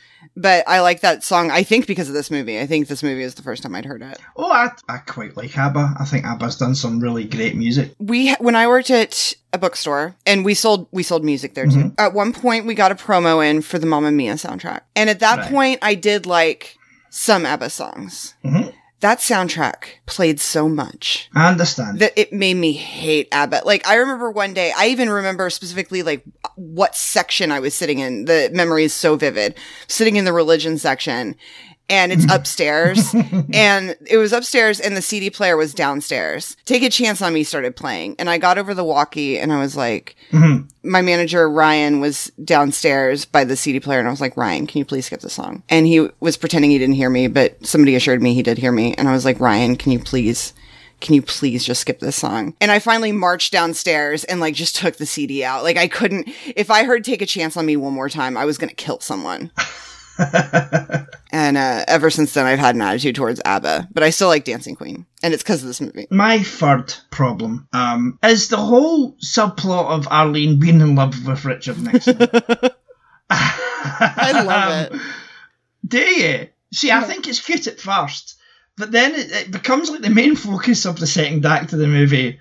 but 0.40 0.64
I 0.68 0.81
like 0.81 1.01
that 1.01 1.22
song 1.24 1.51
I 1.51 1.62
think 1.62 1.87
because 1.87 2.09
of 2.09 2.14
this 2.14 2.31
movie 2.31 2.59
I 2.61 2.66
think 2.66 2.88
this 2.88 3.03
movie 3.03 3.22
is 3.22 3.35
the 3.35 3.42
first 3.42 3.62
time 3.62 3.74
I'd 3.74 3.85
heard 3.85 4.03
it. 4.03 4.18
Oh, 4.37 4.51
I, 4.51 4.70
I 4.88 4.98
quite 4.98 5.37
like 5.37 5.57
ABBA. 5.57 5.94
I 6.01 6.05
think 6.05 6.24
ABBA's 6.24 6.57
done 6.57 6.74
some 6.74 7.01
really 7.01 7.24
great 7.24 7.57
music. 7.57 7.94
we 7.98 8.33
when 8.35 8.57
I 8.57 8.66
worked 8.66 8.90
at 8.90 9.35
a 9.53 9.59
bookstore 9.59 10.14
and 10.27 10.44
we 10.44 10.55
sold 10.55 10.88
we 10.92 11.03
sold 11.03 11.24
music 11.24 11.55
there 11.55 11.66
too. 11.66 11.92
At 11.98 12.12
one 12.14 12.33
point 12.33 12.66
we 12.66 12.74
got 12.74 12.92
a 12.92 12.94
promo 12.94 13.44
in 13.48 13.62
for 13.62 13.79
the 13.79 13.87
Mamma 13.87 14.11
Mia 14.12 14.35
soundtrack. 14.35 14.81
And 14.96 15.09
at 15.11 15.20
that 15.20 15.38
Right. 15.38 15.51
point 15.51 15.79
I 15.83 15.94
did 15.94 16.27
like 16.27 16.77
some 17.11 17.46
ABBA 17.46 17.70
songs. 17.70 18.35
Mhm. 18.44 18.72
That 19.00 19.18
soundtrack 19.18 20.00
played 20.06 20.40
so 20.40 20.68
much 20.68 21.30
I 21.34 21.48
understand. 21.48 22.00
that 22.00 22.12
it 22.18 22.32
made 22.32 22.54
me 22.54 22.72
hate 22.72 23.28
ABBA. 23.30 23.62
Like 23.64 23.87
I 23.87 23.94
remember 23.94 24.30
one 24.30 24.54
day, 24.54 24.72
I 24.76 24.88
even 24.88 25.08
remember 25.08 25.48
specifically 25.50 26.02
like 26.02 26.24
what 26.56 26.96
section 26.96 27.52
I 27.52 27.61
was 27.61 27.74
sitting 27.74 28.00
in. 28.00 28.24
The 28.24 28.50
memory 28.52 28.84
is 28.84 28.92
so 28.92 29.14
vivid. 29.14 29.54
Sitting 29.87 30.16
in 30.16 30.24
the 30.24 30.32
religion 30.32 30.78
section 30.78 31.37
and 31.88 32.12
it's 32.12 32.24
upstairs 32.33 33.14
and 33.53 33.96
it 34.07 34.16
was 34.18 34.33
upstairs 34.33 34.81
and 34.81 34.96
the 34.96 35.03
CD 35.03 35.31
player 35.31 35.57
was 35.57 35.72
downstairs. 35.74 36.57
Take 36.64 36.83
a 36.83 36.90
chance 36.90 37.22
on 37.22 37.33
me 37.33 37.44
started 37.44 37.77
playing 37.77 38.16
and 38.18 38.29
I 38.29 38.38
got 38.38 38.59
over 38.59 38.74
the 38.74 38.85
walkie 38.85 39.38
and 39.38 39.53
I 39.53 39.59
was 39.61 39.77
like, 39.77 40.14
Mhm. 40.31 40.68
my 40.83 41.01
manager 41.03 41.48
Ryan 41.48 42.01
was 42.01 42.31
downstairs 42.44 43.24
by 43.24 43.44
the 43.44 43.57
CD 43.57 43.81
player 43.81 43.98
and 43.98 44.09
I 44.09 44.11
was 44.11 44.20
like, 44.20 44.37
Ryan, 44.37 44.66
can 44.66 44.79
you 44.79 44.85
please 44.85 45.07
skip 45.07 45.20
the 45.20 45.31
song? 45.31 45.62
And 45.68 45.87
he 45.87 46.09
was 46.20 46.37
pretending 46.37 46.70
he 46.70 46.79
didn't 46.79 46.96
hear 46.96 47.11
me, 47.11 47.27
but 47.29 47.64
somebody 47.66 47.94
assured 47.94 48.22
me 48.22 48.35
he 48.35 48.42
did 48.42 48.59
hear 48.59 48.72
me. 48.72 48.94
And 48.94 49.09
I 49.09 49.12
was 49.12 49.24
like, 49.24 49.40
Ryan, 49.40 49.77
can 49.77 49.92
you 49.92 49.98
please 49.98 50.53
can 51.01 51.14
you 51.14 51.22
please 51.22 51.64
just 51.64 51.83
skip 51.83 52.01
this 52.01 52.16
song? 52.16 52.55
And 52.61 52.72
I 52.72 52.81
finally 52.81 53.12
marched 53.12 53.53
downstairs 53.53 54.24
and 54.24 54.40
like 54.40 54.55
just 54.55 54.74
took 54.74 54.96
the 54.96 55.07
CD 55.07 55.44
out. 55.44 55.62
Like 55.62 55.77
I 55.77 55.87
couldn't, 55.87 56.29
if 56.57 56.72
I 56.72 56.83
heard 56.83 57.05
Take 57.05 57.22
a 57.22 57.27
Chance 57.27 57.57
on 57.57 57.66
Me 57.66 57.77
one 57.77 57.92
more 57.92 58.09
time, 58.09 58.37
I 58.37 58.44
was 58.44 58.59
going 58.59 58.68
to 58.68 58.74
kill 58.74 58.98
someone. 58.98 59.53
and 61.33 61.57
uh, 61.57 61.85
ever 61.87 62.11
since 62.11 62.35
then, 62.35 62.46
I've 62.46 62.59
had 62.59 62.74
an 62.74 62.83
attitude 62.83 63.14
towards 63.14 63.40
ABBA, 63.44 63.88
but 63.92 64.02
I 64.02 64.11
still 64.11 64.28
like 64.28 64.44
Dancing 64.44 64.74
Queen. 64.74 65.07
And 65.22 65.33
it's 65.33 65.42
because 65.42 65.62
of 65.62 65.68
this 65.68 65.81
movie. 65.81 66.07
My 66.11 66.42
third 66.42 66.94
problem 67.11 67.68
um, 67.72 68.18
is 68.22 68.48
the 68.48 68.57
whole 68.57 69.12
subplot 69.14 69.87
of 69.90 70.09
Arlene 70.09 70.59
being 70.59 70.81
in 70.81 70.94
love 70.94 71.26
with 71.26 71.44
Richard 71.44 71.81
Nixon. 71.81 72.18
I 73.31 74.42
love 74.44 74.92
it. 74.92 75.00
Do 75.87 75.98
you? 75.98 76.48
See, 76.72 76.90
I 76.90 77.02
think 77.02 77.28
it's 77.28 77.44
cute 77.44 77.66
at 77.66 77.81
first, 77.81 78.38
but 78.76 78.90
then 78.90 79.14
it, 79.14 79.31
it 79.33 79.50
becomes 79.50 79.90
like 79.90 80.00
the 80.00 80.11
main 80.11 80.37
focus 80.37 80.85
of 80.85 80.98
the 80.98 81.07
second 81.07 81.46
act 81.46 81.72
of 81.72 81.78
the 81.78 81.87
movie, 81.87 82.40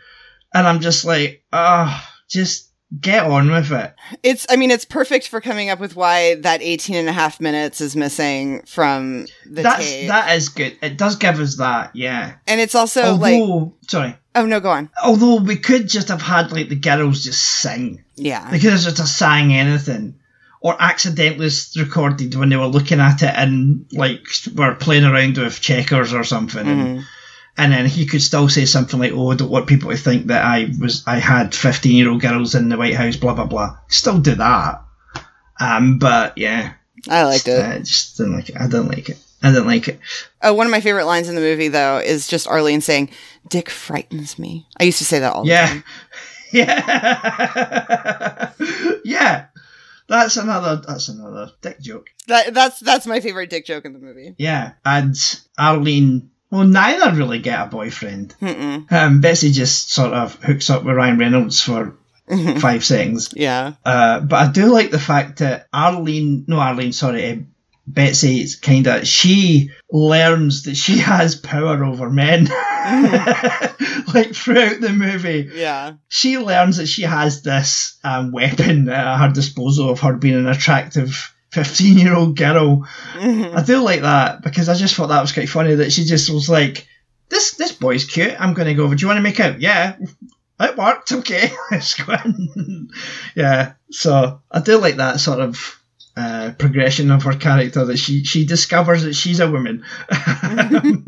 and 0.53 0.67
I'm 0.67 0.79
just 0.79 1.05
like, 1.05 1.43
ah, 1.53 2.13
just 2.29 2.66
get 2.99 3.25
on 3.25 3.51
with 3.51 3.71
it. 3.71 3.93
It's, 4.23 4.45
I 4.49 4.55
mean, 4.55 4.71
it's 4.71 4.85
perfect 4.85 5.27
for 5.27 5.41
coming 5.41 5.69
up 5.69 5.79
with 5.79 5.95
why 5.95 6.35
that 6.35 6.61
18 6.61 6.95
and 6.95 7.09
a 7.09 7.13
half 7.13 7.41
minutes 7.41 7.81
is 7.81 7.95
missing 7.95 8.61
from 8.65 9.27
the 9.45 9.63
That's 9.63 9.85
tape. 9.85 10.07
that 10.07 10.35
is 10.35 10.49
good. 10.49 10.77
It 10.81 10.97
does 10.97 11.15
give 11.15 11.39
us 11.39 11.57
that, 11.57 11.95
yeah. 11.95 12.35
and 12.47 12.61
it's 12.61 12.75
also 12.75 13.15
like, 13.15 13.41
Although, 13.41 13.73
sorry, 13.87 14.15
oh 14.35 14.45
no, 14.45 14.59
go 14.59 14.69
on. 14.69 14.89
although 15.03 15.35
we 15.35 15.57
could 15.57 15.87
just 15.87 16.07
have 16.07 16.21
had 16.21 16.51
like 16.51 16.69
the 16.69 16.75
girls 16.75 17.23
just 17.23 17.43
sing. 17.43 18.03
Yeah. 18.15 18.49
They 18.49 18.59
could 18.59 18.71
have 18.71 18.81
just 18.81 19.17
sang 19.17 19.53
anything. 19.53 20.19
Or 20.59 20.75
accidentally 20.79 21.49
recorded 21.77 22.33
when 22.33 22.49
they 22.49 22.57
were 22.57 22.65
looking 22.65 22.99
at 22.99 23.21
it 23.21 23.31
and 23.35 23.85
like 23.93 24.25
were 24.55 24.73
playing 24.73 25.03
around 25.03 25.37
with 25.37 25.61
checkers 25.61 26.13
or 26.13 26.23
something. 26.23 26.67
And, 26.67 26.81
mm-hmm. 26.81 27.01
And 27.57 27.71
then 27.71 27.85
he 27.87 28.05
could 28.05 28.21
still 28.21 28.47
say 28.49 28.65
something 28.65 28.99
like, 28.99 29.11
"Oh, 29.13 29.31
I 29.31 29.35
don't 29.35 29.49
want 29.49 29.67
people 29.67 29.89
to 29.91 29.97
think 29.97 30.27
that 30.27 30.43
I 30.45 30.69
was 30.79 31.03
I 31.07 31.17
had 31.19 31.53
fifteen 31.55 31.95
year 31.95 32.09
old 32.09 32.21
girls 32.21 32.55
in 32.55 32.69
the 32.69 32.77
White 32.77 32.95
House." 32.95 33.15
Blah 33.17 33.33
blah 33.33 33.45
blah. 33.45 33.77
Still 33.87 34.19
do 34.19 34.35
that. 34.35 34.81
Um, 35.59 35.97
but 35.99 36.37
yeah, 36.37 36.73
I 37.09 37.23
liked 37.23 37.47
it. 37.47 37.63
I 37.65 37.79
just 37.79 38.17
didn't 38.17 38.33
like 38.33 38.49
it. 38.49 38.57
I 38.57 38.65
didn't 38.67 38.89
like 38.89 39.09
it. 39.09 39.17
I 39.41 39.49
didn't 39.51 39.67
like 39.67 39.87
it. 39.87 39.99
Oh, 40.41 40.53
one 40.53 40.65
of 40.67 40.71
my 40.71 40.81
favorite 40.81 41.05
lines 41.05 41.29
in 41.29 41.35
the 41.35 41.41
movie, 41.41 41.67
though, 41.67 41.97
is 41.99 42.27
just 42.27 42.47
Arlene 42.47 42.81
saying, 42.81 43.11
Dick 43.49 43.69
frightens 43.69 44.39
me. 44.39 44.65
I 44.79 44.83
used 44.85 44.97
to 44.97 45.05
say 45.05 45.19
that 45.19 45.31
all 45.33 45.43
the 45.43 45.49
Yeah. 45.49 45.67
time. 45.67 45.83
Yeah. 46.53 48.51
yeah. 49.03 49.45
That's 50.07 50.37
another 50.37 50.81
that's 50.87 51.09
another 51.09 51.51
dick 51.61 51.81
joke. 51.81 52.07
That, 52.27 52.53
that's, 52.53 52.79
that's 52.79 53.05
my 53.05 53.19
favorite 53.19 53.49
Dick 53.49 53.65
joke 53.65 53.83
in 53.85 53.91
the 53.93 53.99
movie. 53.99 54.33
Yeah. 54.37 54.71
And 54.85 55.15
Arlene 55.57 56.31
well 56.51 56.63
neither 56.65 57.11
really 57.15 57.39
get 57.39 57.59
a 57.67 57.69
boyfriend. 57.69 58.33
Um 58.89 59.21
Betsy 59.21 59.51
just 59.51 59.91
sort 59.91 60.13
of 60.13 60.35
hooks 60.43 60.69
up 60.69 60.83
with 60.83 60.95
Ryan 60.95 61.17
Reynolds 61.17 61.61
for 61.61 61.95
five 62.59 62.83
seconds. 62.83 63.33
Yeah. 63.35 63.73
Uh 63.85 64.19
but 64.21 64.35
I 64.47 64.51
do 64.51 64.65
like 64.67 64.91
the 64.91 64.99
fact 64.99 65.39
that 65.39 65.67
Arlene 65.73 66.45
no 66.47 66.59
Arlene, 66.59 66.93
sorry, 66.93 67.31
uh, 67.31 67.35
Betsy 67.89 68.41
is 68.41 68.55
kinda 68.57 69.05
she 69.05 69.71
learns 69.91 70.63
that 70.63 70.75
she 70.75 70.97
has 71.11 71.35
power 71.35 71.83
over 71.85 72.09
men. 72.09 72.45
like 74.13 74.33
throughout 74.33 74.79
the 74.81 74.93
movie. 74.93 75.49
Yeah. 75.53 75.93
she 76.07 76.37
learns 76.37 76.77
that 76.77 76.87
she 76.87 77.03
has 77.03 77.41
this 77.43 77.97
um, 78.03 78.31
weapon 78.31 78.89
at 78.89 79.17
her 79.19 79.33
disposal 79.33 79.89
of 79.89 79.99
her 80.01 80.13
being 80.13 80.35
an 80.35 80.47
attractive 80.47 81.33
15 81.51 81.97
year 81.97 82.15
old 82.15 82.37
girl. 82.37 82.87
I 83.15 83.63
do 83.65 83.81
like 83.81 84.01
that 84.01 84.41
because 84.41 84.69
I 84.69 84.75
just 84.75 84.95
thought 84.95 85.07
that 85.07 85.21
was 85.21 85.31
quite 85.31 85.49
funny 85.49 85.75
that 85.75 85.91
she 85.91 86.05
just 86.05 86.29
was 86.29 86.49
like, 86.49 86.87
this 87.29 87.55
this 87.55 87.71
boy's 87.71 88.05
cute. 88.05 88.39
I'm 88.39 88.53
going 88.53 88.67
to 88.67 88.73
go 88.73 88.85
over. 88.85 88.95
Do 88.95 89.01
you 89.01 89.07
want 89.07 89.17
to 89.17 89.21
make 89.23 89.39
out? 89.39 89.59
Yeah. 89.59 89.97
It 90.59 90.77
worked. 90.77 91.11
Okay. 91.11 91.51
Let's 91.71 91.93
go 91.93 92.13
in. 92.25 92.89
yeah. 93.35 93.73
So 93.91 94.41
I 94.49 94.59
do 94.61 94.77
like 94.77 94.95
that 94.97 95.19
sort 95.19 95.39
of 95.39 95.76
uh, 96.17 96.51
progression 96.57 97.11
of 97.11 97.21
her 97.23 97.33
character 97.35 97.85
that 97.85 97.97
she 97.97 98.23
she 98.23 98.43
discovers 98.45 99.03
that 99.03 99.13
she's 99.13 99.39
a 99.39 99.49
woman. 99.51 99.85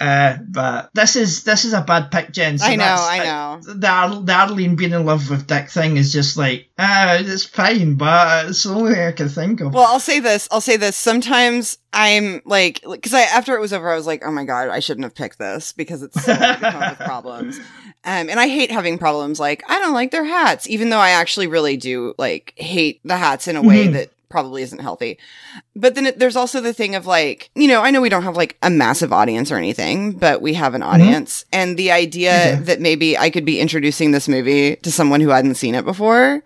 uh, 0.00 0.36
but 0.48 0.90
this 0.94 1.16
is 1.16 1.44
this 1.44 1.64
is 1.64 1.72
a 1.72 1.80
bad 1.82 2.10
pick, 2.10 2.32
Jen. 2.32 2.58
so 2.58 2.66
I 2.66 2.76
know, 2.76 2.84
I 2.98 3.18
know. 3.24 3.60
the, 3.74 3.88
Ar- 3.88 4.22
the 4.22 4.32
Arlene 4.32 4.76
being 4.76 4.92
in 4.92 5.04
love 5.04 5.28
with 5.30 5.46
Dick 5.46 5.68
thing 5.70 5.96
is 5.96 6.12
just 6.12 6.36
like, 6.36 6.68
ah, 6.78 7.16
it's 7.18 7.44
fine, 7.44 7.96
but 7.96 8.50
it's 8.50 8.62
the 8.62 8.70
only 8.74 8.94
thing 8.94 9.02
I 9.06 9.12
can 9.12 9.28
think 9.28 9.60
of. 9.60 9.74
Well, 9.74 9.84
I'll 9.86 10.00
say 10.00 10.20
this. 10.20 10.48
I'll 10.50 10.60
say 10.60 10.76
this. 10.76 10.96
Sometimes 10.96 11.78
I'm 11.92 12.40
like, 12.44 12.82
because 12.88 13.14
I 13.14 13.22
after 13.22 13.56
it 13.56 13.60
was 13.60 13.72
over, 13.72 13.90
I 13.90 13.96
was 13.96 14.06
like, 14.06 14.22
oh 14.24 14.30
my 14.30 14.44
god, 14.44 14.68
I 14.68 14.80
shouldn't 14.80 15.04
have 15.04 15.14
picked 15.14 15.38
this 15.38 15.72
because 15.72 16.02
it's 16.02 16.22
so 16.22 16.34
hard 16.34 16.60
to 16.60 16.70
come 16.70 16.80
with 16.90 16.98
problems. 17.00 17.58
Um, 18.02 18.30
and 18.30 18.40
I 18.40 18.48
hate 18.48 18.70
having 18.70 18.96
problems. 18.98 19.38
Like 19.40 19.62
I 19.68 19.78
don't 19.80 19.92
like 19.94 20.10
their 20.10 20.24
hats, 20.24 20.68
even 20.68 20.90
though 20.90 20.98
I 20.98 21.10
actually 21.10 21.48
really 21.48 21.76
do 21.76 22.14
like 22.18 22.54
hate 22.56 23.00
the 23.04 23.16
hats 23.16 23.48
in 23.48 23.56
a 23.56 23.62
way 23.62 23.88
Mhm. 23.88 23.92
that 23.94 24.10
probably 24.30 24.62
isn't 24.62 24.80
healthy. 24.80 25.18
But 25.76 25.94
then 25.94 26.06
it, 26.06 26.18
there's 26.18 26.36
also 26.36 26.60
the 26.62 26.72
thing 26.72 26.94
of 26.94 27.04
like, 27.04 27.50
you 27.54 27.68
know, 27.68 27.82
I 27.82 27.90
know 27.90 28.00
we 28.00 28.08
don't 28.08 28.22
have 28.22 28.36
like 28.36 28.56
a 28.62 28.70
massive 28.70 29.12
audience 29.12 29.52
or 29.52 29.56
anything, 29.56 30.12
but 30.12 30.40
we 30.40 30.54
have 30.54 30.72
an 30.72 30.80
mm-hmm. 30.80 30.90
audience, 30.90 31.44
and 31.52 31.76
the 31.76 31.90
idea 31.90 32.30
Yeah. 32.30 32.60
that 32.60 32.80
maybe 32.80 33.18
I 33.18 33.28
could 33.28 33.44
be 33.44 33.60
introducing 33.60 34.12
this 34.12 34.28
movie 34.28 34.76
to 34.76 34.90
someone 34.90 35.20
who 35.20 35.28
hadn't 35.28 35.56
seen 35.56 35.74
it 35.74 35.84
before. 35.84 36.42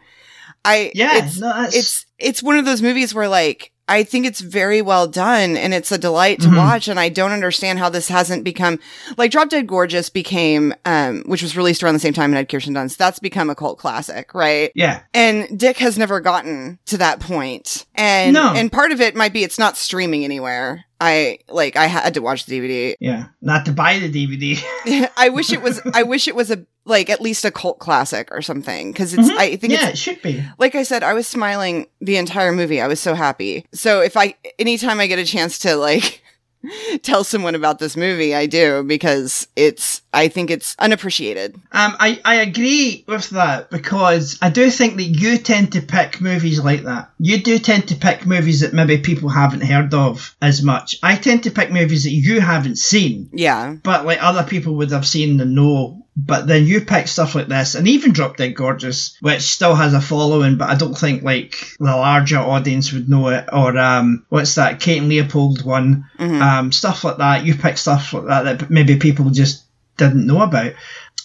I 0.65 0.91
yeah, 0.95 1.25
it's, 1.25 1.39
no, 1.39 1.53
it's 1.69 2.07
it's 2.19 2.43
one 2.43 2.57
of 2.57 2.65
those 2.65 2.81
movies 2.81 3.15
where 3.15 3.29
like 3.29 3.71
I 3.87 4.03
think 4.03 4.25
it's 4.27 4.41
very 4.41 4.81
well 4.81 5.07
done 5.07 5.57
and 5.57 5.75
it's 5.75 5.93
a 5.93 5.99
delight 5.99 6.41
to 6.41 6.49
Mhm. 6.49 6.57
watch 6.57 6.89
and 6.89 6.99
I 6.99 7.09
don't 7.11 7.33
understand 7.33 7.79
how 7.79 7.89
this 7.91 8.09
hasn't 8.09 8.43
become 8.45 8.79
like 9.19 9.31
Drop 9.31 9.51
Dead 9.51 9.67
Gorgeous 9.67 10.09
became 10.09 10.73
um 10.87 11.23
which 11.27 11.43
was 11.43 11.57
released 11.57 11.83
around 11.83 11.95
the 11.95 12.01
same 12.01 12.15
time 12.15 12.31
and 12.31 12.37
had 12.37 12.49
Kirsten 12.49 12.73
Dunst 12.75 12.97
that's 12.97 13.19
become 13.19 13.51
a 13.51 13.55
cult 13.55 13.79
classic 13.79 14.33
right? 14.35 14.71
Yeah, 14.75 15.01
and 15.13 15.59
Dick 15.59 15.77
has 15.79 15.99
never 15.99 16.21
gotten 16.21 16.79
to 16.87 16.97
that 16.99 17.21
point 17.21 17.85
and 17.95 18.35
No. 18.35 18.53
and 18.55 18.71
part 18.73 18.93
of 18.93 19.01
it 19.01 19.15
might 19.15 19.33
be 19.33 19.45
it's 19.45 19.59
not 19.59 19.77
streaming 19.77 20.25
anywhere 20.25 20.85
I 21.01 21.39
like 21.49 21.77
I 21.77 21.87
had 21.87 22.15
to 22.15 22.21
watch 22.23 22.47
the 22.47 22.59
DVD 22.59 22.95
yeah. 23.01 23.27
Not 23.43 23.67
to 23.67 23.73
buy 23.73 23.99
the 23.99 24.09
DVD. 24.11 24.63
I 25.17 25.29
wish 25.29 25.53
it 25.53 25.61
was 25.63 25.81
I 25.93 26.03
wish 26.15 26.27
it 26.29 26.35
was 26.35 26.51
a 26.51 26.65
like 26.87 27.11
at 27.11 27.21
least 27.21 27.45
a 27.45 27.51
cult 27.51 27.79
classic 27.79 28.29
or 28.31 28.43
something 28.43 28.93
because 28.93 29.15
it's 29.15 29.31
Mhm. 29.31 29.37
I 29.37 29.57
think 29.57 29.73
yeah, 29.75 29.89
it's 29.89 29.95
it 29.95 29.99
should 29.99 30.23
be. 30.23 30.43
like 30.59 30.75
I 30.75 30.83
said, 30.83 31.03
I 31.03 31.13
was 31.15 31.27
smiling 31.27 31.87
the 32.01 32.17
entire 32.17 32.53
movie. 32.53 32.81
I 32.81 32.87
was 32.89 33.01
so 33.01 33.15
happy. 33.15 33.67
So 33.73 34.01
if 34.01 34.17
I, 34.17 34.35
anytime 34.59 34.99
I 35.01 35.07
get 35.07 35.19
a 35.19 35.25
chance 35.25 35.59
to 35.61 35.77
like 35.77 36.23
tell 37.03 37.25
someone 37.25 37.55
about 37.55 37.79
this 37.79 37.97
movie, 37.97 38.35
I 38.35 38.47
do 38.47 38.83
because 38.83 39.49
it's, 39.57 40.03
I 40.13 40.29
think 40.29 40.51
it's 40.51 40.77
unappreciated. 40.79 41.55
Um, 41.73 41.97
I, 41.99 42.21
I 42.25 42.37
agree 42.37 43.05
with 43.07 43.31
that 43.31 43.71
because 43.71 44.39
I 44.43 44.51
do 44.51 44.71
think 44.71 44.97
that 44.97 45.03
you 45.05 45.39
tend 45.39 45.73
to 45.73 45.83
pick 45.83 46.21
movies 46.21 46.63
like 46.63 46.83
that. 46.85 47.11
You 47.19 47.39
do 47.43 47.59
tend 47.59 47.89
to 47.89 47.97
pick 47.97 48.27
movies 48.27 48.61
that 48.61 48.73
maybe 48.73 48.99
people 48.99 49.29
haven't 49.29 49.63
heard 49.63 49.93
of 49.95 50.37
as 50.41 50.63
much. 50.63 50.97
I 51.03 51.17
tend 51.17 51.45
to 51.45 51.51
pick 51.51 51.71
movies 51.71 52.05
that 52.05 52.11
you 52.11 52.41
haven't 52.41 52.77
seen, 52.79 53.29
Yeah. 53.33 53.77
but 53.83 54.05
like 54.07 54.23
other 54.23 54.45
people 54.45 54.77
would 54.77 54.91
have 54.91 55.07
seen 55.07 55.41
and 55.41 55.55
know. 55.55 56.04
But 56.17 56.47
then 56.47 56.65
you 56.67 56.81
pick 56.83 57.09
stuff 57.09 57.35
like 57.35 57.49
this, 57.49 57.75
and 57.75 57.89
even 57.89 58.13
Drop 58.13 58.37
Dead 58.37 58.55
Gorgeous, 58.55 59.17
which 59.21 59.43
still 59.43 59.75
has 59.75 59.95
a 59.95 60.01
following, 60.01 60.57
but 60.59 60.71
I 60.71 60.77
don't 60.77 60.97
think 60.97 61.25
like 61.25 61.57
the 61.81 61.87
larger 61.87 62.39
audience 62.39 62.93
would 62.93 63.09
know 63.09 63.29
it. 63.31 63.47
Or 63.53 63.77
um, 63.77 64.25
what's 64.29 64.55
that 64.55 64.79
Kate 64.79 64.99
and 64.99 65.09
Leopold 65.09 65.65
one? 65.65 66.09
Mhm. 66.19 66.41
um, 66.41 66.73
stuff 66.73 67.03
like 67.03 67.17
that. 67.19 67.45
You 67.45 67.57
pick 67.57 67.79
stuff 67.79 68.13
like 68.13 68.27
that 68.27 68.59
that 68.59 68.71
maybe 68.71 68.97
people 68.97 69.31
just 69.31 69.65
didn't 69.97 70.27
know 70.27 70.43
about. 70.43 70.75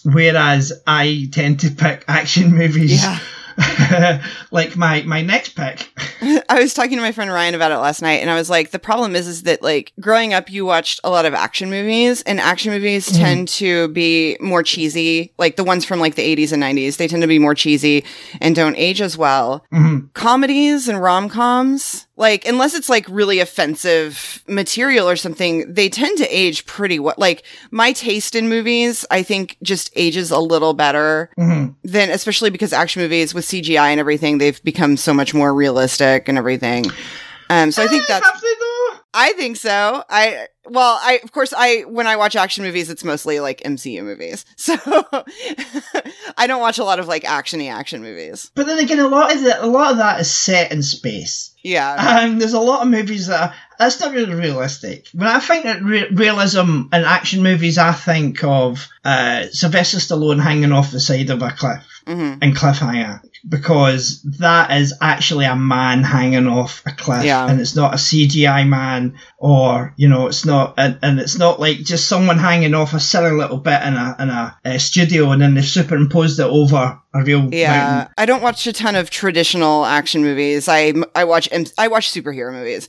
Whereas 0.02 0.72
I 0.86 1.28
tend 1.30 1.60
to 1.60 1.70
pick 1.70 2.04
action 2.08 2.52
movies. 2.56 3.02
Yeah. 3.02 3.18
like 4.50 4.76
my 4.76 5.02
my 5.02 5.22
next 5.22 5.50
pick. 5.50 5.88
I 6.48 6.60
was 6.60 6.74
talking 6.74 6.96
to 6.96 7.02
my 7.02 7.12
friend 7.12 7.30
Ryan 7.30 7.54
about 7.54 7.72
it 7.72 7.78
last 7.78 8.02
night, 8.02 8.20
and 8.20 8.30
I 8.30 8.34
was 8.34 8.50
like, 8.50 8.70
the 8.70 8.78
problem 8.78 9.16
is, 9.16 9.26
is 9.26 9.42
that 9.44 9.62
like 9.62 9.92
growing 10.00 10.34
up, 10.34 10.50
you 10.50 10.64
watched 10.66 11.00
a 11.04 11.10
lot 11.10 11.26
of 11.26 11.34
action 11.34 11.70
movies, 11.70 12.22
and 12.22 12.40
action 12.40 12.72
movies 12.72 13.10
tend 13.10 13.48
to 13.48 13.88
be 13.88 14.36
more 14.40 14.62
cheesy. 14.62 15.32
Like 15.38 15.56
the 15.56 15.64
ones 15.64 15.84
from 15.84 16.00
like 16.00 16.14
the 16.16 16.36
80s 16.36 16.52
and 16.52 16.62
90s, 16.62 16.96
they 16.96 17.08
tend 17.08 17.22
to 17.22 17.28
be 17.28 17.38
more 17.38 17.54
cheesy 17.54 18.04
and 18.40 18.54
don't 18.54 18.76
age 18.76 19.00
as 19.00 19.16
well. 19.16 19.64
Mhm. 19.72 20.12
Comedies 20.14 20.88
and 20.88 21.00
rom 21.02 21.28
coms, 21.28 22.06
like 22.20 22.46
unless 22.46 22.74
it's 22.74 22.88
like 22.90 23.06
really 23.08 23.40
offensive 23.40 24.44
material 24.46 25.08
or 25.08 25.16
something, 25.16 25.72
they 25.72 25.88
tend 25.88 26.18
to 26.18 26.26
age 26.28 26.66
pretty 26.66 26.98
well. 26.98 27.14
Like 27.16 27.42
my 27.70 27.92
taste 27.92 28.34
in 28.34 28.48
movies, 28.48 29.06
I 29.10 29.22
think 29.22 29.56
just 29.62 29.90
ages 29.96 30.30
a 30.30 30.38
little 30.38 30.74
better 30.74 31.30
Mhm. 31.38 31.74
than, 31.82 32.10
especially 32.10 32.50
because 32.50 32.72
action 32.74 33.00
movies 33.02 33.32
with 33.32 33.46
CGI 33.46 33.90
and 33.90 33.98
everything, 33.98 34.36
they've 34.38 34.62
become 34.62 34.96
so 34.98 35.14
much 35.14 35.32
more 35.32 35.54
realistic 35.54 36.28
and 36.28 36.36
everything. 36.36 36.84
Um, 37.48 37.72
so 37.72 37.82
I 37.82 37.88
think 37.88 38.06
that's 38.06 38.24
have 38.24 38.40
they 38.40 38.54
though? 38.60 38.69
I 39.12 39.32
think 39.32 39.56
so. 39.56 40.04
I 40.08 40.46
well, 40.66 40.98
I 41.02 41.20
of 41.24 41.32
course 41.32 41.52
I 41.56 41.80
when 41.82 42.06
I 42.06 42.16
watch 42.16 42.36
action 42.36 42.64
movies, 42.64 42.90
it's 42.90 43.02
mostly 43.02 43.40
like 43.40 43.60
MCU 43.62 44.02
movies. 44.04 44.44
So 44.56 44.76
I 46.36 46.46
don't 46.46 46.60
watch 46.60 46.78
a 46.78 46.84
lot 46.84 47.00
of 47.00 47.08
like 47.08 47.24
actiony 47.24 47.70
action 47.70 48.02
movies. 48.02 48.50
But 48.54 48.66
then 48.66 48.78
again, 48.78 49.00
a 49.00 49.08
lot 49.08 49.34
of 49.34 49.42
the, 49.42 49.64
a 49.64 49.66
lot 49.66 49.92
of 49.92 49.98
that 49.98 50.20
is 50.20 50.30
set 50.30 50.70
in 50.70 50.82
space. 50.82 51.54
Yeah. 51.62 52.20
Um, 52.22 52.38
there's 52.38 52.52
a 52.52 52.60
lot 52.60 52.82
of 52.82 52.88
movies 52.88 53.26
that 53.26 53.50
are, 53.50 53.54
that's 53.78 54.00
not 54.00 54.12
really 54.12 54.34
realistic. 54.34 55.08
When 55.12 55.26
I 55.28 55.40
think 55.40 55.64
that 55.64 55.82
re- 55.82 56.08
realism 56.10 56.82
in 56.92 57.04
action 57.04 57.42
movies, 57.42 57.78
I 57.78 57.92
think 57.92 58.44
of 58.44 58.86
uh, 59.04 59.46
Sylvester 59.50 59.98
Stallone 59.98 60.40
hanging 60.40 60.72
off 60.72 60.92
the 60.92 61.00
side 61.00 61.30
of 61.30 61.42
a 61.42 61.50
cliff 61.50 61.84
hmm 62.06 62.34
in 62.42 62.52
Cliffhanger 62.52 63.20
because 63.48 64.22
that 64.38 64.70
is 64.72 64.94
actually 65.00 65.44
a 65.46 65.56
man 65.56 66.02
hanging 66.02 66.46
off 66.46 66.82
a 66.86 66.92
cliff, 66.92 67.24
Yeah. 67.24 67.46
and 67.48 67.60
it's 67.60 67.74
not 67.74 67.94
a 67.94 67.96
CGI 67.96 68.66
man 68.68 69.18
or 69.38 69.94
you 69.96 70.08
know 70.08 70.26
it's 70.26 70.44
not 70.44 70.74
and, 70.76 70.98
and 71.02 71.18
it's 71.20 71.38
not 71.38 71.58
like 71.60 71.78
just 71.78 72.08
someone 72.08 72.38
hanging 72.38 72.74
off 72.74 72.92
a 72.94 73.00
silly 73.00 73.30
little 73.32 73.56
bit 73.58 73.82
in 73.82 73.94
a 73.94 74.16
in 74.18 74.28
a, 74.28 74.56
uh 74.64 74.78
studio 74.78 75.30
and 75.30 75.40
then 75.42 75.54
they've 75.54 75.64
superimposed 75.64 76.38
it 76.38 76.44
over 76.46 77.00
a 77.12 77.22
real 77.24 77.52
Yeah, 77.52 77.72
mountain. 77.72 78.14
I 78.18 78.26
don't 78.26 78.42
watch 78.42 78.66
a 78.66 78.72
ton 78.72 78.94
of 78.94 79.10
traditional 79.10 79.84
action 79.84 80.22
movies. 80.22 80.68
I 80.68 80.92
I 81.14 81.24
watch 81.24 81.48
I 81.78 81.88
watch 81.88 82.12
superhero 82.12 82.52
movies, 82.52 82.88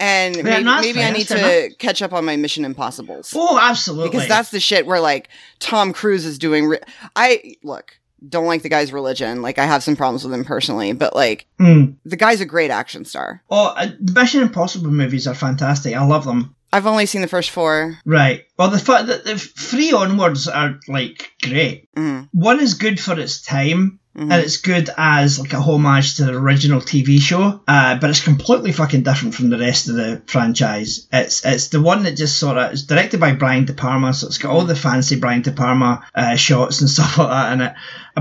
and 0.00 0.36
Yeah, 0.36 0.42
maybe, 0.42 0.64
no, 0.64 0.82
that's 0.82 0.98
I 0.98 1.10
need 1.12 1.28
to 1.28 1.34
fair 1.36 1.70
catch 1.78 2.02
up 2.02 2.12
on 2.12 2.24
my 2.24 2.36
Mission 2.36 2.64
Impossible's 2.64 3.32
Oh, 3.36 3.58
absolutely. 3.60 4.08
because 4.10 4.26
that's 4.28 4.50
the 4.50 4.60
shit 4.60 4.86
where 4.86 5.00
like 5.00 5.28
Tom 5.60 5.92
Cruise 5.92 6.24
is 6.24 6.38
doing. 6.38 6.66
Re- 6.66 6.80
I 7.14 7.54
look 7.62 7.96
don't 8.28 8.46
like 8.46 8.62
the 8.62 8.68
guy's 8.68 8.92
religion. 8.92 9.42
Like 9.42 9.58
I 9.58 9.66
have 9.66 9.82
some 9.82 9.96
problems 9.96 10.24
with 10.24 10.34
him 10.34 10.44
personally, 10.44 10.92
but 10.92 11.14
like 11.14 11.46
Mm. 11.60 11.96
the 12.04 12.16
guy's 12.16 12.40
a 12.40 12.44
great 12.46 12.70
action 12.70 13.04
star. 13.04 13.42
Oh, 13.50 13.66
uh, 13.76 13.88
the 14.00 14.12
Mission 14.12 14.42
Impossible 14.42 14.90
movies 14.90 15.26
are 15.26 15.34
fantastic. 15.34 15.94
I 15.94 16.04
love 16.04 16.24
them. 16.24 16.54
I've 16.72 16.86
only 16.86 17.06
seen 17.06 17.20
the 17.20 17.28
first 17.28 17.50
four. 17.50 17.98
Right. 18.04 18.44
Well, 18.58 18.70
the, 18.70 18.78
fu- 18.78 19.04
the, 19.04 19.22
the 19.24 19.36
three 19.38 19.92
onwards 19.92 20.46
are 20.48 20.78
like 20.88 21.30
great. 21.42 21.88
Mhm. 21.96 22.28
One 22.32 22.60
is 22.60 22.74
good 22.74 22.98
for 23.00 23.18
its 23.18 23.42
time, 23.42 23.99
Mhm. 24.16 24.22
and 24.22 24.42
it's 24.42 24.56
good 24.56 24.90
as 24.98 25.38
like 25.38 25.52
a 25.52 25.60
homage 25.60 26.16
to 26.16 26.24
the 26.24 26.32
original 26.32 26.80
TV 26.80 27.20
show. 27.20 27.60
Uh, 27.68 27.94
but 27.94 28.10
it's 28.10 28.22
completely 28.24 28.72
fucking 28.72 29.02
different 29.04 29.34
from 29.36 29.50
the 29.50 29.58
rest 29.58 29.88
of 29.88 29.94
the 29.94 30.20
franchise. 30.26 31.06
It's 31.12 31.44
it's 31.44 31.68
the 31.68 31.80
one 31.80 32.02
that 32.02 32.16
just 32.16 32.38
sort 32.38 32.58
of 32.58 32.72
it's 32.72 32.82
directed 32.82 33.20
by 33.20 33.32
Brian 33.34 33.66
De 33.66 33.72
Palma, 33.72 34.12
so 34.12 34.26
it's 34.26 34.38
got 34.38 34.50
all 34.50 34.64
the 34.64 34.74
fancy 34.74 35.16
Brian 35.16 35.42
De 35.42 35.52
Palma 35.52 36.04
uh, 36.14 36.34
shots 36.36 36.80
and 36.80 36.90
stuff 36.96 37.18
like 37.18 37.28
that 37.30 37.52
in 37.52 37.60
it. 37.60 37.74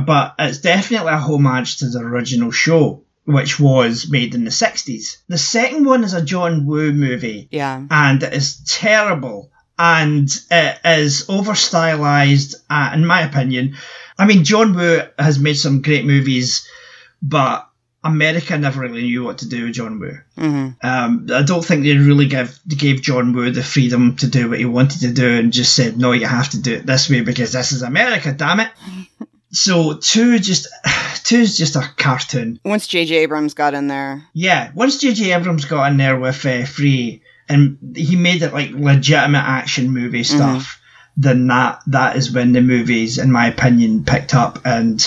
But 0.06 0.36
it's 0.38 0.60
definitely 0.60 1.12
a 1.12 1.18
homage 1.18 1.78
to 1.78 1.90
the 1.90 2.00
original 2.00 2.52
show. 2.52 3.04
Which 3.26 3.60
was 3.60 4.10
made 4.10 4.34
in 4.34 4.44
the 4.44 4.50
60s. 4.50 5.18
The 5.28 5.38
second 5.38 5.86
one 5.86 6.04
is 6.04 6.16
a 6.16 6.22
John 6.24 6.66
Woo 6.66 6.92
movie 6.92 7.48
Yeah. 7.52 7.84
and 7.92 8.24
it 8.24 8.34
is 8.34 8.56
terrible 8.66 9.52
and 9.78 10.28
it 10.50 10.80
is 10.84 11.26
over 11.30 11.54
stylized 11.54 12.56
uh, 12.72 12.90
in 12.96 13.06
my 13.06 13.22
opinion 13.22 13.76
i 14.20 14.26
mean 14.26 14.44
john 14.44 14.76
woo 14.76 15.02
has 15.18 15.40
made 15.40 15.56
some 15.56 15.82
great 15.82 16.06
movies 16.06 16.68
but 17.22 17.68
america 18.04 18.58
never 18.58 18.82
really 18.82 19.02
knew 19.02 19.24
what 19.24 19.40
to 19.40 19.50
do 19.50 19.66
with 19.66 19.74
john 19.74 20.00
woo. 20.00 20.18
Hmm 20.38 20.70
um, 20.82 21.28
i 21.34 21.42
don't 21.42 21.66
think 21.66 21.84
they 21.84 21.98
really 21.98 22.28
give, 22.28 22.60
gave 22.68 23.02
john 23.02 23.34
woo 23.34 23.50
the 23.52 23.64
freedom 23.64 24.16
to 24.18 24.28
do 24.28 24.50
what 24.50 24.60
he 24.60 24.66
wanted 24.66 25.02
to 25.02 25.12
do 25.12 25.40
and 25.40 25.52
just 25.52 25.76
said 25.76 25.98
no 25.98 26.12
you 26.12 26.28
have 26.28 26.50
to 26.50 26.62
do 26.62 26.76
it 26.76 26.86
this 26.86 27.10
way 27.10 27.22
because 27.22 27.52
this 27.52 27.72
is 27.72 27.82
america 27.82 28.32
damn 28.32 28.60
it. 28.60 28.70
So 29.52 29.96
two 29.98 30.40
just 30.40 30.68
two 31.24 31.38
is 31.38 31.58
just 31.58 31.76
a 31.76 31.82
cartoon. 31.98 32.60
Once 32.64 32.88
J.J. 32.88 33.16
Abrams 33.16 33.54
got 33.54 33.74
in 33.74 33.88
there, 33.88 34.24
yeah, 34.34 34.72
once 34.76 34.98
J.J. 34.98 35.34
Abrams 35.34 35.66
got 35.66 35.92
in 35.92 35.98
there 35.98 36.20
with 36.20 36.46
uh, 36.46 36.66
Free 36.66 37.22
and 37.48 37.78
he 37.96 38.16
made 38.16 38.44
it 38.44 38.54
like 38.54 38.70
legitimate 38.72 39.40
action 39.40 39.90
movie 39.90 40.24
stuff, 40.24 40.79
then 41.22 41.48
that 41.48 41.82
that 41.88 42.16
is 42.16 42.32
when 42.32 42.54
the 42.54 42.62
movies, 42.62 43.18
in 43.18 43.32
my 43.32 43.48
opinion, 43.48 44.06
picked 44.06 44.34
up 44.34 44.60
and 44.66 45.06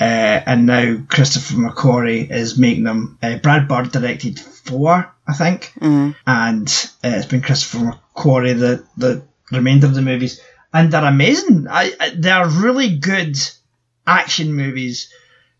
uh, 0.00 0.04
and 0.46 0.66
now 0.66 0.96
Christopher 1.08 1.54
McQuarrie 1.56 2.30
is 2.30 2.56
making 2.56 2.84
them. 2.84 3.18
Uh, 3.22 3.36
Brad 3.38 3.66
Bird 3.66 3.90
directed 3.90 4.38
four, 4.38 5.12
I 5.26 5.32
think, 5.34 5.72
Mhm. 5.80 6.14
and 6.26 6.68
uh, 7.04 7.08
it's 7.08 7.26
been 7.26 7.42
Christopher 7.42 7.98
McQuarrie 8.14 8.58
the 8.58 8.84
the 8.96 9.22
remainder 9.50 9.86
of 9.86 9.94
the 9.94 10.02
movies, 10.02 10.40
and 10.72 10.92
they're 10.92 11.04
amazing. 11.04 11.66
I, 11.68 11.92
I 11.98 12.12
they're 12.16 12.48
really 12.48 12.96
good 12.98 13.36
action 14.06 14.52
movies. 14.54 15.12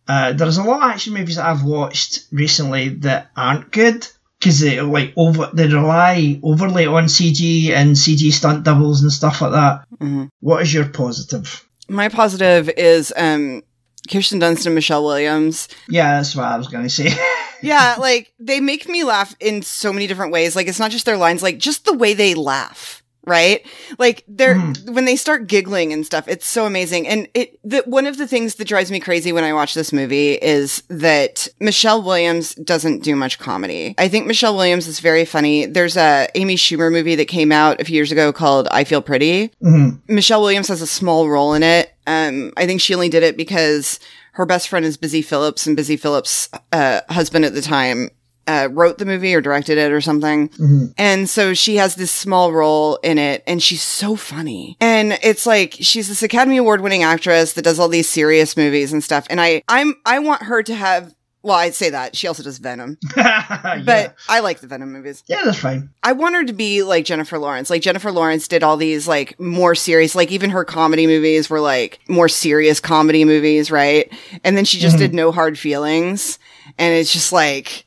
Uh, 0.06 0.32
there's 0.32 0.56
a 0.58 0.62
lot 0.62 0.82
of 0.84 0.90
action 0.90 1.12
movies 1.14 1.36
that 1.36 1.44
I've 1.46 1.64
watched 1.64 2.24
recently 2.32 2.90
that 3.00 3.30
aren't 3.36 3.70
good 3.72 4.06
because 4.38 4.60
they 4.60 4.80
like 4.80 5.12
over 5.16 5.50
they 5.52 5.66
rely 5.66 6.38
overly 6.42 6.86
on 6.86 7.04
CG 7.04 7.70
and 7.70 7.96
CG 7.96 8.32
stunt 8.32 8.64
doubles 8.64 9.02
and 9.02 9.12
stuff 9.12 9.40
like 9.40 9.52
that. 9.52 9.84
Mhm. 10.00 10.28
What 10.40 10.62
is 10.62 10.72
your 10.72 10.88
positive? 10.88 11.64
my 11.90 12.08
positive 12.08 12.68
is 12.76 13.12
um 13.16 13.62
Kirsten 14.10 14.40
Dunst 14.40 14.66
and 14.66 14.74
Michelle 14.74 15.04
Williams. 15.04 15.68
Yeah, 15.88 16.16
that's 16.16 16.36
what 16.36 16.44
I 16.46 16.56
was 16.56 16.68
gonna 16.68 16.88
say. 16.90 17.10
yeah, 17.62 17.96
like 17.98 18.32
they 18.38 18.60
make 18.60 18.88
me 18.88 19.04
laugh 19.04 19.34
in 19.40 19.62
so 19.62 19.92
many 19.92 20.06
different 20.06 20.32
ways. 20.32 20.54
Like 20.54 20.66
it's 20.68 20.78
not 20.78 20.90
just 20.90 21.06
their 21.06 21.16
lines, 21.16 21.42
like 21.42 21.58
just 21.58 21.84
the 21.84 21.94
way 21.94 22.14
they 22.14 22.34
laugh, 22.34 23.02
right? 23.28 23.64
Like 23.98 24.24
they're 24.26 24.56
Mhm. 24.56 24.90
when 24.90 25.04
they 25.04 25.16
start 25.16 25.46
giggling 25.46 25.92
and 25.92 26.04
stuff, 26.04 26.26
it's 26.26 26.46
so 26.46 26.64
amazing. 26.66 27.06
And 27.06 27.28
it 27.34 27.58
the 27.64 27.82
one 27.86 28.06
of 28.06 28.16
the 28.18 28.26
things 28.26 28.56
that 28.56 28.66
drives 28.66 28.90
me 28.90 28.98
crazy 29.00 29.32
when 29.32 29.44
I 29.44 29.52
watch 29.52 29.74
this 29.74 29.92
movie 29.92 30.32
is 30.34 30.82
that 30.88 31.46
Michelle 31.60 32.02
Williams 32.02 32.54
doesn't 32.54 33.02
do 33.02 33.14
much 33.14 33.38
comedy. 33.38 33.94
I 33.98 34.08
think 34.08 34.26
Michelle 34.26 34.56
Williams 34.56 34.86
is 34.88 35.00
very 35.00 35.24
funny. 35.24 35.66
There's 35.66 35.96
a 35.96 36.28
Amy 36.34 36.56
Schumer 36.56 36.90
movie 36.90 37.14
that 37.16 37.26
came 37.26 37.52
out 37.52 37.80
a 37.80 37.84
few 37.84 37.94
years 37.94 38.10
ago 38.12 38.32
called 38.32 38.66
I 38.70 38.84
Feel 38.84 39.02
Pretty. 39.02 39.50
Mhm. 39.62 40.00
Michelle 40.08 40.40
Williams 40.40 40.68
has 40.68 40.82
a 40.82 40.86
small 40.86 41.28
role 41.28 41.54
in 41.54 41.62
it. 41.62 41.92
Um, 42.06 42.52
I 42.56 42.66
think 42.66 42.80
she 42.80 42.94
only 42.94 43.10
did 43.10 43.22
it 43.22 43.36
because 43.36 44.00
her 44.32 44.46
best 44.46 44.68
friend 44.68 44.86
is 44.86 44.96
Busy 44.96 45.20
Phillips, 45.20 45.66
and 45.66 45.76
Busy 45.76 45.96
Phillips' 45.96 46.48
uh, 46.72 47.00
husband 47.10 47.44
at 47.44 47.54
the 47.54 47.60
time 47.60 48.08
uh, 48.48 48.68
wrote 48.72 48.98
the 48.98 49.04
movie 49.04 49.34
or 49.34 49.40
directed 49.40 49.78
it 49.78 49.92
or 49.92 50.00
something. 50.00 50.48
Mhm. 50.50 50.94
And 50.98 51.30
so 51.30 51.54
she 51.54 51.76
has 51.76 51.94
this 51.94 52.10
small 52.10 52.52
role 52.52 52.96
in 53.04 53.18
it, 53.18 53.44
and 53.46 53.62
she's 53.62 53.82
so 53.82 54.16
funny. 54.16 54.76
And 54.80 55.18
it's 55.22 55.46
like 55.46 55.76
she's 55.78 56.08
this 56.08 56.22
Academy 56.24 56.56
Award 56.56 56.80
winning 56.80 57.02
actress 57.04 57.52
that 57.52 57.62
does 57.62 57.78
all 57.78 57.88
these 57.88 58.08
serious 58.08 58.56
movies 58.56 58.92
and 58.92 59.04
stuff. 59.04 59.26
And 59.30 59.40
I, 59.40 59.62
I'm, 59.68 59.94
I 60.04 60.18
want 60.18 60.42
her 60.42 60.62
to 60.64 60.74
have. 60.74 61.14
Well, 61.40 61.56
I'd 61.56 61.74
say 61.74 61.90
that 61.90 62.16
she 62.16 62.26
also 62.26 62.42
does 62.42 62.58
Venom, 62.58 62.98
yeah. 63.16 63.80
but 63.86 64.16
I 64.28 64.40
like 64.40 64.58
the 64.58 64.66
Venom 64.66 64.92
movies. 64.92 65.22
yeah, 65.28 65.42
that's 65.44 65.60
fine. 65.60 65.88
I 66.02 66.12
want 66.12 66.34
her 66.34 66.44
to 66.44 66.52
be 66.52 66.82
like 66.82 67.04
Jennifer 67.04 67.38
Lawrence. 67.38 67.70
Like 67.70 67.80
Jennifer 67.80 68.10
Lawrence 68.10 68.48
did 68.48 68.64
all 68.64 68.76
these 68.76 69.06
like 69.06 69.38
more 69.38 69.76
serious, 69.76 70.16
like 70.16 70.32
even 70.32 70.50
her 70.50 70.64
comedy 70.64 71.06
movies 71.06 71.48
were 71.48 71.60
like 71.60 72.00
more 72.08 72.28
serious 72.28 72.80
comedy 72.80 73.24
movies, 73.24 73.70
right? 73.70 74.12
And 74.42 74.56
then 74.56 74.64
she 74.64 74.78
just 74.80 74.96
Mhm. 74.96 74.98
did 74.98 75.14
No 75.14 75.30
Hard 75.30 75.56
Feelings, 75.56 76.40
and 76.76 76.92
it's 76.92 77.12
just 77.12 77.32
like 77.32 77.84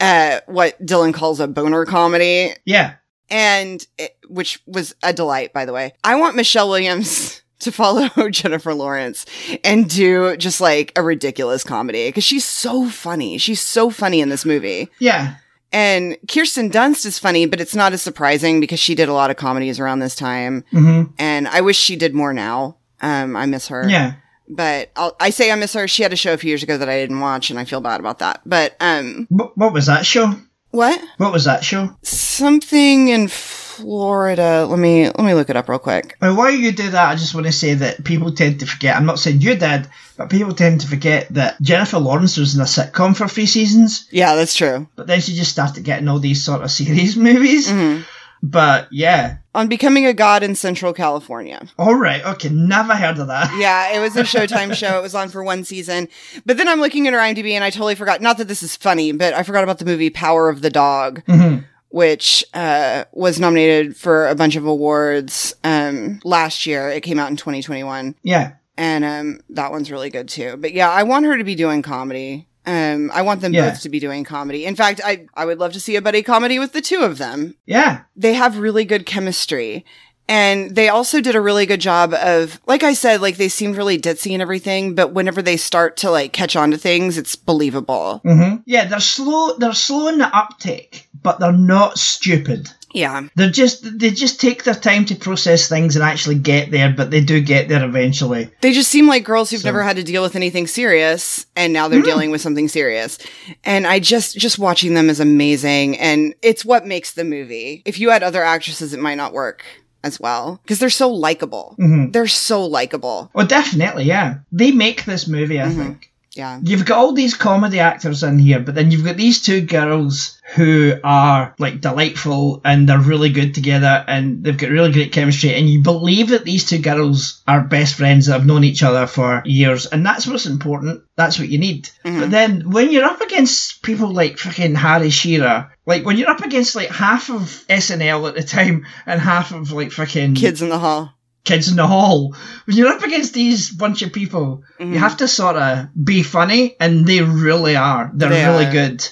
uh 0.00 0.40
what 0.46 0.80
Dylan 0.84 1.12
calls 1.14 1.40
a 1.40 1.46
boner 1.48 1.84
comedy, 1.86 2.52
Yeah. 2.64 2.94
and 3.28 3.86
it, 3.98 4.16
which 4.28 4.60
was 4.66 4.94
a 5.02 5.12
delight, 5.12 5.52
by 5.52 5.64
the 5.64 5.72
way. 5.72 5.92
I 6.04 6.16
want 6.16 6.36
Michelle 6.36 6.68
Williams. 6.68 7.42
To 7.60 7.70
follow 7.70 8.08
Jennifer 8.30 8.72
Lawrence 8.72 9.26
and 9.62 9.86
do 9.86 10.34
just 10.38 10.62
like 10.62 10.94
a 10.96 11.02
ridiculous 11.02 11.62
comedy 11.62 12.08
because 12.08 12.24
she's 12.24 12.46
so 12.46 12.88
funny. 12.88 13.36
She's 13.36 13.60
so 13.60 13.90
funny 13.90 14.22
in 14.22 14.30
this 14.30 14.46
movie. 14.46 14.88
Yeah. 14.98 15.34
And 15.70 16.16
Kirsten 16.26 16.70
Dunst 16.70 17.04
is 17.04 17.18
funny, 17.18 17.44
but 17.44 17.60
it's 17.60 17.74
not 17.74 17.92
as 17.92 18.00
surprising 18.00 18.60
because 18.60 18.80
she 18.80 18.94
did 18.94 19.10
a 19.10 19.12
lot 19.12 19.28
of 19.28 19.36
comedies 19.36 19.78
around 19.78 19.98
this 19.98 20.14
time. 20.14 20.64
hmm 20.70 21.02
And 21.18 21.46
I 21.48 21.60
wish 21.60 21.76
she 21.76 21.96
did 21.96 22.14
more 22.14 22.32
now. 22.32 22.78
Um, 23.02 23.36
I 23.36 23.44
miss 23.44 23.68
her. 23.68 23.86
Yeah. 23.86 24.14
But 24.50 24.90
I'll, 24.96 25.16
I 25.20 25.30
say 25.30 25.50
I 25.50 25.54
miss 25.54 25.72
her. 25.74 25.86
She 25.88 26.02
had 26.02 26.12
a 26.12 26.16
show 26.16 26.32
a 26.32 26.36
few 26.36 26.48
years 26.48 26.62
ago 26.62 26.76
that 26.76 26.88
I 26.88 26.96
didn't 26.98 27.20
watch, 27.20 27.50
and 27.50 27.58
I 27.58 27.64
feel 27.64 27.80
bad 27.80 28.00
about 28.00 28.18
that. 28.18 28.40
But 28.44 28.74
um, 28.80 29.26
What, 29.30 29.56
what 29.56 29.72
was 29.72 29.86
that 29.86 30.04
show? 30.04 30.34
what? 30.72 31.00
What 31.18 31.32
was 31.32 31.44
that 31.44 31.64
show? 31.64 31.96
Something 32.02 33.08
in 33.08 33.28
Florida. 33.28 34.66
Let 34.68 34.78
me 34.78 35.04
let 35.06 35.20
me 35.20 35.34
look 35.34 35.50
it 35.50 35.56
up 35.56 35.68
real 35.68 35.78
quick. 35.78 36.16
Well, 36.20 36.36
while 36.36 36.50
you 36.50 36.72
do 36.72 36.90
that, 36.90 37.08
I 37.08 37.14
just 37.14 37.34
want 37.34 37.46
to 37.46 37.52
say 37.52 37.74
that 37.74 38.04
people 38.04 38.32
tend 38.32 38.60
to 38.60 38.66
forget. 38.66 38.96
I'm 38.96 39.06
not 39.06 39.18
saying 39.18 39.40
you 39.40 39.54
did, 39.56 39.88
but 40.16 40.30
people 40.30 40.54
tend 40.54 40.80
to 40.82 40.86
forget 40.86 41.28
that 41.30 41.60
Jennifer 41.62 41.98
Lawrence 41.98 42.36
was 42.36 42.54
in 42.54 42.60
a 42.60 42.64
sitcom 42.64 43.16
for 43.16 43.26
three 43.28 43.46
seasons, 43.46 44.06
Yeah, 44.10 44.34
that's 44.36 44.54
true. 44.54 44.86
but 44.96 45.06
then 45.06 45.20
she 45.20 45.34
just 45.34 45.50
started 45.50 45.82
getting 45.84 46.08
all 46.08 46.18
these 46.18 46.44
sort 46.44 46.62
of 46.62 46.70
series 46.80 47.16
movies. 47.16 47.68
Mhm. 47.68 48.04
But 48.42 48.88
yeah, 48.90 49.36
On 49.54 49.68
becoming 49.68 50.06
a 50.06 50.14
god 50.14 50.42
in 50.42 50.54
Central 50.54 50.92
California. 50.94 51.68
all 51.78 51.94
right, 51.94 52.24
okay, 52.24 52.48
never 52.48 52.94
heard 52.94 53.18
of 53.18 53.26
that. 53.26 53.54
Yeah, 53.58 53.92
it 53.94 54.00
was 54.00 54.16
a 54.16 54.22
Showtime 54.38 54.74
show. 54.74 54.98
It 54.98 55.02
was 55.02 55.14
on 55.14 55.28
for 55.28 55.44
one 55.44 55.62
season. 55.64 56.08
But 56.46 56.56
then 56.56 56.66
I'm 56.68 56.80
looking 56.80 57.06
at 57.06 57.12
her 57.12 57.18
IMDb 57.18 57.52
and 57.52 57.62
I 57.64 57.70
totally 57.70 57.94
forgot. 57.94 58.20
Not 58.22 58.38
that 58.38 58.48
this 58.48 58.62
is 58.62 58.76
funny, 58.76 59.12
but 59.12 59.34
I 59.34 59.42
forgot 59.42 59.62
about 59.64 59.78
the 59.78 59.84
movie 59.84 60.08
Power 60.10 60.48
of 60.48 60.62
the 60.62 60.70
Dog, 60.70 61.22
hmm 61.26 61.58
which 61.92 62.44
uh, 62.54 63.04
was 63.10 63.40
nominated 63.40 63.96
for 63.96 64.28
a 64.28 64.34
bunch 64.36 64.54
of 64.54 64.64
awards 64.64 65.56
um, 65.64 66.20
last 66.22 66.64
year. 66.64 66.88
It 66.88 67.00
came 67.02 67.18
out 67.18 67.30
in 67.30 67.36
2021. 67.36 68.14
Yeah, 68.22 68.52
And 68.78 69.04
um, 69.04 69.40
that 69.48 69.72
one's 69.72 69.90
really 69.90 70.08
good 70.08 70.28
too. 70.28 70.56
But 70.56 70.72
yeah, 70.72 70.88
I 70.88 71.02
want 71.02 71.26
her 71.26 71.36
to 71.36 71.42
be 71.42 71.56
doing 71.56 71.82
comedy. 71.82 72.46
Um, 72.66 73.10
I 73.14 73.22
want 73.22 73.40
them 73.40 73.54
Yeah. 73.54 73.70
both 73.70 73.80
to 73.82 73.88
be 73.88 73.98
doing 74.00 74.22
comedy. 74.24 74.66
In 74.66 74.76
fact, 74.76 75.00
I 75.04 75.26
I 75.34 75.44
would 75.46 75.58
love 75.58 75.72
to 75.72 75.80
see 75.80 75.96
a 75.96 76.02
buddy 76.02 76.22
comedy 76.22 76.58
with 76.58 76.72
the 76.72 76.80
two 76.82 77.00
of 77.00 77.18
them. 77.18 77.54
Yeah. 77.66 78.00
They 78.16 78.34
have 78.34 78.58
really 78.58 78.84
good 78.84 79.06
chemistry. 79.06 79.84
And 80.28 80.76
they 80.76 80.88
also 80.88 81.20
did 81.20 81.34
a 81.34 81.40
really 81.40 81.66
good 81.66 81.80
job 81.80 82.14
of, 82.14 82.60
like 82.64 82.84
I 82.84 82.92
said, 82.92 83.20
like 83.20 83.36
they 83.36 83.48
seemed 83.48 83.76
really 83.76 83.98
ditzy 83.98 84.32
and 84.32 84.40
everything, 84.40 84.94
but 84.94 85.12
whenever 85.12 85.42
they 85.42 85.56
start 85.56 85.96
to 85.98 86.10
like 86.10 86.32
catch 86.32 86.54
on 86.54 86.70
to 86.70 86.78
things, 86.78 87.18
it's 87.18 87.34
believable. 87.34 88.20
hmm 88.24 88.56
Yeah, 88.64 88.84
they're 88.84 89.00
slow. 89.00 89.56
They're 89.58 89.72
slow 89.72 90.06
in 90.06 90.18
the 90.18 90.28
uptake, 90.36 91.08
but 91.20 91.40
they're 91.40 91.50
not 91.50 91.98
stupid. 91.98 92.70
Yeah. 92.92 93.28
They're 93.36 93.50
just 93.50 93.98
they 93.98 94.10
just 94.10 94.40
take 94.40 94.64
their 94.64 94.74
time 94.74 95.04
to 95.06 95.14
process 95.14 95.68
things 95.68 95.96
and 95.96 96.04
actually 96.04 96.36
get 96.36 96.70
there, 96.70 96.92
but 96.96 97.10
they 97.10 97.20
do 97.20 97.40
get 97.40 97.68
there 97.68 97.84
eventually. 97.84 98.50
They 98.60 98.72
just 98.72 98.90
seem 98.90 99.06
like 99.06 99.24
girls 99.24 99.50
who've 99.50 99.60
So- 99.60 99.68
never 99.68 99.82
had 99.82 99.96
to 99.96 100.02
deal 100.02 100.22
with 100.22 100.36
anything 100.36 100.66
serious 100.66 101.46
and 101.56 101.72
now 101.72 101.88
they're 101.88 102.02
dealing 102.02 102.30
with 102.30 102.40
something 102.40 102.68
serious. 102.68 103.18
And 103.64 103.86
I 103.86 103.98
just 104.00 104.36
just 104.38 104.58
watching 104.58 104.94
them 104.94 105.08
is 105.10 105.20
amazing 105.20 105.98
and 105.98 106.34
it's 106.42 106.64
what 106.64 106.86
makes 106.86 107.12
the 107.12 107.24
movie. 107.24 107.82
If 107.84 107.98
you 108.00 108.10
had 108.10 108.22
other 108.22 108.42
actresses 108.42 108.92
it 108.92 109.00
might 109.00 109.16
not 109.16 109.32
work 109.32 109.64
as 110.02 110.18
well 110.18 110.58
because 110.62 110.78
they're 110.78 110.88
so 110.90 111.10
likable. 111.10 111.76
Mhm. 111.78 112.12
They're 112.12 112.26
so 112.26 112.64
likable. 112.64 113.30
Oh, 113.34 113.44
definitely, 113.44 114.04
yeah. 114.04 114.36
They 114.50 114.70
make 114.72 115.04
this 115.04 115.28
movie, 115.28 115.56
Mm-hmm. 115.56 115.80
I 115.80 115.84
think. 115.84 116.09
Yeah. 116.32 116.60
You've 116.62 116.84
got 116.84 116.98
all 116.98 117.12
these 117.12 117.34
comedy 117.34 117.80
actors 117.80 118.22
in 118.22 118.38
here, 118.38 118.60
but 118.60 118.74
then 118.74 118.90
you've 118.90 119.04
got 119.04 119.16
these 119.16 119.42
two 119.42 119.62
girls 119.62 120.40
who 120.54 120.94
are 121.02 121.54
like 121.58 121.80
delightful 121.80 122.60
and 122.64 122.88
they're 122.88 122.98
really 122.98 123.30
good 123.30 123.54
together 123.54 124.04
and 124.06 124.44
they've 124.44 124.56
got 124.56 124.70
really 124.70 124.92
great 124.92 125.12
chemistry 125.12 125.54
and 125.54 125.68
you 125.68 125.82
believe 125.82 126.28
that 126.28 126.44
these 126.44 126.68
two 126.68 126.78
girls 126.78 127.42
are 127.48 127.62
best 127.62 127.96
friends 127.96 128.26
that 128.26 128.34
have 128.34 128.46
known 128.46 128.64
each 128.64 128.82
other 128.82 129.06
for 129.06 129.42
years 129.44 129.86
and 129.86 130.06
that's 130.06 130.26
what's 130.26 130.46
important. 130.46 131.02
That's 131.16 131.38
what 131.38 131.48
you 131.48 131.58
need. 131.58 131.90
Mm-hmm. 132.04 132.20
But 132.20 132.30
then 132.30 132.70
when 132.70 132.92
you're 132.92 133.04
up 133.04 133.20
against 133.20 133.82
people 133.82 134.12
like 134.12 134.38
fucking 134.38 134.76
Harry 134.76 135.10
Shearer, 135.10 135.72
like 135.84 136.04
when 136.04 136.16
you're 136.16 136.30
up 136.30 136.42
against 136.42 136.76
like 136.76 136.90
half 136.90 137.30
of 137.30 137.40
SNL 137.68 138.28
at 138.28 138.34
the 138.34 138.42
time 138.42 138.86
and 139.04 139.20
half 139.20 139.52
of 139.52 139.72
like 139.72 139.90
fucking 139.90 140.36
Kids 140.36 140.62
in 140.62 140.68
the 140.68 140.78
hall. 140.78 141.12
Kids 141.44 141.68
in 141.70 141.76
the 141.76 141.86
hall. 141.86 142.34
When 142.66 142.76
you're 142.76 142.88
up 142.92 143.02
against 143.02 143.34
these 143.34 143.70
bunch 143.70 144.02
of 144.02 144.12
people, 144.12 144.62
Mm-hmm. 144.78 144.92
you 144.94 144.98
have 144.98 145.18
to 145.18 145.28
sort 145.28 145.56
of 145.56 145.88
be 145.94 146.22
funny, 146.22 146.74
and 146.80 147.06
they 147.06 147.20
really 147.22 147.76
are. 147.76 148.10
They're 148.14 148.30
They 148.30 148.44
really 148.46 148.66
are. 148.66 148.72
good. 148.72 149.06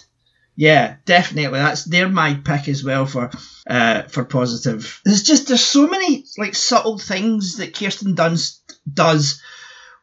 Yeah, 0.56 0.96
definitely. 1.04 1.58
That's 1.58 1.84
they're 1.84 2.08
my 2.08 2.34
pick 2.34 2.68
as 2.68 2.82
well 2.82 3.06
for 3.06 3.30
uh 3.68 4.02
for 4.04 4.24
positive. 4.24 5.00
There's 5.04 5.22
just 5.22 5.46
there's 5.48 5.64
so 5.64 5.86
many 5.86 6.24
like 6.36 6.54
subtle 6.56 6.98
things 6.98 7.58
that 7.58 7.74
Kirsten 7.78 8.16
Dunst 8.16 8.58
does 8.92 9.40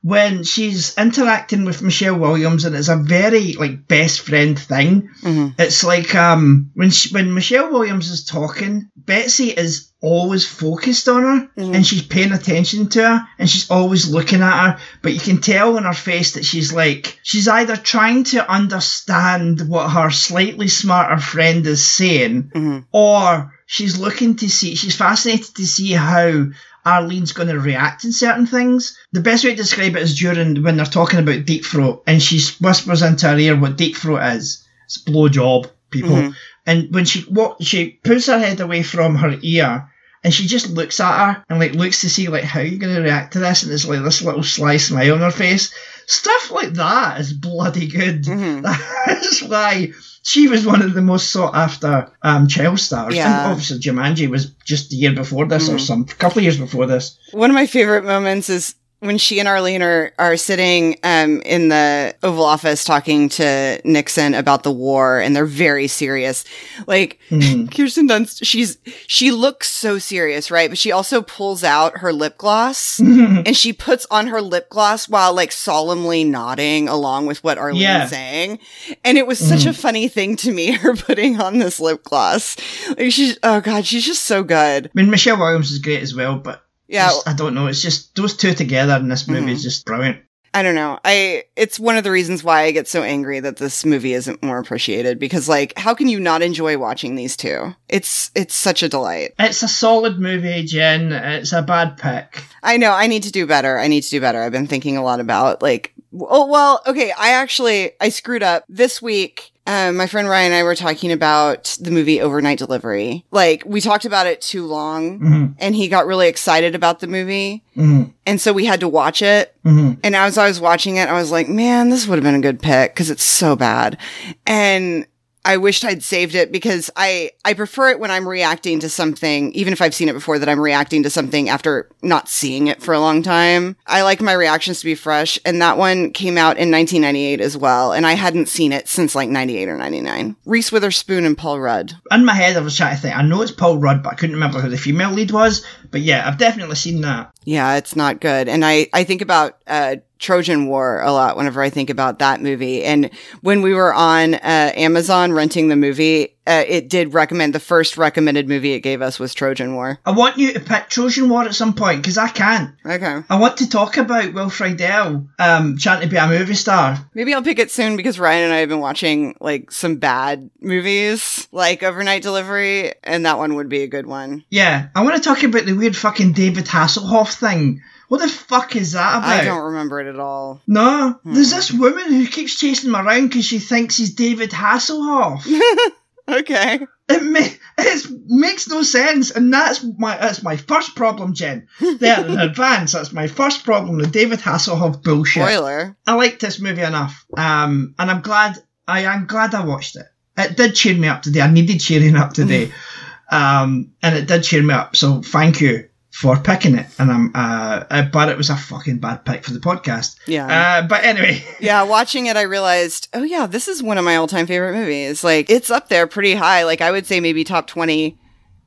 when 0.06 0.44
she's 0.44 0.96
interacting 1.00 1.66
with 1.66 1.82
Michelle 1.82 2.20
Williams, 2.20 2.64
and 2.64 2.76
it's 2.76 2.90
a 2.90 2.96
very 2.96 3.54
like 3.54 3.88
best 3.88 4.22
friend 4.22 4.58
thing. 4.58 5.10
Mm-hmm. 5.24 5.60
It's 5.60 5.84
like 5.84 6.14
um 6.14 6.70
when 6.76 6.92
she, 6.92 7.12
when 7.12 7.34
Michelle 7.34 7.72
Williams 7.72 8.12
is 8.12 8.24
talking, 8.24 8.92
Betsy 8.96 9.50
is 9.50 9.92
always 10.02 10.48
focused 10.48 11.10
on 11.10 11.24
her 11.24 11.50
mm-hmm. 11.58 11.74
and 11.74 11.88
she's 11.88 12.04
paying 12.06 12.34
attention 12.34 12.88
to 12.90 13.02
her 13.02 13.28
and 13.40 13.50
she's 13.50 13.72
always 13.72 14.08
looking 14.08 14.42
at 14.42 14.74
her. 14.74 14.80
But 15.02 15.14
you 15.14 15.20
can 15.20 15.42
tell 15.42 15.76
in 15.76 15.86
her 15.86 15.94
face 15.94 16.34
that 16.34 16.46
she's 16.46 16.72
like 16.72 17.20
she's 17.24 17.48
either 17.48 17.76
trying 17.76 18.26
to 18.26 18.48
understand 18.48 19.68
what 19.68 19.90
her 19.90 20.12
slightly 20.12 20.68
smarter 20.68 21.18
friend 21.18 21.66
is 21.66 21.84
saying, 21.84 22.52
mm-hmm. 22.54 22.80
or 22.92 23.52
she's 23.66 23.98
looking 23.98 24.36
to 24.36 24.52
see 24.52 24.76
she's 24.76 24.96
fascinated 24.96 25.56
to 25.56 25.66
see 25.66 25.94
how 25.94 26.46
Arlene's 26.86 27.32
going 27.32 27.50
to 27.50 27.60
react 27.60 28.06
in 28.06 28.12
certain 28.12 28.46
things. 28.46 28.98
The 29.12 29.22
best 29.22 29.44
way 29.44 29.52
to 29.52 29.56
describe 29.56 29.96
it 29.96 30.02
is 30.04 30.18
during 30.18 30.62
when 30.62 30.78
they're 30.78 30.86
talking 30.86 31.20
about 31.20 31.46
deep 31.46 31.66
throat 31.66 32.04
and 32.06 32.22
she 32.22 32.40
whispers 32.62 33.02
into 33.02 33.28
her 33.28 33.38
ear 33.38 33.60
what 33.60 33.78
deep 33.78 33.96
throat 33.96 34.24
is. 34.34 34.66
It's 34.86 35.02
blowjob, 35.02 35.70
people. 35.90 36.12
Mm-hmm. 36.12 36.32
And 36.68 36.94
when 36.94 37.06
she 37.06 37.22
what 37.22 37.64
she 37.64 38.00
puts 38.04 38.28
her 38.28 38.40
head 38.40 38.60
away 38.60 38.84
from 38.84 39.16
her 39.16 39.38
ear 39.42 39.90
and 40.24 40.34
she 40.34 40.48
just 40.48 40.70
looks 40.70 41.00
at 41.00 41.34
her 41.34 41.44
and 41.50 41.60
like 41.60 41.74
looks 41.74 42.02
to 42.02 42.10
see 42.10 42.28
like 42.28 42.44
how 42.44 42.60
you're 42.60 42.80
going 42.80 42.96
to 42.96 43.02
react 43.02 43.34
to 43.34 43.40
this 43.40 43.64
and 43.64 43.72
it's 43.72 43.88
like 43.88 44.04
this 44.04 44.24
little 44.24 44.44
sly 44.44 44.78
smile 44.78 45.14
on 45.14 45.20
her 45.20 45.32
face. 45.32 45.74
Stuff 46.08 46.52
like 46.52 46.74
that 46.74 47.20
is 47.20 47.34
bloody 47.34 47.88
good. 47.88 48.24
That's 48.26 49.42
why 49.44 49.92
she 50.24 50.48
was 50.48 50.66
one 50.66 50.82
of 50.82 50.94
the 50.94 51.02
most 51.02 51.32
sought 51.32 51.56
after 51.56 52.12
um, 52.22 52.48
child 52.48 52.80
stars. 52.80 53.16
Yeah. 53.16 53.44
And 53.44 53.52
obviously 53.52 53.80
Jumanji 53.80 54.28
was 54.28 54.52
just 54.66 54.90
the 54.90 54.96
year 54.96 55.14
before 55.14 55.46
this 55.46 55.70
or 55.70 55.78
some 55.78 56.06
couple 56.06 56.40
of 56.40 56.44
years 56.44 56.58
before 56.58 56.88
this. 56.88 57.18
One 57.32 57.50
of 57.50 57.56
my 57.56 57.68
favorite 57.68 58.06
moments 58.06 58.50
is 58.50 58.76
when 59.00 59.18
she 59.18 59.40
and 59.40 59.48
Arlene 59.48 59.82
are, 59.82 60.12
are 60.18 60.38
sitting 60.38 60.98
um, 61.04 61.42
in 61.42 61.70
the 61.70 62.16
Oval 62.24 62.44
Office 62.44 62.84
talking 62.84 63.30
to 63.30 63.80
Nixon 63.84 64.34
about 64.34 64.64
the 64.64 64.72
war, 64.72 65.20
and 65.20 65.36
they're 65.36 65.46
very 65.46 65.88
serious. 65.88 66.44
Like 66.88 67.20
mm-hmm. 67.30 67.68
Kirsten 67.76 68.08
Dunst, 68.08 68.40
she's 68.44 68.78
she 69.08 69.32
looks 69.32 69.70
so 69.70 70.00
serious, 70.00 70.50
right? 70.50 70.70
But 70.70 70.78
she 70.78 70.92
also 70.92 71.22
pulls 71.22 71.64
out 71.64 72.00
her 72.00 72.12
lip 72.14 72.38
gloss 72.38 73.00
mm-hmm. 73.00 73.44
and 73.46 73.56
she 73.56 73.74
puts 73.74 74.08
on 74.10 74.28
her 74.28 74.42
lip 74.42 74.70
gloss 74.70 75.08
while 75.08 75.34
like 75.34 75.52
solemnly 75.52 76.24
nodding 76.24 76.88
along 76.88 77.26
with 77.28 77.44
what 77.44 77.58
Arlene's 77.58 77.82
Yeah. 77.82 78.06
saying. 78.08 78.60
And 79.04 79.18
it 79.18 79.28
was 79.28 79.40
such 79.40 79.62
mm-hmm. 79.62 79.70
a 79.70 79.74
funny 79.74 80.08
thing 80.08 80.36
to 80.38 80.52
me, 80.52 80.72
her 80.72 80.96
putting 80.96 81.40
on 81.40 81.60
this 81.60 81.80
lip 81.80 82.04
gloss. 82.04 82.56
Like 82.98 83.12
she's 83.12 83.38
oh 83.44 83.62
god, 83.62 83.86
she's 83.86 84.06
just 84.06 84.24
so 84.24 84.44
good. 84.44 84.88
I 84.88 84.90
mean 84.94 85.10
Michelle 85.10 85.38
Williams 85.38 85.72
is 85.72 85.80
great 85.80 86.02
as 86.02 86.16
well, 86.16 86.38
but 86.38 86.65
Yeah, 86.88 87.08
just- 87.08 87.28
I 87.28 87.34
don't 87.34 87.54
know. 87.54 87.68
It's 87.68 87.82
just 87.82 88.16
those 88.16 88.36
two 88.36 88.54
together 88.54 88.96
in 88.96 89.08
this 89.08 89.28
movie 89.28 89.52
is 89.52 89.60
mm-hmm. 89.60 89.64
just 89.64 89.86
brilliant. 89.86 90.22
I 90.56 90.64
don't 90.64 90.76
know. 90.76 90.98
I 91.04 91.44
it's 91.58 91.78
one 91.78 91.98
of 91.98 92.06
the 92.06 92.12
reasons 92.12 92.42
why 92.42 92.62
I 92.62 92.72
get 92.72 92.88
so 92.88 93.04
angry 93.04 93.42
that 93.42 93.58
this 93.58 93.84
movie 93.84 94.14
isn't 94.14 94.42
more 94.42 94.58
appreciated 94.58 95.20
because 95.20 95.50
like 95.50 95.78
how 95.78 95.94
can 95.94 96.08
you 96.08 96.18
not 96.18 96.42
enjoy 96.42 96.78
watching 96.78 97.16
these 97.16 97.36
two? 97.36 97.76
It's 97.90 98.32
it's 98.36 98.56
such 98.56 98.82
a 98.82 98.88
delight. 98.88 99.34
It's 99.38 99.64
a 99.64 99.68
solid 99.68 100.18
movie, 100.18 100.64
Jen. 100.64 101.12
It's 101.12 101.52
a 101.52 101.62
bad 101.62 101.98
pick. 101.98 102.42
I 102.64 102.78
know 102.78 102.94
I 102.94 103.08
need 103.08 103.24
to 103.24 103.32
do 103.32 103.46
better. 103.46 103.78
I 103.78 103.90
need 103.90 104.04
to 104.04 104.10
do 104.10 104.22
better. 104.22 104.42
I've 104.42 104.54
been 104.54 104.66
thinking 104.66 104.96
a 104.96 105.04
lot 105.04 105.20
about 105.20 105.62
like 105.62 105.94
oh 106.18 106.48
well, 106.48 106.82
okay, 106.88 107.12
I 107.12 107.32
actually 107.32 107.92
I 108.00 108.08
screwed 108.08 108.44
up 108.44 108.64
this 108.70 109.02
week. 109.02 109.52
Um, 109.68 109.98
my 109.98 110.06
friend 110.06 110.30
Ryan 110.30 110.52
and 110.52 110.56
I 110.56 110.64
were 110.64 110.76
talking 110.76 111.12
about 111.12 111.76
the 111.82 111.90
movie 111.90 112.22
Overnight 112.22 112.60
Delivery. 112.60 113.26
Like, 113.32 113.64
we 113.66 113.82
talked 113.82 114.06
about 114.06 114.28
it 114.28 114.40
too 114.42 114.66
long, 114.66 115.20
mm-hmm. 115.20 115.46
and 115.58 115.76
he 115.76 115.88
got 115.88 116.06
really 116.06 116.28
excited 116.28 116.76
about 116.76 117.00
the 117.00 117.08
movie. 117.08 117.64
Mm-hmm. 117.76 118.12
And 118.28 118.40
so 118.40 118.54
we 118.54 118.66
had 118.66 118.80
to 118.82 118.88
watch 118.88 119.22
it. 119.22 119.56
Mm-hmm. 119.66 120.00
And 120.04 120.16
as 120.16 120.38
I 120.38 120.48
was 120.48 120.62
watching 120.62 120.98
it, 120.98 121.10
I 121.10 121.14
was 121.14 121.32
like, 121.32 121.50
man, 121.50 121.90
this 121.90 122.08
would 122.08 122.16
have 122.16 122.24
been 122.24 122.36
a 122.36 122.42
good 122.42 122.62
pick 122.62 122.94
because 122.94 123.10
it's 123.10 123.24
so 123.24 123.56
bad. 123.56 123.98
And 124.46 125.08
I 125.46 125.58
wished 125.58 125.86
I'd 125.86 126.04
saved 126.04 126.34
it 126.34 126.52
because 126.52 126.90
I, 126.96 127.32
I 127.46 127.54
prefer 127.54 127.90
it 127.90 128.00
when 128.00 128.10
I'm 128.10 128.28
reacting 128.28 128.80
to 128.80 128.90
something, 128.90 129.52
even 129.54 129.72
if 129.74 129.82
I've 129.82 129.94
seen 129.94 130.10
it 130.10 130.14
before, 130.14 130.40
that 130.40 130.50
I'm 130.50 130.60
reacting 130.60 131.04
to 131.04 131.10
something 131.12 131.50
after 131.50 131.88
not 132.02 132.28
seeing 132.28 132.66
it 132.68 132.82
for 132.82 132.94
a 132.96 133.00
long 133.00 133.22
time. 133.22 133.78
I 133.86 134.02
like 134.02 134.22
my 134.22 134.34
reactions 134.34 134.80
to 134.80 134.86
be 134.86 134.96
fresh. 134.96 135.40
And 135.46 135.62
that 135.62 135.78
one 135.78 136.12
came 136.12 136.38
out 136.38 136.58
in 136.58 136.72
1998 136.72 137.42
as 137.42 137.56
well. 137.56 137.94
And 137.94 138.08
I 138.08 138.14
hadn't 138.14 138.50
seen 138.50 138.72
it 138.72 138.88
since 138.88 139.14
like 139.14 139.30
98 139.30 139.70
or 139.70 139.78
99. 139.78 140.36
Reese 140.46 140.72
Witherspoon 140.72 141.26
and 141.26 141.38
Paul 141.38 141.60
Rudd. 141.60 141.94
In 142.10 142.26
my 142.26 142.34
head, 142.34 142.58
I 142.58 142.62
was 142.62 142.76
trying 142.76 142.96
to 142.96 143.02
think. 143.02 143.16
I 143.16 143.22
know 143.22 143.44
it's 143.44 143.52
Paul 143.52 143.78
Rudd, 143.78 144.02
but 144.02 144.14
I 144.14 144.16
couldn't 144.16 144.36
remember 144.36 144.60
who 144.60 144.70
the 144.70 144.78
female 144.78 145.12
lead 145.12 145.30
was. 145.30 145.64
But 145.92 146.02
yeah, 146.02 146.28
I've 146.28 146.38
definitely 146.38 146.76
seen 146.76 147.02
that. 147.02 147.32
Yeah, 147.44 147.76
it's 147.76 147.96
not 147.96 148.20
good. 148.20 148.48
And 148.48 148.66
I, 148.66 148.88
I 148.94 149.04
think 149.04 149.22
about, 149.22 149.58
uh, 149.68 149.98
Trojan 150.18 150.68
War 150.68 151.02
a 151.02 151.12
lot 151.12 151.38
whenever 151.38 151.62
I 151.62 151.70
think 151.70 151.90
about 151.90 152.20
that 152.20 152.42
movie. 152.42 152.84
And 152.84 153.10
when 153.42 153.62
we 153.62 153.74
were 153.74 153.94
on, 153.94 154.36
uh, 154.36 154.72
Amazon 154.76 155.32
renting 155.32 155.68
the 155.68 155.76
movie, 155.76 156.35
uh, 156.48 156.64
it 156.68 156.90
did 156.90 157.14
recommend 157.14 157.54
the 157.54 157.60
first 157.60 157.98
recommended 157.98 158.48
movie 158.48 158.74
it 158.74 158.82
gave 158.82 159.02
us 159.02 159.20
was 159.20 159.34
Trojan 159.34 159.74
War. 159.76 160.00
I 160.06 160.12
want 160.12 160.38
you 160.38 160.54
to 160.54 160.60
pick 160.60 160.90
Trojan 160.90 161.30
War 161.30 161.44
at 161.44 161.56
some 161.56 161.74
point 161.74 162.02
because 162.02 162.18
I 162.18 162.28
can't. 162.28 162.76
Okay. 162.86 163.22
I 163.30 163.40
want 163.40 163.58
to 163.58 163.70
talk 163.70 163.98
about 163.98 164.34
Will 164.34 164.50
Friedle 164.50 165.28
um, 165.40 165.78
trying 165.78 166.02
to 166.02 166.08
be 166.08 166.18
a 166.18 166.28
movie 166.28 166.54
star. 166.54 166.98
Maybe 167.14 167.34
I'll 167.34 167.42
pick 167.42 167.60
it 167.60 167.72
soon 167.72 167.98
because 167.98 168.20
Ryan 168.20 168.46
and 168.46 168.54
I 168.54 168.58
have 168.58 168.70
been 168.70 168.80
watching 168.80 169.36
like 169.40 169.72
some 169.72 169.96
bad 169.98 170.50
movies 170.62 171.48
like 171.52 171.84
Overnight 171.84 172.22
Delivery 172.22 172.94
and 173.04 173.26
that 173.26 173.38
one 173.38 173.56
would 173.56 173.70
be 173.70 173.84
a 173.84 173.88
good 173.88 174.06
one. 174.06 174.44
Yeah, 174.50 174.90
I 174.96 175.04
want 175.04 175.16
to 175.16 175.22
talk 175.22 175.44
about 175.44 175.66
the 175.66 175.74
weird 175.74 175.96
fucking 175.96 176.34
David 176.34 176.66
Hasselhoff 176.66 177.34
thing. 177.34 177.82
What 178.08 178.22
the 178.22 178.28
fuck 178.28 178.76
is 178.76 178.92
that 178.92 179.18
about? 179.18 179.28
I 179.28 179.44
don't 179.44 179.64
remember 179.64 180.00
it 180.00 180.08
at 180.08 180.20
all. 180.20 180.62
No, 180.68 181.20
there's 181.26 181.50
this 181.50 181.72
woman 181.72 182.14
who 182.14 182.28
keeps 182.28 182.60
chasing 182.60 182.92
him 182.92 182.96
around 182.96 183.30
because 183.30 183.46
she 183.46 183.58
thinks 183.58 183.98
he's 183.98 184.14
David 184.14 184.52
Hasselhoff. 184.52 185.44
Okay. 186.28 186.80
it 187.10 187.24
ma- 187.24 187.56
it 187.78 188.08
makes 188.28 188.68
no 188.68 188.82
sense, 188.84 189.32
and 189.32 189.54
that's 189.54 189.84
my 189.98 190.18
that's 190.18 190.42
my 190.42 190.58
first 190.58 190.96
problem, 190.96 191.34
Jen. 191.34 191.68
There 191.80 192.26
in 192.26 192.40
advance, 192.40 192.92
that's 192.94 193.14
my 193.14 193.28
first 193.28 193.64
problem. 193.64 194.00
The 194.00 194.08
David 194.08 194.40
Hasselhoff 194.40 195.04
bullshit. 195.04 195.44
Spoiler. 195.44 195.96
I 196.08 196.14
liked 196.14 196.40
this 196.40 196.60
movie 196.60 196.82
enough, 196.82 197.26
um, 197.38 197.94
and 198.00 198.10
I'm 198.10 198.22
glad 198.22 198.58
I 198.88 199.02
am 199.02 199.26
glad 199.28 199.54
I 199.54 199.66
watched 199.66 199.96
it. 199.98 200.06
It 200.38 200.58
did 200.58 200.76
cheer 200.76 200.96
me 200.96 201.08
up 201.08 201.22
today. 201.22 201.42
I 201.42 201.52
needed 201.52 201.80
cheering 201.80 202.16
up 202.16 202.34
today, 202.34 202.72
um, 203.32 203.94
and 204.02 204.16
it 204.16 204.28
did 204.28 204.44
cheer 204.44 204.64
me 204.64 204.74
up. 204.74 204.96
So 204.96 205.22
thank 205.22 205.62
you 205.62 205.90
for 206.16 206.38
picking 206.40 206.76
it, 206.76 206.88
and 206.98 207.12
I'm 207.12 207.32
uh, 207.36 208.04
but 208.14 208.30
it 208.30 208.38
was 208.38 208.50
a 208.50 208.56
fucking 208.56 209.00
bad 209.00 209.26
pick 209.26 209.44
for 209.44 209.52
the 209.52 209.60
podcast. 209.60 210.16
Yeah. 210.26 210.48
Uh, 210.48 210.88
but 210.88 211.04
anyway, 211.04 211.44
Yeah, 211.60 211.84
watching 211.84 212.28
it, 212.28 212.38
I 212.38 212.44
realized, 212.44 213.10
oh 213.14 213.24
yeah, 213.24 213.48
this 213.48 213.68
is 213.68 213.84
one 213.84 213.98
of 213.98 214.06
my 214.06 214.16
all-time 214.16 214.48
favorite 214.48 214.78
movies. 214.78 215.26
Like, 215.26 215.50
it's 215.50 215.70
up 215.70 215.90
there 215.90 216.08
pretty 216.08 216.34
high. 216.34 216.64
Like, 216.64 216.80
I 216.80 216.92
would 216.92 217.06
say 217.06 217.20
maybe 217.20 217.44
top 217.44 217.68
twenty, 217.68 218.18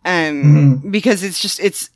um, 0.04 0.90
because 0.90 1.22
it's 1.22 1.40
just 1.40 1.58
it's 1.58 1.88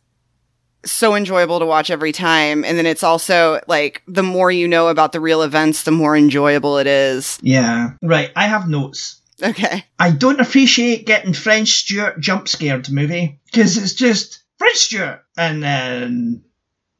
so 0.87 1.15
enjoyable 1.15 1.59
to 1.59 1.67
watch 1.67 1.91
every 1.91 2.13
time. 2.13 2.65
And 2.65 2.79
then 2.79 2.87
it's 2.87 3.03
also 3.03 3.61
like 3.69 4.03
the 4.09 4.23
more 4.23 4.51
you 4.51 4.67
know 4.67 4.89
about 4.89 5.13
the 5.13 5.21
real 5.21 5.43
events, 5.43 5.83
the 5.83 5.91
more 5.91 6.17
enjoyable 6.17 6.79
it 6.79 6.87
is. 6.87 7.39
yeah, 7.43 7.91
right. 8.01 8.31
I 8.35 8.47
have 8.47 8.71
notes. 8.71 9.21
Okay, 9.43 9.85
I 9.99 10.13
don't 10.13 10.41
appreciate 10.41 11.05
getting 11.05 11.35
French 11.35 11.69
Stewart 11.69 12.19
jump 12.21 12.49
scared 12.49 12.91
movie 12.91 13.39
because 13.45 13.77
it's 13.77 13.93
just 13.93 14.42
Stewart, 14.77 15.25
and 15.37 15.63
then 15.63 16.45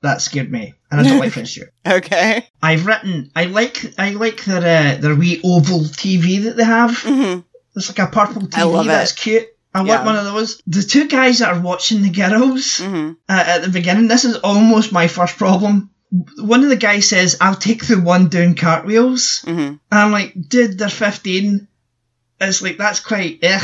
that 0.03 0.21
scared 0.23 0.51
me, 0.51 0.75
and 0.91 1.01
I 1.01 1.05
don't 1.09 1.19
like 1.19 1.33
French 1.35 1.51
Stewart. 1.51 1.73
okay, 1.87 2.47
I've 2.63 2.87
written. 2.87 3.31
I 3.37 3.45
like. 3.47 3.95
I 3.99 4.11
like 4.11 4.45
their 4.45 4.59
uh, 4.59 5.01
their 5.01 5.15
wee 5.15 5.41
oval 5.45 5.81
TV 5.81 6.45
that 6.45 6.57
they 6.57 6.65
have. 6.65 6.97
hmm 7.03 7.41
It's 7.77 7.89
like 7.89 7.99
a 8.07 8.11
purple 8.13 8.43
TV 8.43 8.59
I 8.59 8.63
love 8.65 8.87
that's 8.87 9.13
it. 9.13 9.17
cute. 9.19 9.47
I 9.75 9.83
Yeah. 9.83 9.89
want 9.97 10.05
one 10.05 10.17
of 10.17 10.25
those. 10.25 10.61
The 10.67 10.83
two 10.83 11.09
guys 11.09 11.39
that 11.39 11.55
are 11.55 11.61
watching 11.61 12.03
the 12.03 12.11
girls 12.11 12.79
hmm 12.79 13.13
uh, 13.29 13.45
at 13.47 13.63
the 13.63 13.69
beginning. 13.71 14.09
This 14.09 14.25
is 14.25 14.37
almost 14.39 14.93
my 14.93 15.09
first 15.09 15.37
problem. 15.39 15.91
One 16.37 16.63
of 16.63 16.69
the 16.69 16.77
guys 16.77 17.09
says, 17.09 17.39
"I'll 17.41 17.55
take 17.55 17.87
the 17.87 17.99
one 18.01 18.29
doing 18.29 18.55
cartwheels." 18.55 19.41
hmm 19.45 19.51
And 19.61 19.79
I'm 19.91 20.13
like, 20.13 20.35
dude, 20.49 20.79
they're 20.79 20.89
15. 20.91 21.69
It's 22.41 22.61
like, 22.61 22.77
that's 22.77 23.01
quite 23.01 23.39
ugh. 23.45 23.63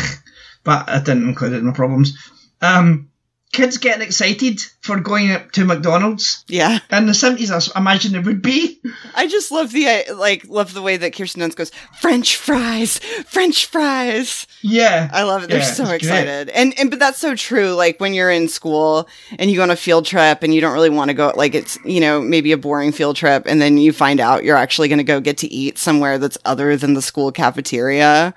But 0.64 0.88
I 0.88 0.98
didn't 1.00 1.28
include 1.28 1.52
it 1.52 1.56
in 1.58 1.66
my 1.66 1.72
problems. 1.72 2.16
Um, 2.62 3.07
kids 3.52 3.78
getting 3.78 4.02
excited 4.06 4.60
for 4.82 5.00
going 5.00 5.32
up 5.32 5.50
to 5.52 5.64
McDonald's. 5.64 6.44
yeah. 6.48 6.78
In 6.92 7.06
the 7.06 7.12
70s, 7.12 7.72
I 7.74 7.78
imagine 7.80 8.14
it 8.14 8.24
would 8.24 8.42
be. 8.42 8.80
I 9.14 9.26
just 9.26 9.50
love 9.50 9.72
the 9.72 9.86
uh, 9.88 10.14
like 10.16 10.46
love 10.48 10.74
the 10.74 10.82
way 10.82 10.96
that 10.98 11.14
Kirsten 11.14 11.40
Dunst 11.42 11.56
goes 11.56 11.70
French 12.00 12.36
fries, 12.36 12.98
French 13.26 13.66
fries. 13.66 14.46
Yeah. 14.62 15.08
I 15.12 15.22
love 15.22 15.44
it. 15.44 15.50
They're 15.50 15.58
Yeah, 15.60 15.64
so 15.64 15.82
it's 15.84 15.88
great. 15.90 16.02
excited. 16.02 16.48
And 16.50 16.78
and 16.78 16.90
but 16.90 16.98
that's 16.98 17.18
so 17.18 17.34
true. 17.34 17.72
Like 17.72 18.00
when 18.00 18.12
you're 18.14 18.30
in 18.30 18.48
school 18.48 19.08
and 19.38 19.50
you 19.50 19.56
go 19.56 19.62
on 19.62 19.70
a 19.70 19.76
field 19.76 20.04
trip 20.06 20.42
and 20.42 20.54
you 20.54 20.60
don't 20.60 20.72
really 20.74 20.90
want 20.90 21.08
to 21.10 21.14
go 21.14 21.32
like 21.34 21.54
it's, 21.54 21.78
you 21.84 22.00
know, 22.00 22.20
maybe 22.20 22.52
a 22.52 22.58
boring 22.58 22.92
field 22.92 23.16
trip 23.16 23.44
and 23.46 23.60
then 23.62 23.78
you 23.78 23.92
find 23.92 24.20
out 24.20 24.44
you're 24.44 24.56
actually 24.56 24.88
going 24.88 24.98
to 24.98 25.04
go 25.04 25.20
get 25.20 25.38
to 25.38 25.48
eat 25.52 25.78
somewhere 25.78 26.18
that's 26.18 26.38
other 26.44 26.76
than 26.76 26.94
the 26.94 27.02
school 27.02 27.32
cafeteria. 27.32 28.34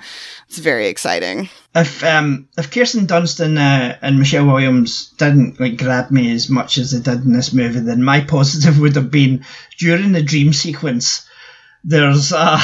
It's 0.47 0.57
very 0.59 0.87
exciting. 0.87 1.49
If 1.73 2.03
um 2.03 2.49
if 2.57 2.69
Kirsten 2.69 3.07
Dunst 3.07 3.39
and, 3.39 3.57
uh, 3.57 3.95
and 4.01 4.19
Michelle 4.19 4.45
Williams 4.45 5.13
didn't 5.17 5.57
like 5.59 5.77
grab 5.77 6.11
me 6.11 6.31
as 6.33 6.49
much 6.49 6.77
as 6.77 6.91
they 6.91 6.99
did 6.99 7.23
in 7.23 7.31
this 7.31 7.53
movie, 7.53 7.79
then 7.79 8.03
my 8.03 8.21
positive 8.35 8.79
would 8.79 8.95
have 8.95 9.09
been 9.11 9.45
during 9.77 10.11
the 10.11 10.21
dream 10.21 10.51
sequence. 10.51 11.25
There's 11.85 12.33
a 12.33 12.59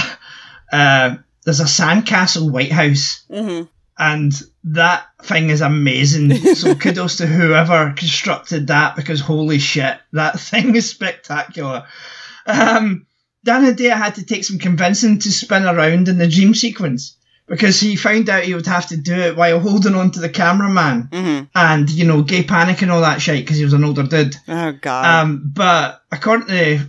uh, 0.73 1.15
there's 1.45 1.61
a 1.61 1.65
sandcastle 1.65 2.51
White 2.51 2.71
House 2.73 3.23
Mhm. 3.31 3.69
and 3.97 4.33
that 4.65 5.05
thing 5.23 5.49
is 5.51 5.61
amazing. 5.61 6.35
so 6.55 6.75
kudos 6.83 7.17
to 7.17 7.27
whoever 7.27 7.93
constructed 7.95 8.67
that 8.67 8.97
because 8.97 9.21
holy 9.21 9.59
shit, 9.59 9.97
that 10.11 10.37
thing 10.39 10.75
is 10.75 10.89
spectacular. 10.89 11.85
Um, 12.45 13.05
Dan 13.45 13.63
Hedaya 13.63 13.95
had 13.95 14.15
to 14.15 14.25
take 14.25 14.43
some 14.43 14.59
convincing 14.59 15.19
to 15.19 15.31
spin 15.31 15.63
around 15.63 16.09
in 16.09 16.17
the 16.17 16.27
dream 16.27 16.53
sequence 16.53 17.16
because 17.47 17.79
he 17.79 17.95
found 17.95 18.29
out 18.29 18.43
he 18.43 18.53
would 18.53 18.65
have 18.67 18.87
to 18.87 18.97
do 18.97 19.15
it 19.15 19.35
while 19.37 19.59
holding 19.59 19.95
on 19.95 20.11
to 20.11 20.19
the 20.19 20.29
cameraman 20.29 21.09
Mhm. 21.11 21.47
and 21.55 21.89
you 21.89 22.05
know 22.05 22.21
gay 22.21 22.43
panic 22.43 22.81
and 22.81 22.91
all 22.91 23.01
that 23.01 23.21
shit 23.21 23.37
because 23.43 23.57
he 23.57 23.63
was 23.63 23.73
an 23.73 23.83
older 23.83 24.03
dude. 24.03 24.35
Oh 24.47 24.71
god. 24.73 25.05
Um, 25.05 25.51
but 25.53 26.01
according 26.11 26.47
to 26.47 26.79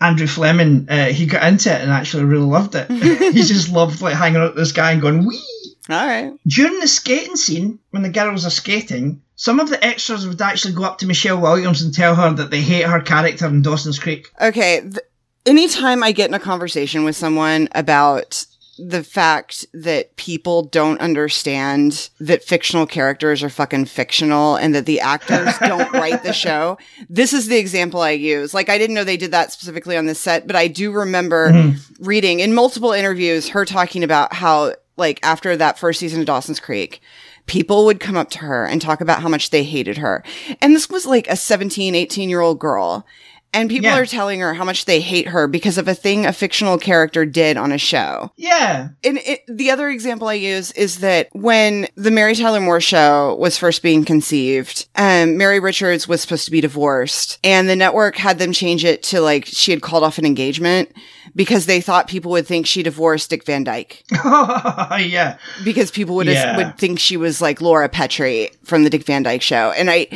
Andrew 0.00 0.26
Fleming, 0.26 0.86
uh, 0.90 1.06
he 1.06 1.26
got 1.26 1.44
into 1.44 1.72
it 1.74 1.80
and 1.80 1.90
actually 1.90 2.24
really 2.24 2.44
loved 2.46 2.74
it. 2.74 2.90
he 3.32 3.42
just 3.42 3.70
loved 3.70 4.00
like 4.02 4.14
hanging 4.14 4.40
out 4.40 4.54
with 4.54 4.56
this 4.62 4.72
guy 4.72 4.92
and 4.92 5.00
going 5.02 5.26
wee. 5.26 5.42
All 5.90 6.06
right. 6.06 6.32
During 6.46 6.80
the 6.80 6.88
skating 6.88 7.36
scene, 7.36 7.78
when 7.90 8.02
the 8.02 8.08
girls 8.08 8.46
are 8.46 8.50
skating, 8.50 9.20
some 9.36 9.60
of 9.60 9.68
the 9.68 9.82
extras 9.84 10.26
would 10.26 10.40
actually 10.40 10.74
go 10.74 10.84
up 10.84 10.98
to 10.98 11.06
Michelle 11.06 11.40
Williams 11.40 11.82
and 11.82 11.92
tell 11.92 12.14
her 12.14 12.32
that 12.32 12.50
they 12.50 12.60
hate 12.62 12.86
her 12.86 13.00
character 13.00 13.46
in 13.46 13.62
Dawson's 13.62 13.98
Creek. 13.98 14.30
Okay. 14.40 14.80
Th- 14.80 14.98
anytime 15.44 16.02
I 16.02 16.12
get 16.12 16.28
in 16.28 16.34
a 16.34 16.38
conversation 16.40 17.04
with 17.04 17.16
someone 17.16 17.68
about 17.74 18.46
the 18.78 19.04
fact 19.04 19.66
that 19.72 20.16
people 20.16 20.62
don't 20.62 21.00
understand 21.00 22.10
that 22.20 22.42
fictional 22.42 22.86
characters 22.86 23.42
are 23.42 23.48
fucking 23.48 23.84
fictional 23.84 24.56
and 24.56 24.74
that 24.74 24.86
the 24.86 25.00
actors 25.00 25.56
don't 25.60 25.92
write 25.92 26.22
the 26.22 26.32
show, 26.32 26.78
this 27.08 27.32
is 27.32 27.48
the 27.48 27.56
example 27.56 28.00
I 28.00 28.10
use. 28.10 28.54
Like, 28.54 28.68
I 28.68 28.78
didn't 28.78 28.94
know 28.94 29.04
they 29.04 29.16
did 29.16 29.32
that 29.32 29.52
specifically 29.52 29.96
on 29.96 30.06
this 30.06 30.20
set, 30.20 30.46
but 30.46 30.56
I 30.56 30.68
do 30.68 30.92
remember 30.92 31.50
mm-hmm. 31.50 32.04
reading 32.04 32.40
in 32.40 32.54
multiple 32.54 32.92
interviews 32.92 33.48
her 33.50 33.64
talking 33.64 34.02
about 34.02 34.32
how, 34.32 34.74
like, 34.96 35.20
after 35.22 35.56
that 35.56 35.78
first 35.78 36.00
season 36.00 36.20
of 36.20 36.26
Dawson's 36.26 36.60
Creek, 36.60 37.00
people 37.46 37.84
would 37.84 38.00
come 38.00 38.16
up 38.16 38.30
to 38.30 38.38
her 38.38 38.66
and 38.66 38.80
talk 38.80 39.00
about 39.00 39.22
how 39.22 39.28
much 39.28 39.50
they 39.50 39.64
hated 39.64 39.98
her. 39.98 40.24
And 40.60 40.74
this 40.74 40.88
was 40.88 41.06
like 41.06 41.28
a 41.28 41.36
17, 41.36 41.94
18 41.94 42.28
year 42.28 42.40
old 42.40 42.58
girl. 42.58 43.06
And 43.54 43.70
people 43.70 43.88
Yeah. 43.90 43.98
are 43.98 44.04
telling 44.06 44.40
her 44.40 44.52
how 44.52 44.64
much 44.64 44.84
they 44.84 45.00
hate 45.00 45.28
her 45.28 45.46
because 45.46 45.78
of 45.78 45.88
a 45.88 45.94
thing 45.94 46.26
a 46.26 46.32
fictional 46.32 46.76
character 46.76 47.24
did 47.24 47.56
on 47.56 47.72
a 47.72 47.78
show. 47.78 48.30
Yeah. 48.36 48.88
And 49.04 49.18
it, 49.24 49.40
the 49.48 49.70
other 49.70 49.88
example 49.88 50.28
I 50.28 50.34
use 50.34 50.72
is 50.72 50.98
that 50.98 51.28
when 51.32 51.86
the 51.96 52.10
Mary 52.10 52.34
Tyler 52.34 52.60
Moore 52.60 52.80
show 52.80 53.36
was 53.36 53.56
first 53.56 53.82
being 53.82 54.04
conceived, 54.04 54.86
um, 54.96 55.36
Mary 55.36 55.60
Richards 55.60 56.06
was 56.08 56.20
supposed 56.20 56.44
to 56.44 56.50
be 56.50 56.60
divorced, 56.60 57.38
and 57.44 57.68
the 57.68 57.76
network 57.76 58.16
had 58.16 58.38
them 58.38 58.52
change 58.52 58.84
it 58.84 59.02
to 59.04 59.20
like 59.20 59.46
she 59.46 59.70
had 59.70 59.82
called 59.82 60.02
off 60.04 60.18
an 60.18 60.26
engagement 60.26 60.90
because 61.36 61.66
they 61.66 61.80
thought 61.80 62.06
people 62.08 62.30
would 62.32 62.46
think 62.46 62.66
she 62.66 62.82
divorced 62.82 63.30
Dick 63.30 63.44
Van 63.44 63.64
Dyke 63.64 64.04
yeah. 64.12 65.36
because 65.64 65.90
people 65.90 66.14
would 66.16 66.26
Yeah. 66.26 66.56
would 66.56 66.78
think 66.78 66.98
she 66.98 67.16
was 67.16 67.40
like 67.40 67.60
Laura 67.60 67.88
Petrie 67.88 68.50
from 68.64 68.84
the 68.84 68.90
Dick 68.90 69.04
Van 69.04 69.22
Dyke 69.22 69.42
show. 69.42 69.70
And 69.72 69.90
I 69.90 70.06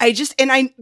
I 0.00 0.12
just 0.12 0.34
and 0.40 0.50
I 0.52 0.72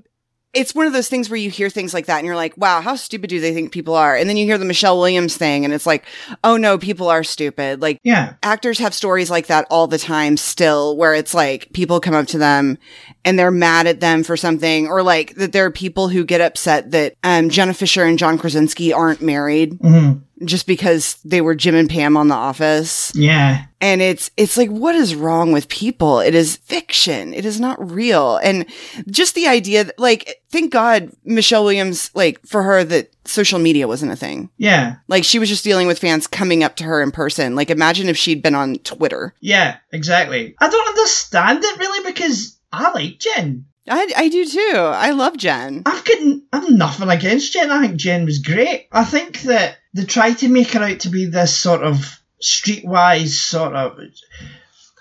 it's 0.54 0.74
one 0.74 0.86
of 0.86 0.92
those 0.92 1.08
things 1.08 1.28
where 1.28 1.36
you 1.36 1.50
hear 1.50 1.68
things 1.68 1.92
like 1.92 2.06
that 2.06 2.18
and 2.18 2.26
you're 2.26 2.36
like, 2.36 2.56
wow, 2.56 2.80
how 2.80 2.96
stupid 2.96 3.28
do 3.30 3.40
they 3.40 3.52
think 3.52 3.72
people 3.72 3.94
are? 3.94 4.16
And 4.16 4.28
then 4.28 4.36
you 4.36 4.44
hear 4.44 4.58
the 4.58 4.64
Michelle 4.64 4.98
Williams 4.98 5.36
thing 5.36 5.64
and 5.64 5.74
it's 5.74 5.86
like, 5.86 6.04
oh 6.42 6.56
no, 6.56 6.78
people 6.78 7.08
are 7.08 7.24
stupid. 7.24 7.82
Like 7.82 7.98
Yeah. 8.04 8.34
actors 8.42 8.78
have 8.78 8.94
stories 8.94 9.30
like 9.30 9.46
that 9.48 9.66
all 9.70 9.86
the 9.86 9.98
time 9.98 10.36
still 10.36 10.96
where 10.96 11.14
it's 11.14 11.34
like 11.34 11.72
people 11.72 12.00
come 12.00 12.14
up 12.14 12.26
to 12.28 12.38
them 12.38 12.78
and 13.24 13.38
they're 13.38 13.50
mad 13.50 13.86
at 13.86 14.00
them 14.00 14.22
for 14.22 14.36
something 14.36 14.86
or 14.86 15.02
like 15.02 15.34
that 15.34 15.52
there 15.52 15.64
are 15.64 15.70
people 15.70 16.08
who 16.08 16.24
get 16.24 16.40
upset 16.40 16.90
that 16.92 17.14
um, 17.24 17.50
Jenna 17.50 17.74
Fischer 17.74 18.04
and 18.04 18.18
John 18.18 18.38
Krasinski 18.38 18.92
aren't 18.92 19.20
married 19.22 19.74
hmm 19.80 20.12
just 20.44 20.66
because 20.66 21.14
they 21.24 21.40
were 21.40 21.54
Jim 21.54 21.74
and 21.74 21.88
Pam 21.88 22.16
on 22.16 22.28
The 22.28 22.34
Office 22.34 23.12
Yeah. 23.14 23.66
and 23.80 24.02
it's 24.02 24.30
it's 24.36 24.56
like 24.56 24.68
what 24.68 24.94
is 24.94 25.14
wrong 25.14 25.52
with 25.52 25.68
people 25.68 26.18
it 26.20 26.34
is 26.34 26.56
fiction 26.56 27.32
it 27.34 27.44
is 27.44 27.60
not 27.60 27.90
real 27.90 28.36
and 28.38 28.66
just 29.08 29.34
the 29.34 29.46
idea 29.46 29.84
that 29.84 29.98
like 29.98 30.42
thank 30.50 30.72
god 30.72 31.10
michelle 31.24 31.62
williams 31.64 32.10
like 32.14 32.44
for 32.46 32.62
her 32.62 32.82
that 32.82 33.10
social 33.26 33.58
media 33.58 33.86
wasn't 33.86 34.10
a 34.10 34.16
thing 34.16 34.50
Yeah. 34.58 34.96
like 35.08 35.22
she 35.24 35.38
was 35.38 35.48
just 35.48 35.64
dealing 35.64 35.86
with 35.86 35.98
fans 36.00 36.26
coming 36.26 36.64
up 36.64 36.76
to 36.76 36.84
her 36.84 37.00
in 37.02 37.10
person 37.12 37.54
like 37.54 37.70
imagine 37.70 38.08
if 38.08 38.16
she'd 38.16 38.42
been 38.42 38.54
on 38.56 38.76
twitter 38.78 39.34
Yeah. 39.40 39.76
Exactly. 39.92 40.54
I 40.60 40.68
don't 40.68 40.88
understand 40.88 41.60
it 41.62 41.78
really 41.78 42.10
because 42.12 42.58
I 42.72 42.90
like 42.90 43.20
Jen. 43.20 43.66
I, 43.88 44.12
I 44.16 44.28
do 44.28 44.44
too 44.44 44.76
i 44.76 45.10
love 45.10 45.36
jen 45.36 45.82
I've 45.86 46.04
got 46.04 46.18
I've 46.52 46.70
nothing 46.70 47.08
against 47.08 47.52
Jen. 47.52 47.70
I 47.70 47.86
think 47.86 47.96
Jen 47.96 48.24
was 48.24 48.38
great. 48.38 48.86
I 48.92 49.04
think 49.04 49.42
that 49.42 49.76
they 49.92 50.04
try 50.04 50.34
to 50.34 50.48
make 50.48 50.70
her 50.72 50.82
out 50.82 51.00
to 51.00 51.08
be 51.08 51.26
this 51.26 51.56
sort 51.56 51.82
of 51.82 52.20
streetwise 52.40 53.28
sort 53.30 53.74
of 53.74 53.98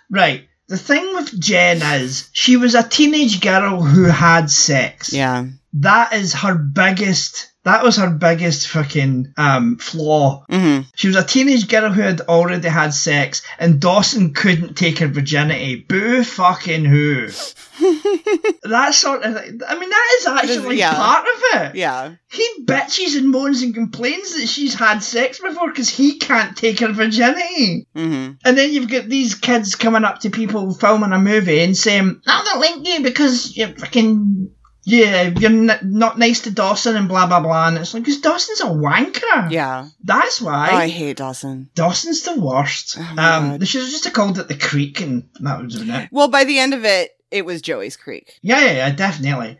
right. 0.09 0.47
The 0.67 0.77
thing 0.77 1.13
with 1.13 1.39
Jen 1.39 1.81
is 2.01 2.29
she 2.33 2.57
was 2.57 2.73
a 2.73 2.81
teenage 2.87 3.39
girl 3.41 3.81
who 3.81 4.05
had 4.05 4.49
sex. 4.49 5.13
yeah 5.13 5.45
That 5.73 6.13
is 6.13 6.33
her 6.33 6.55
biggest. 6.55 7.51
That 7.63 7.83
was 7.83 7.95
her 7.95 8.09
biggest 8.09 8.67
fucking 8.67 9.33
um, 9.37 9.77
flaw. 9.77 10.45
hmm 10.49 10.81
She 10.95 11.07
was 11.07 11.15
a 11.15 11.23
teenage 11.23 11.67
girl 11.69 11.91
who 11.91 12.01
had 12.01 12.21
already 12.21 12.67
had 12.67 12.93
sex, 12.93 13.41
and 13.57 13.79
Dawson 13.79 14.33
couldn't 14.33 14.75
take 14.75 14.99
her 14.99 15.07
virginity. 15.07 15.75
Boo 15.75 16.23
fucking 16.25 16.83
who. 16.83 17.27
that 18.63 18.91
sort 18.93 19.23
of. 19.23 19.35
thing. 19.35 19.61
I 19.67 19.79
mean, 19.79 19.89
that 19.89 20.15
is 20.19 20.27
actually 20.27 20.77
yeah. 20.77 20.93
part 20.93 21.25
of 21.25 21.61
it. 21.61 21.75
yeah 21.75 22.15
He 22.31 22.47
bitches 22.63 23.17
and 23.17 23.29
moans 23.29 23.61
and 23.61 23.73
complains 23.73 24.35
that 24.35 24.47
she's 24.47 24.75
had 24.75 24.99
sex 24.99 25.39
before 25.39 25.69
because 25.69 25.89
he 25.89 26.19
can't 26.19 26.55
take 26.57 26.79
her 26.81 26.91
virginity. 26.91 27.87
hmm 27.95 28.31
And 28.43 28.57
then 28.57 28.73
you've 28.73 28.89
got 28.89 29.07
these 29.07 29.35
kids 29.35 29.75
coming 29.75 30.03
up 30.03 30.19
to 30.19 30.29
people 30.29 30.73
filming 30.73 31.13
a 31.13 31.19
movie 31.19 31.61
and 31.63 31.75
saying, 31.77 32.21
I 32.27 32.43
don't 32.43 32.59
like 32.59 32.87
you 32.87 33.03
because 33.03 33.55
you're 33.55 33.69
fucking. 33.69 34.51
Yeah, 34.85 35.29
you're 35.39 35.49
n- 35.51 35.79
not 35.83 36.19
nice 36.19 36.41
to 36.41 36.51
Dawson 36.51 36.95
and 36.97 37.07
blah 37.07 37.25
blah 37.27 37.39
blah. 37.39 37.69
And 37.69 37.77
it's 37.77 37.93
like, 37.93 38.03
because 38.03 38.19
Dawson's 38.21 38.61
a 38.61 38.65
wanker. 38.65 39.49
yeah 39.51 39.87
That's 40.03 40.41
why. 40.41 40.69
oh, 40.71 40.75
i 40.75 40.87
hate 40.89 41.17
dawson 41.17 41.69
Dawson's 41.75 42.23
the 42.23 42.39
worst. 42.39 42.97
Oh 42.99 43.15
um, 43.17 43.57
they 43.59 43.65
should 43.65 43.81
have 43.81 43.89
just 43.91 44.11
called 44.13 44.37
it 44.39 44.47
the 44.47 44.55
Creek, 44.57 44.99
and 45.01 45.29
that 45.39 45.59
been 45.69 45.89
it. 45.89 46.09
well 46.11 46.27
by 46.27 46.43
the 46.43 46.59
end 46.59 46.73
of 46.73 46.83
it 46.85 47.11
it 47.31 47.45
was 47.45 47.61
joey's 47.61 47.95
creek 47.97 48.39
Yeah, 48.41 48.59
yeah, 48.59 48.71
yeah, 48.73 48.89
definitely. 48.95 49.57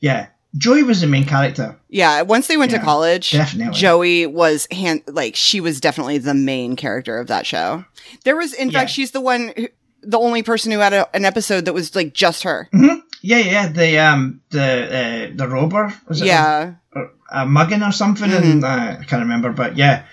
yeah, 0.00 0.28
Joey 0.56 0.82
was 0.82 1.00
the 1.00 1.06
main 1.06 1.24
character. 1.24 1.78
Yeah, 1.88 2.22
once 2.22 2.46
they 2.46 2.58
went 2.58 2.72
Yeah, 2.72 2.78
to 2.78 2.84
college, 2.84 3.30
definitely. 3.30 3.72
Joey 3.78 4.26
was 4.26 4.66
hand 4.70 5.02
like 5.06 5.34
she 5.34 5.60
was 5.62 5.80
definitely 5.80 6.18
the 6.18 6.34
main 6.34 6.76
character 6.76 7.18
of 7.18 7.28
that 7.28 7.46
show. 7.46 7.84
There 8.24 8.36
was, 8.36 8.52
in 8.52 8.70
fact, 8.70 8.90
she's 8.90 9.12
the 9.12 9.20
one, 9.22 9.54
who, 9.56 9.68
the 10.02 10.18
only 10.18 10.42
person 10.42 10.70
who 10.70 10.80
had 10.80 10.92
a, 10.92 11.16
an 11.16 11.24
episode 11.24 11.64
that 11.64 11.72
was 11.72 11.94
like 11.96 12.12
just 12.12 12.42
her. 12.42 12.68
Yeah, 13.22 13.38
yeah, 13.38 13.68
the 13.68 13.98
um 13.98 14.42
the 14.50 14.62
uh, 14.62 15.36
the 15.36 15.48
robber 15.48 15.94
was 16.08 16.20
it 16.20 16.26
Yeah, 16.26 16.74
a, 16.94 17.42
a 17.42 17.46
mugging 17.46 17.82
or 17.82 17.92
something, 17.92 18.30
and 18.30 18.64
uh, 18.64 18.96
I 19.00 19.04
can't 19.04 19.22
remember, 19.22 19.52
but 19.52 19.76
yeah. 19.76 20.04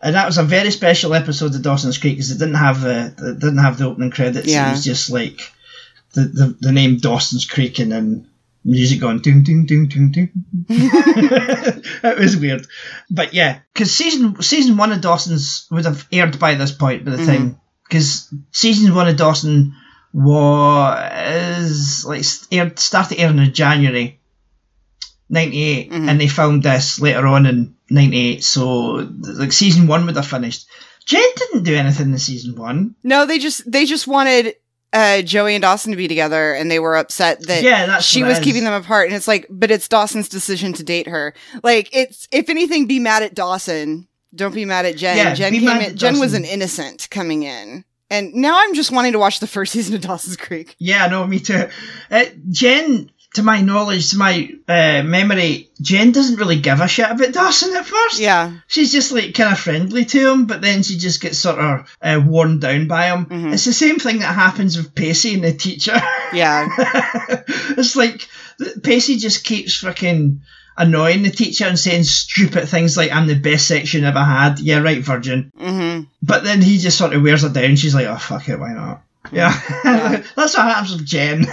And 0.00 0.14
that 0.14 0.26
was 0.26 0.38
a 0.38 0.44
very 0.44 0.70
special 0.70 1.12
episode 1.14 1.54
of 1.54 1.62
Dawson's 1.62 1.98
Creek 1.98 2.16
because 2.16 2.30
it 2.30 2.38
didn't 2.38 2.54
have 2.54 2.80
the 2.80 3.06
it 3.06 3.38
didn't 3.38 3.58
have 3.58 3.78
the 3.78 3.86
opening 3.86 4.10
credits. 4.10 4.48
Yeah. 4.48 4.68
It 4.68 4.72
was 4.72 4.84
just 4.84 5.10
like 5.10 5.40
the, 6.14 6.22
the, 6.22 6.56
the 6.60 6.72
name 6.72 6.98
Dawson's 6.98 7.44
Creek 7.44 7.80
and 7.80 7.92
then 7.92 8.30
music 8.64 9.00
going 9.00 9.20
ding 9.20 9.42
ding 9.42 9.66
ding 9.66 9.88
ding 9.88 10.10
ding. 10.10 10.30
it 10.68 12.18
was 12.18 12.36
weird, 12.36 12.66
but 13.10 13.34
yeah, 13.34 13.60
because 13.74 13.92
season 13.92 14.40
season 14.42 14.76
one 14.76 14.92
of 14.92 15.00
Dawson's 15.00 15.66
would 15.70 15.84
have 15.84 16.06
aired 16.10 16.38
by 16.38 16.54
this 16.54 16.72
point 16.72 17.04
by 17.04 17.12
the 17.12 17.26
time 17.26 17.60
because 17.88 18.32
season 18.52 18.94
one 18.94 19.08
of 19.08 19.16
Dawson 19.16 19.74
was 20.12 22.04
like 22.06 22.24
aired 22.50 22.78
started 22.78 23.18
airing 23.18 23.38
in 23.38 23.52
January. 23.52 24.20
98 25.30 25.92
and 25.92 26.18
they 26.18 26.26
filmed 26.26 26.62
this 26.62 27.02
later 27.02 27.26
on 27.26 27.44
in 27.44 27.74
98 27.90 28.42
so 28.42 29.06
like 29.20 29.52
season 29.52 29.86
one 29.86 30.06
would 30.06 30.16
have 30.16 30.26
finished 30.26 30.66
jen 31.04 31.20
didn't 31.36 31.64
do 31.64 31.74
anything 31.76 32.10
in 32.10 32.16
season 32.18 32.56
one 32.56 32.94
no, 33.02 33.26
they 33.26 33.38
just 33.38 33.70
they 33.70 33.84
just 33.84 34.06
wanted 34.06 34.54
uh, 34.92 35.22
Joey 35.22 35.54
and 35.54 35.62
Dawson 35.62 35.92
to 35.92 35.96
be 35.96 36.08
together, 36.08 36.54
and 36.54 36.70
they 36.70 36.78
were 36.78 36.96
upset 36.96 37.46
that 37.46 37.62
Yeah, 37.62 37.86
that's 37.86 38.04
she 38.04 38.22
was 38.22 38.38
it 38.38 38.44
keeping 38.44 38.64
them 38.64 38.72
apart. 38.72 39.06
And 39.06 39.16
it's 39.16 39.28
like, 39.28 39.46
but 39.50 39.70
it's 39.70 39.88
Dawson's 39.88 40.28
decision 40.28 40.72
to 40.74 40.82
date 40.82 41.06
her. 41.06 41.34
Like, 41.62 41.94
it's 41.94 42.26
if 42.32 42.48
anything, 42.48 42.86
be 42.86 42.98
mad 42.98 43.22
at 43.22 43.34
Dawson. 43.34 44.08
Don't 44.34 44.54
be 44.54 44.64
mad 44.64 44.86
at 44.86 44.96
Jen. 44.96 45.16
Yeah, 45.16 45.34
Jen 45.34 45.52
came 45.52 45.68
in. 45.68 45.96
Jen 45.96 46.18
was 46.18 46.34
an 46.34 46.44
innocent 46.44 47.08
coming 47.10 47.42
in, 47.42 47.84
and 48.10 48.34
now 48.34 48.56
I'm 48.58 48.74
just 48.74 48.90
wanting 48.90 49.12
to 49.12 49.18
watch 49.18 49.40
the 49.40 49.46
first 49.46 49.72
season 49.74 49.94
of 49.94 50.00
Dawson's 50.00 50.36
Creek. 50.36 50.74
Yeah, 50.78 51.06
no, 51.08 51.26
me 51.26 51.40
too. 51.40 51.68
Uh, 52.10 52.24
Jen, 52.50 53.10
to 53.34 53.42
my 53.42 53.60
knowledge, 53.60 54.10
to 54.10 54.16
my 54.18 54.50
uh, 54.66 55.02
memory, 55.02 55.68
Jen 55.80 56.12
doesn't 56.12 56.38
really 56.38 56.60
give 56.60 56.80
a 56.80 56.88
shit 56.88 57.10
about 57.10 57.32
Dawson 57.32 57.76
at 57.76 57.84
first. 57.86 58.20
Yeah, 58.20 58.52
She's 58.66 58.90
just 58.92 59.12
like 59.12 59.34
kind 59.34 59.52
of 59.52 59.58
friendly 59.58 60.04
to 60.06 60.32
him, 60.32 60.46
but 60.46 60.60
then 60.62 60.82
she 60.82 60.96
just 60.96 61.20
gets 61.20 61.38
sort 61.38 61.58
of 61.58 61.96
uh, 62.00 62.20
worn 62.24 62.58
down 62.58 62.88
by 62.88 63.08
him. 63.08 63.26
Mm-hmm. 63.26 63.52
It's 63.52 63.64
the 63.66 63.72
same 63.72 63.98
thing 63.98 64.20
that 64.20 64.34
happens 64.34 64.76
with 64.76 64.94
Pacey 64.94 65.34
and 65.34 65.44
the 65.44 65.52
teacher. 65.52 66.00
yeah. 66.32 66.68
it's 67.76 67.96
like 67.96 68.26
Pacey 68.82 69.16
just 69.16 69.44
keeps 69.44 69.78
fucking 69.78 70.40
annoying 70.76 71.22
the 71.24 71.30
teacher 71.30 71.64
and 71.66 71.78
saying 71.78 72.04
stupid 72.04 72.68
things 72.68 72.96
like, 72.96 73.12
I'm 73.12 73.26
the 73.26 73.34
best 73.38 73.66
section 73.66 74.04
ever 74.04 74.22
had. 74.24 74.60
Yeah, 74.60 74.78
right, 74.78 75.02
Virgin. 75.02 75.50
hmm 75.58 75.87
But 76.28 76.44
then 76.44 76.60
he 76.60 76.76
just 76.76 76.98
sort 76.98 77.14
of 77.14 77.22
wears 77.22 77.42
her 77.42 77.48
down. 77.48 77.76
She's 77.76 77.94
like, 77.94 78.06
oh, 78.06 78.18
fuck 78.18 78.48
it, 78.50 78.60
why 78.60 78.74
not? 78.74 79.02
Yeah. 79.32 79.50
That's 80.36 80.56
what 80.56 80.66
happens 80.66 80.92
with 80.92 81.06
Jen. 81.06 81.46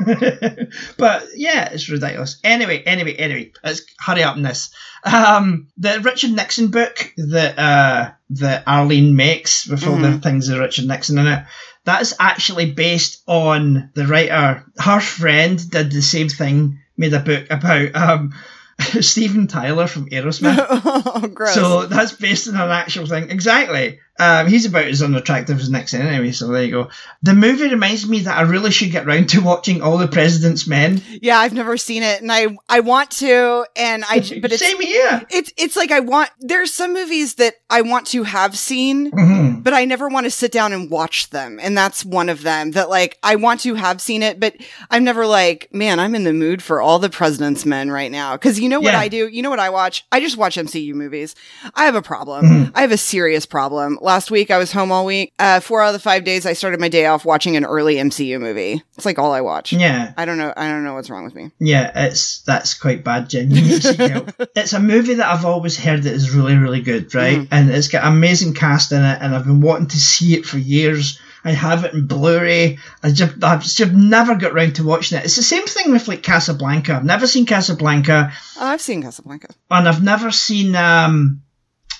but 0.96 1.26
yeah, 1.34 1.68
it's 1.72 1.88
ridiculous. 1.88 2.38
Anyway, 2.44 2.82
anyway, 2.84 3.14
anyway, 3.14 3.52
let's 3.64 3.82
hurry 3.98 4.22
up 4.22 4.36
in 4.36 4.44
this. 4.44 4.72
Um, 5.04 5.66
the 5.76 6.00
Richard 6.00 6.30
Nixon 6.30 6.68
book 6.68 7.12
that 7.16 7.58
uh, 7.58 8.12
that 8.30 8.62
Arlene 8.68 9.16
makes 9.16 9.66
with 9.66 9.86
all 9.86 9.96
the 9.96 10.18
things 10.18 10.48
of 10.48 10.60
Richard 10.60 10.86
Nixon 10.86 11.18
in 11.18 11.26
it, 11.26 11.44
that's 11.84 12.14
actually 12.20 12.70
based 12.70 13.22
on 13.26 13.90
the 13.94 14.06
writer. 14.06 14.64
Her 14.78 15.00
friend 15.00 15.70
did 15.70 15.90
the 15.90 16.02
same 16.02 16.28
thing, 16.28 16.78
made 16.96 17.14
a 17.14 17.20
book 17.20 17.46
about 17.50 17.94
um, 17.96 18.32
Steven 19.00 19.46
Tyler 19.46 19.86
from 19.86 20.08
Aerosmith. 20.08 20.66
oh. 20.70 21.46
So 21.46 21.86
that's 21.86 22.12
based 22.12 22.48
on 22.48 22.54
an 22.54 22.70
actual 22.70 23.06
thing. 23.06 23.30
Exactly. 23.30 23.98
Um, 24.20 24.46
he's 24.48 24.66
about 24.66 24.84
as 24.84 25.02
unattractive 25.02 25.58
as 25.58 25.70
Nixon 25.70 26.02
anyway, 26.02 26.32
so 26.32 26.48
there 26.48 26.62
you 26.64 26.70
go. 26.70 26.88
The 27.22 27.34
movie 27.34 27.68
reminds 27.68 28.06
me 28.06 28.20
that 28.20 28.36
I 28.36 28.42
really 28.42 28.70
should 28.70 28.90
get 28.90 29.06
round 29.06 29.28
to 29.30 29.40
watching 29.40 29.80
All 29.82 29.96
the 29.98 30.08
President's 30.08 30.66
Men. 30.66 31.02
yeah, 31.22 31.38
I've 31.38 31.54
never 31.54 31.76
seen 31.76 32.02
it, 32.02 32.20
and 32.20 32.30
I 32.30 32.56
I 32.68 32.80
want 32.80 33.10
to, 33.12 33.64
and 33.76 34.04
I 34.08 34.18
but 34.42 34.52
it's 34.52 34.58
Same 34.60 34.80
here. 34.80 35.22
it's 35.30 35.52
it's 35.56 35.76
like 35.76 35.90
I 35.90 36.00
want. 36.00 36.30
There's 36.40 36.72
some 36.72 36.92
movies 36.92 37.34
that 37.36 37.54
I 37.70 37.80
want 37.82 38.06
to 38.08 38.24
have 38.24 38.56
seen, 38.58 39.10
Mhm. 39.10 39.62
but 39.64 39.72
I 39.74 39.84
never 39.84 40.08
want 40.08 40.24
to 40.24 40.30
sit 40.30 40.52
down 40.52 40.72
and 40.72 40.90
watch 40.90 41.30
them, 41.30 41.58
and 41.62 41.76
that's 41.76 42.04
one 42.04 42.28
of 42.28 42.42
them. 42.42 42.72
That 42.72 42.90
like 42.90 43.18
I 43.22 43.36
want 43.36 43.60
to 43.60 43.74
have 43.74 44.00
seen 44.00 44.22
it, 44.22 44.38
but 44.38 44.54
I'm 44.90 45.04
never 45.04 45.26
like, 45.26 45.68
man, 45.72 45.98
I'm 46.00 46.14
in 46.14 46.24
the 46.24 46.32
mood 46.32 46.62
for 46.62 46.80
all 46.80 46.98
the 46.98 47.10
President's 47.10 47.64
Men 47.64 47.90
right 47.90 48.10
now. 48.10 48.32
Because 48.36 48.60
you 48.60 48.68
know 48.68 48.80
what 48.80 48.92
Yeah. 48.92 49.00
I 49.00 49.08
do? 49.08 49.28
You 49.28 49.42
know 49.42 49.50
what 49.50 49.60
I 49.60 49.70
watch? 49.70 50.04
I 50.12 50.20
just 50.20 50.36
watch 50.36 50.56
MCU 50.56 50.94
movies. 50.94 51.34
I 51.74 51.84
have 51.86 51.94
a 51.94 52.02
problem. 52.02 52.44
Mm-hmm. 52.44 52.76
I 52.76 52.80
have 52.82 52.92
a 52.92 52.96
serious 52.98 53.46
problem. 53.46 53.98
Last 54.10 54.32
week 54.32 54.50
I 54.50 54.58
was 54.58 54.72
home 54.72 54.90
all 54.90 55.06
week. 55.06 55.32
Uh, 55.38 55.60
four 55.60 55.82
out 55.82 55.90
of 55.90 55.92
the 55.92 56.00
five 56.00 56.24
days 56.24 56.44
I 56.44 56.52
started 56.52 56.80
my 56.80 56.88
day 56.88 57.06
off 57.06 57.24
watching 57.24 57.56
an 57.56 57.64
early 57.64 57.94
MCU 57.94 58.40
movie. 58.40 58.82
It's 58.96 59.06
like 59.06 59.20
all 59.20 59.30
I 59.30 59.40
watch. 59.40 59.72
Yeah, 59.72 60.12
I 60.16 60.24
don't 60.24 60.36
know. 60.36 60.52
I 60.56 60.68
don't 60.68 60.82
know 60.82 60.94
what's 60.94 61.08
wrong 61.08 61.22
with 61.22 61.36
me. 61.36 61.52
yeah, 61.60 61.92
it's 61.94 62.40
that's 62.40 62.74
quite 62.74 63.04
bad, 63.04 63.30
Jen. 63.30 63.52
You 63.52 63.62
need 63.62 63.82
to 63.82 63.88
seek 63.94 63.98
help. 63.98 64.32
It's 64.56 64.72
a 64.72 64.80
movie 64.80 65.14
that 65.14 65.28
I've 65.28 65.44
always 65.44 65.78
heard 65.78 66.02
that 66.02 66.12
is 66.12 66.34
really, 66.34 66.56
really 66.56 66.80
good, 66.80 67.14
right? 67.14 67.46
And 67.52 67.70
it's 67.70 67.86
got 67.86 68.04
amazing 68.04 68.54
cast 68.54 68.90
in 68.90 69.00
it, 69.00 69.18
and 69.22 69.32
I've 69.32 69.44
been 69.44 69.60
wanting 69.60 69.86
to 69.86 70.00
see 70.00 70.34
it 70.34 70.44
for 70.44 70.58
years. 70.58 71.20
I 71.44 71.52
have 71.52 71.84
it 71.84 71.94
in 71.94 72.08
Blu-ray. 72.08 72.78
I 73.04 73.12
just, 73.12 73.44
I've 73.44 73.62
just 73.62 73.92
never 73.92 74.34
got 74.34 74.54
round 74.54 74.74
to 74.74 74.84
watching 74.84 75.18
it. 75.18 75.24
It's 75.24 75.36
the 75.36 75.44
same 75.44 75.66
thing 75.66 75.92
with 75.92 76.08
like 76.08 76.24
Casablanca. 76.24 76.94
I've 76.94 77.04
never 77.04 77.28
seen 77.28 77.46
Casablanca. 77.46 78.32
Oh, 78.58 78.66
I've 78.66 78.80
seen 78.80 79.02
Casablanca. 79.02 79.54
and 79.70 79.88
I've 79.88 80.02
never 80.02 80.32
seen 80.32 80.74
um, 80.74 81.42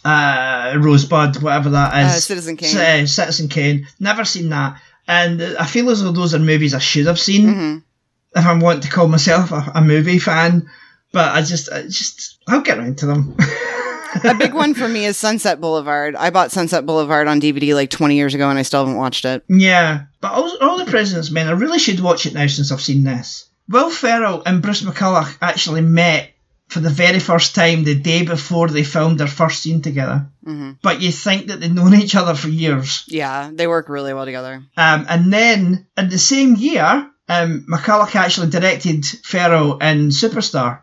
uh, 0.05 0.75
Rosebud, 0.79 1.43
whatever 1.43 1.71
that 1.71 2.07
is. 2.07 2.13
Uh, 2.17 2.21
Citizen 2.21 2.57
Kane. 2.57 2.77
Uh, 2.77 3.07
Citizen 3.07 3.49
Kane. 3.49 3.87
Never 3.99 4.25
seen 4.25 4.49
that, 4.51 4.81
and 5.09 5.41
uh, 5.41 5.55
I 5.59 5.67
feel 5.67 5.91
as 5.91 6.03
though 6.03 6.13
those 6.13 6.35
are 6.35 6.39
movies 6.39 6.75
I 6.75 6.79
should 6.79 7.07
have 7.07 7.19
seen 7.21 7.47
Mm-hmm. 7.47 8.39
if 8.39 8.47
I 8.47 8.59
want 8.59 8.83
to 8.85 8.91
call 8.91 9.09
myself 9.09 9.53
a, 9.53 9.73
a 9.77 9.81
movie 9.83 10.19
fan. 10.19 10.69
But 11.13 11.35
I 11.35 11.43
just, 11.43 11.73
I 11.73 11.83
just, 11.83 12.39
I'll 12.47 12.61
get 12.61 12.79
around 12.79 12.99
to 12.99 13.07
them. 13.07 13.37
a 14.25 14.35
big 14.35 14.55
one 14.55 14.75
for 14.75 14.87
me 14.87 15.05
is 15.07 15.17
Sunset 15.17 15.61
Boulevard. 15.61 16.15
I 16.15 16.31
bought 16.31 16.53
Sunset 16.53 16.87
Boulevard 16.87 17.27
on 17.27 17.41
DVD 17.41 17.75
like 17.75 17.91
20 17.91 18.15
years 18.15 18.33
ago 18.33 18.49
and 18.49 18.57
I 18.57 18.63
still 18.63 18.81
haven't 18.87 18.97
watched 18.97 19.25
it. 19.25 19.43
yeah, 19.49 20.05
but 20.21 20.31
all, 20.33 20.57
all 20.61 20.79
the 20.79 20.85
President's 20.89 21.33
Men, 21.33 21.49
I 21.49 21.53
really 21.53 21.81
should 21.81 21.99
watch 21.99 22.27
it 22.27 22.35
now 22.35 22.47
since 22.47 22.71
I've 22.71 22.81
seen 22.81 23.03
this. 23.03 23.49
Will 23.69 23.91
Ferrell 23.91 24.45
and 24.47 24.63
Bruce 24.63 24.83
McCulloch 24.83 25.37
actually 25.43 25.81
met 25.81 26.30
for 26.71 26.81
the 26.81 26.89
very 26.91 27.19
first 27.19 27.55
time 27.55 27.83
the 27.83 27.97
day 27.97 28.25
before 28.25 28.69
they 28.69 28.85
filmed 28.85 29.19
their 29.19 29.27
first 29.27 29.63
scene 29.63 29.83
together. 29.83 30.29
Mm-hmm. 30.47 30.73
But 30.83 31.03
you 31.03 31.11
think 31.11 31.49
that 31.49 31.61
they've 31.61 31.73
known 31.73 31.95
each 31.95 32.15
other 32.15 32.35
for 32.35 32.49
years. 32.49 33.05
Yeah, 33.09 33.51
they 33.53 33.67
work 33.67 33.89
really 33.89 34.15
well 34.15 34.25
together. 34.25 34.63
Um, 34.77 35.07
and 35.09 35.33
then 35.33 35.87
in 35.97 36.09
the 36.09 36.19
same 36.19 36.55
year, 36.55 37.11
um, 37.29 37.67
McCulloch 37.69 38.15
actually 38.15 38.51
directed 38.51 39.05
Ferrell 39.05 39.79
in 39.79 40.09
Superstar. 40.11 40.83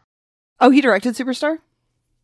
Oh, 0.60 0.70
he 0.72 0.82
directed 0.82 1.16
Superstar? 1.16 1.58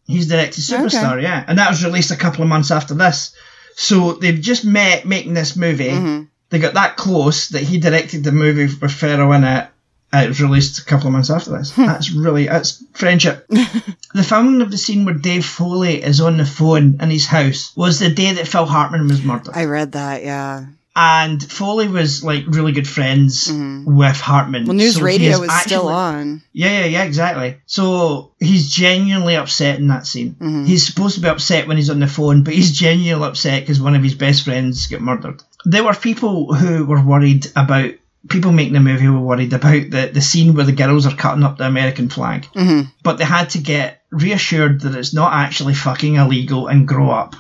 He's 0.05 0.28
directed 0.28 0.64
Okay. 0.70 0.84
Superstar, 0.84 1.22
yeah, 1.22 1.45
and 1.47 1.57
that 1.57 1.70
was 1.70 1.86
released 1.86 2.11
a 2.11 2.18
couple 2.18 2.43
of 2.43 2.49
months 2.49 2.72
after 2.72 2.93
this. 2.93 3.34
So 3.76 4.14
they've 4.14 4.39
just 4.41 4.66
met 4.66 5.05
making 5.05 5.34
this 5.34 5.55
movie. 5.55 5.89
Mhm. 5.89 6.28
They 6.49 6.59
got 6.59 6.74
that 6.76 6.97
close 6.97 7.47
that 7.49 7.64
he 7.64 7.80
directed 7.80 8.24
the 8.24 8.32
movie 8.32 8.66
with 8.66 8.91
Ferrell 8.91 9.32
in 9.32 9.43
it. 9.45 9.68
And 10.14 10.26
it 10.26 10.28
was 10.30 10.41
released 10.41 10.80
a 10.80 10.86
couple 10.86 11.07
of 11.07 11.14
months 11.14 11.30
after 11.32 11.49
this. 11.57 11.72
That's 11.76 12.11
really 12.11 12.45
that's 12.45 12.84
friendship. 12.93 13.47
the 13.49 14.24
filming 14.24 14.61
of 14.61 14.70
the 14.72 14.78
scene 14.78 15.05
where 15.05 15.16
Dave 15.16 15.43
Foley 15.45 16.01
is 16.03 16.22
on 16.22 16.38
the 16.38 16.45
phone 16.45 16.99
in 17.01 17.09
his 17.09 17.26
house 17.26 17.76
was 17.76 17.99
the 17.99 18.09
day 18.09 18.32
that 18.34 18.47
Phil 18.47 18.66
Hartman 18.66 19.07
was 19.07 19.24
murdered. 19.24 19.55
I 19.55 19.66
read 19.66 19.93
that, 19.93 20.24
yeah. 20.24 20.68
and 20.95 21.41
Foley 21.43 21.88
was 21.88 22.24
like 22.24 22.43
really 22.47 22.72
good 22.74 22.88
friends 22.88 23.51
with 23.51 24.18
Hartman. 24.22 24.61
Mm-hmm. 24.61 24.68
Well, 24.68 24.78
News 24.78 24.95
So 24.97 25.01
Radio 25.01 25.39
was 25.39 25.51
still 25.61 25.89
actually- 25.89 25.93
on. 25.93 26.41
Yeah, 26.53 26.82
yeah, 26.82 26.86
yeah, 26.86 27.03
exactly. 27.05 27.57
So 27.66 28.32
he's 28.39 28.70
genuinely 28.72 29.36
upset 29.36 29.80
in 29.80 29.88
that 29.88 30.05
scene. 30.05 30.36
Mm-hmm. 30.36 30.66
He's 30.66 30.86
supposed 30.86 31.16
to 31.16 31.22
be 31.22 31.28
upset 31.30 31.68
when 31.68 31.78
he's 31.78 31.89
on 31.89 31.99
the 31.99 32.05
phone, 32.07 32.43
but 32.43 32.53
he's 32.53 32.72
genuinely 32.72 33.28
upset 33.28 33.64
because 33.64 33.82
one 33.82 33.95
of 33.95 34.03
his 34.03 34.14
best 34.14 34.45
friends 34.45 34.86
got 34.86 35.01
murdered. 35.01 35.41
There 35.66 35.84
were 35.84 35.95
people 35.95 36.53
who 36.53 36.86
were 36.86 37.01
worried 37.03 37.47
about. 37.55 37.89
People 38.30 38.51
making 38.51 38.74
the 38.74 38.80
movie 38.80 39.07
were 39.07 39.19
worried 39.19 39.53
about 39.53 39.89
the, 39.89 40.09
the 40.13 40.21
scene 40.21 40.53
where 40.53 40.65
the 40.65 40.71
girls 40.71 41.05
are 41.05 41.15
cutting 41.15 41.43
up 41.43 41.57
the 41.57 41.65
American 41.65 42.09
flag. 42.09 42.47
Mm-hmm. 42.55 42.89
But 43.03 43.17
they 43.17 43.26
had 43.26 43.49
to 43.51 43.59
get 43.59 44.01
reassured 44.11 44.82
that 44.82 44.95
it's 44.95 45.13
not 45.13 45.34
actually 45.34 45.74
fucking 45.74 46.15
illegal 46.15 46.67
and 46.67 46.88
grow 46.88 47.09
up. 47.09 47.36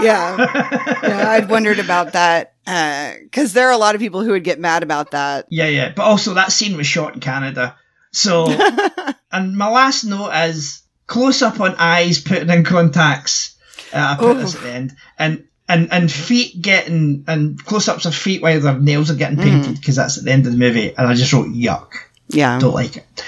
Yeah. 0.00 0.36
yeah, 1.02 1.30
I'd 1.30 1.48
wondered 1.48 1.78
about 1.78 2.12
that 2.12 2.54
because 2.64 3.52
there 3.52 3.68
are 3.68 3.72
a 3.72 3.78
lot 3.78 3.94
of 3.94 4.00
people 4.00 4.22
who 4.22 4.30
would 4.30 4.44
get 4.44 4.58
mad 4.58 4.82
about 4.82 5.10
that. 5.10 5.46
Yeah, 5.50 5.68
yeah. 5.68 5.92
But 5.94 6.04
also 6.04 6.34
that 6.34 6.52
scene 6.52 6.76
was 6.76 6.86
shot 6.86 7.14
in 7.14 7.20
Canada. 7.20 7.76
So 8.12 8.46
and 9.32 9.56
my 9.56 9.68
last 9.68 10.04
note 10.04 10.30
is 10.30 10.82
close 11.06 11.42
up 11.42 11.60
on 11.60 11.74
eyes 11.76 12.20
putting 12.20 12.50
in 12.50 12.64
contacts. 12.64 13.56
Uh, 13.92 14.16
I 14.18 14.20
put 14.20 14.38
this 14.38 14.54
at 14.54 14.62
the 14.62 14.70
end. 14.70 14.96
And 15.18 15.44
and 15.68 15.92
and 15.92 16.10
feet 16.10 16.60
getting 16.60 17.24
and 17.26 17.62
close 17.64 17.88
ups 17.88 18.06
of 18.06 18.14
feet 18.14 18.42
while 18.42 18.60
their 18.60 18.78
nails 18.78 19.10
are 19.10 19.14
getting 19.16 19.38
painted 19.38 19.74
because 19.76 19.96
that's 19.96 20.18
at 20.18 20.24
the 20.24 20.30
end 20.32 20.46
of 20.46 20.52
the 20.52 20.58
movie. 20.58 20.94
And 20.96 21.06
I 21.06 21.14
just 21.14 21.32
wrote 21.32 21.48
yuck. 21.48 21.92
Yeah. 22.28 22.58
Don't 22.58 22.74
like 22.74 22.96
it. 22.98 23.24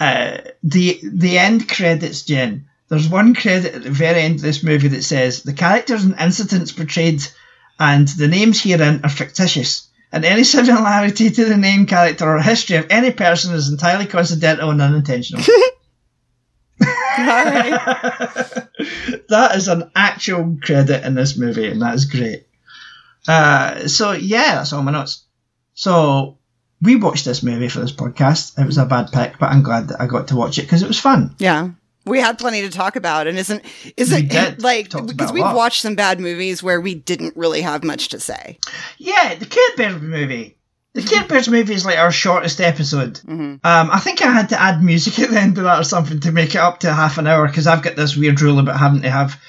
uh, 0.00 0.38
the 0.62 1.00
the 1.02 1.38
end 1.38 1.68
credits, 1.68 2.22
Jen. 2.22 2.66
There's 2.88 3.08
one 3.08 3.34
credit 3.34 3.74
at 3.74 3.82
the 3.82 3.90
very 3.90 4.20
end 4.20 4.36
of 4.36 4.42
this 4.42 4.62
movie 4.62 4.88
that 4.88 5.02
says 5.04 5.42
the 5.42 5.52
characters 5.54 6.04
and 6.04 6.14
incidents 6.20 6.70
portrayed 6.72 7.22
and 7.78 8.06
the 8.06 8.28
names 8.28 8.62
herein 8.62 9.00
are 9.02 9.08
fictitious, 9.08 9.88
and 10.12 10.24
any 10.24 10.44
similarity 10.44 11.30
to 11.30 11.44
the 11.44 11.56
name, 11.56 11.86
character, 11.86 12.28
or 12.28 12.40
history 12.40 12.76
of 12.76 12.86
any 12.90 13.10
person 13.10 13.54
is 13.54 13.68
entirely 13.70 14.06
coincidental 14.06 14.70
and 14.70 14.82
unintentional. 14.82 15.42
That 19.28 19.56
is 19.56 19.68
an 19.68 19.90
actual 19.94 20.58
credit 20.62 21.04
in 21.04 21.14
this 21.14 21.36
movie, 21.38 21.66
and 21.68 21.80
that 21.82 21.94
is 21.94 22.04
great. 22.04 22.46
Uh, 23.26 23.88
so 23.88 24.12
yeah, 24.12 24.56
that's 24.56 24.72
all 24.72 24.82
my 24.82 24.92
notes. 24.92 25.24
So 25.74 26.38
we 26.82 26.96
watched 26.96 27.24
this 27.24 27.42
movie 27.42 27.68
for 27.68 27.80
this 27.80 27.92
podcast. 27.92 28.58
It 28.58 28.66
was 28.66 28.78
a 28.78 28.86
bad 28.86 29.10
pick, 29.12 29.38
but 29.38 29.50
I'm 29.50 29.62
glad 29.62 29.88
that 29.88 30.00
I 30.00 30.06
got 30.06 30.28
to 30.28 30.36
watch 30.36 30.58
it 30.58 30.62
because 30.62 30.82
it 30.82 30.88
was 30.88 31.00
fun. 31.00 31.34
Yeah. 31.38 31.70
We 32.06 32.20
had 32.20 32.38
plenty 32.38 32.60
to 32.60 32.70
talk 32.70 32.96
about, 32.96 33.26
and 33.26 33.38
isn't 33.38 33.64
isn't 33.96 34.28
did. 34.28 34.62
like 34.62 34.90
because 34.90 35.32
we've 35.32 35.42
watched 35.42 35.80
some 35.80 35.94
bad 35.94 36.20
movies 36.20 36.62
where 36.62 36.80
we 36.80 36.94
didn't 36.94 37.34
really 37.34 37.62
have 37.62 37.82
much 37.82 38.08
to 38.08 38.20
say. 38.20 38.58
Yeah, 38.98 39.34
the 39.36 39.46
Care 39.46 39.76
Bears 39.78 40.02
movie. 40.02 40.58
The 40.94 41.02
Care 41.02 41.26
Bears 41.26 41.48
movie 41.48 41.74
is 41.74 41.84
like 41.84 41.98
our 41.98 42.12
shortest 42.12 42.60
episode. 42.60 43.20
Um, 43.28 43.90
I 43.90 43.98
think 43.98 44.22
I 44.22 44.30
had 44.30 44.50
to 44.50 44.60
add 44.60 44.82
music 44.82 45.18
at 45.18 45.30
the 45.30 45.40
end 45.40 45.58
of 45.58 45.64
that 45.64 45.80
or 45.80 45.84
something 45.84 46.20
to 46.20 46.30
make 46.32 46.50
it 46.54 46.60
up 46.60 46.80
to 46.80 46.92
half 46.92 47.18
an 47.18 47.26
hour 47.26 47.46
because 47.46 47.66
I've 47.66 47.82
got 47.82 47.96
this 47.96 48.16
weird 48.16 48.40
rule 48.40 48.60
about 48.60 48.78
having 48.78 49.02
to 49.02 49.10
have 49.10 49.40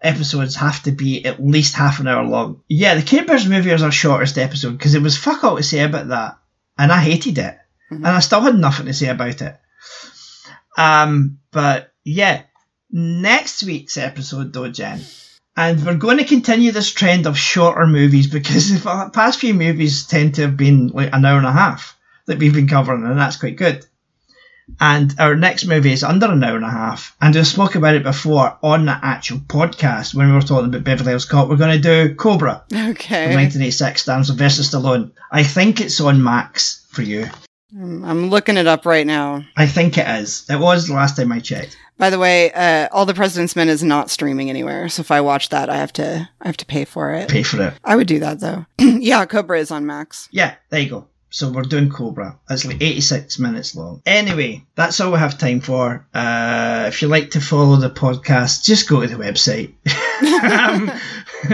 episodes 0.00 0.56
have 0.56 0.82
to 0.84 0.92
be 0.92 1.24
at 1.26 1.42
least 1.44 1.74
half 1.74 2.00
an 2.00 2.08
hour 2.08 2.24
long. 2.24 2.62
Yeah, 2.68 2.94
the 2.94 3.02
Care 3.02 3.26
Bears 3.26 3.46
movie 3.46 3.72
was 3.72 3.82
our 3.82 3.92
shortest 3.92 4.38
episode 4.38 4.72
because 4.72 4.94
it 4.94 5.02
was 5.02 5.18
fuck 5.18 5.44
all 5.44 5.56
to 5.56 5.62
say 5.62 5.80
about 5.80 6.08
that, 6.08 6.38
and 6.78 6.90
I 6.90 7.00
hated 7.00 7.36
it, 7.38 7.58
and 7.90 8.06
I 8.06 8.20
still 8.20 8.40
had 8.40 8.54
nothing 8.56 8.86
to 8.86 8.94
say 8.94 9.08
about 9.08 9.42
it. 9.42 9.56
Um, 10.78 11.38
but 11.50 11.92
yeah, 12.04 12.42
next 12.90 13.62
week's 13.64 13.96
episode 13.98 14.52
though, 14.52 14.68
Jen. 14.70 15.00
And 15.56 15.84
we're 15.84 15.94
going 15.94 16.18
to 16.18 16.24
continue 16.24 16.70
this 16.72 16.92
trend 16.92 17.26
of 17.26 17.38
shorter 17.38 17.86
movies 17.86 18.26
because 18.26 18.68
the 18.82 19.10
past 19.12 19.40
few 19.40 19.54
movies 19.54 20.06
tend 20.06 20.34
to 20.34 20.42
have 20.42 20.56
been 20.56 20.88
like 20.88 21.10
an 21.12 21.24
hour 21.24 21.38
and 21.38 21.46
a 21.46 21.52
half 21.52 21.96
that 22.26 22.38
we've 22.38 22.54
been 22.54 22.68
covering, 22.68 23.04
and 23.04 23.18
that's 23.18 23.36
quite 23.36 23.56
good. 23.56 23.86
And 24.80 25.14
our 25.20 25.36
next 25.36 25.64
movie 25.64 25.92
is 25.92 26.02
under 26.02 26.26
an 26.26 26.42
hour 26.42 26.56
and 26.56 26.64
a 26.64 26.70
half, 26.70 27.16
and 27.22 27.32
we 27.34 27.44
spoke 27.44 27.76
about 27.76 27.94
it 27.94 28.02
before 28.02 28.58
on 28.64 28.84
the 28.86 28.98
actual 29.00 29.38
podcast 29.38 30.12
when 30.12 30.26
we 30.26 30.34
were 30.34 30.40
talking 30.40 30.66
about 30.66 30.82
Beverly 30.82 31.10
Hills 31.10 31.24
Cop. 31.24 31.48
We're 31.48 31.56
going 31.56 31.80
to 31.80 32.08
do 32.08 32.14
Cobra 32.16 32.64
Okay. 32.72 33.26
from 33.26 33.36
1986, 33.36 34.02
Stars 34.02 34.26
Sylvester 34.26 34.62
Stallone. 34.64 35.12
I 35.30 35.44
think 35.44 35.80
it's 35.80 36.00
on 36.00 36.20
Max 36.22 36.84
for 36.90 37.02
you. 37.02 37.28
I'm 37.74 38.30
looking 38.30 38.56
it 38.56 38.66
up 38.66 38.86
right 38.86 39.06
now. 39.06 39.44
I 39.56 39.66
think 39.66 39.98
it 39.98 40.06
is. 40.06 40.46
It 40.48 40.58
was 40.58 40.86
the 40.86 40.94
last 40.94 41.16
time 41.16 41.32
I 41.32 41.40
checked. 41.40 41.76
By 41.98 42.10
the 42.10 42.18
way, 42.18 42.52
uh, 42.52 42.88
All 42.92 43.06
the 43.06 43.14
President's 43.14 43.56
Men 43.56 43.68
is 43.68 43.82
not 43.82 44.10
streaming 44.10 44.50
anywhere, 44.50 44.88
so 44.88 45.00
if 45.00 45.10
I 45.10 45.20
watch 45.20 45.48
that, 45.48 45.68
I 45.70 45.76
have 45.76 45.92
to 45.94 46.28
I 46.40 46.46
have 46.46 46.58
to 46.58 46.66
pay 46.66 46.84
for 46.84 47.12
it. 47.12 47.28
Pay 47.28 47.42
for 47.42 47.60
it. 47.62 47.74
I 47.84 47.96
would 47.96 48.06
do 48.06 48.20
that 48.20 48.38
though. 48.40 48.66
yeah, 48.78 49.24
Cobra 49.26 49.58
is 49.58 49.70
on 49.70 49.86
Max. 49.86 50.28
Yeah, 50.30 50.54
there 50.70 50.80
you 50.80 50.90
go. 50.90 51.08
So 51.30 51.50
we're 51.50 51.62
doing 51.62 51.90
Cobra. 51.90 52.38
It's 52.48 52.64
like 52.64 52.80
86 52.80 53.38
minutes 53.40 53.74
long. 53.74 54.00
Anyway, 54.06 54.64
that's 54.74 55.00
all 55.00 55.12
we 55.12 55.18
have 55.18 55.36
time 55.36 55.60
for. 55.60 56.06
Uh, 56.14 56.84
if 56.86 57.02
you 57.02 57.08
like 57.08 57.32
to 57.32 57.40
follow 57.40 57.76
the 57.76 57.90
podcast, 57.90 58.64
just 58.64 58.88
go 58.88 59.00
to 59.02 59.08
the 59.08 59.16
website. 59.16 59.74
um, 60.44 60.88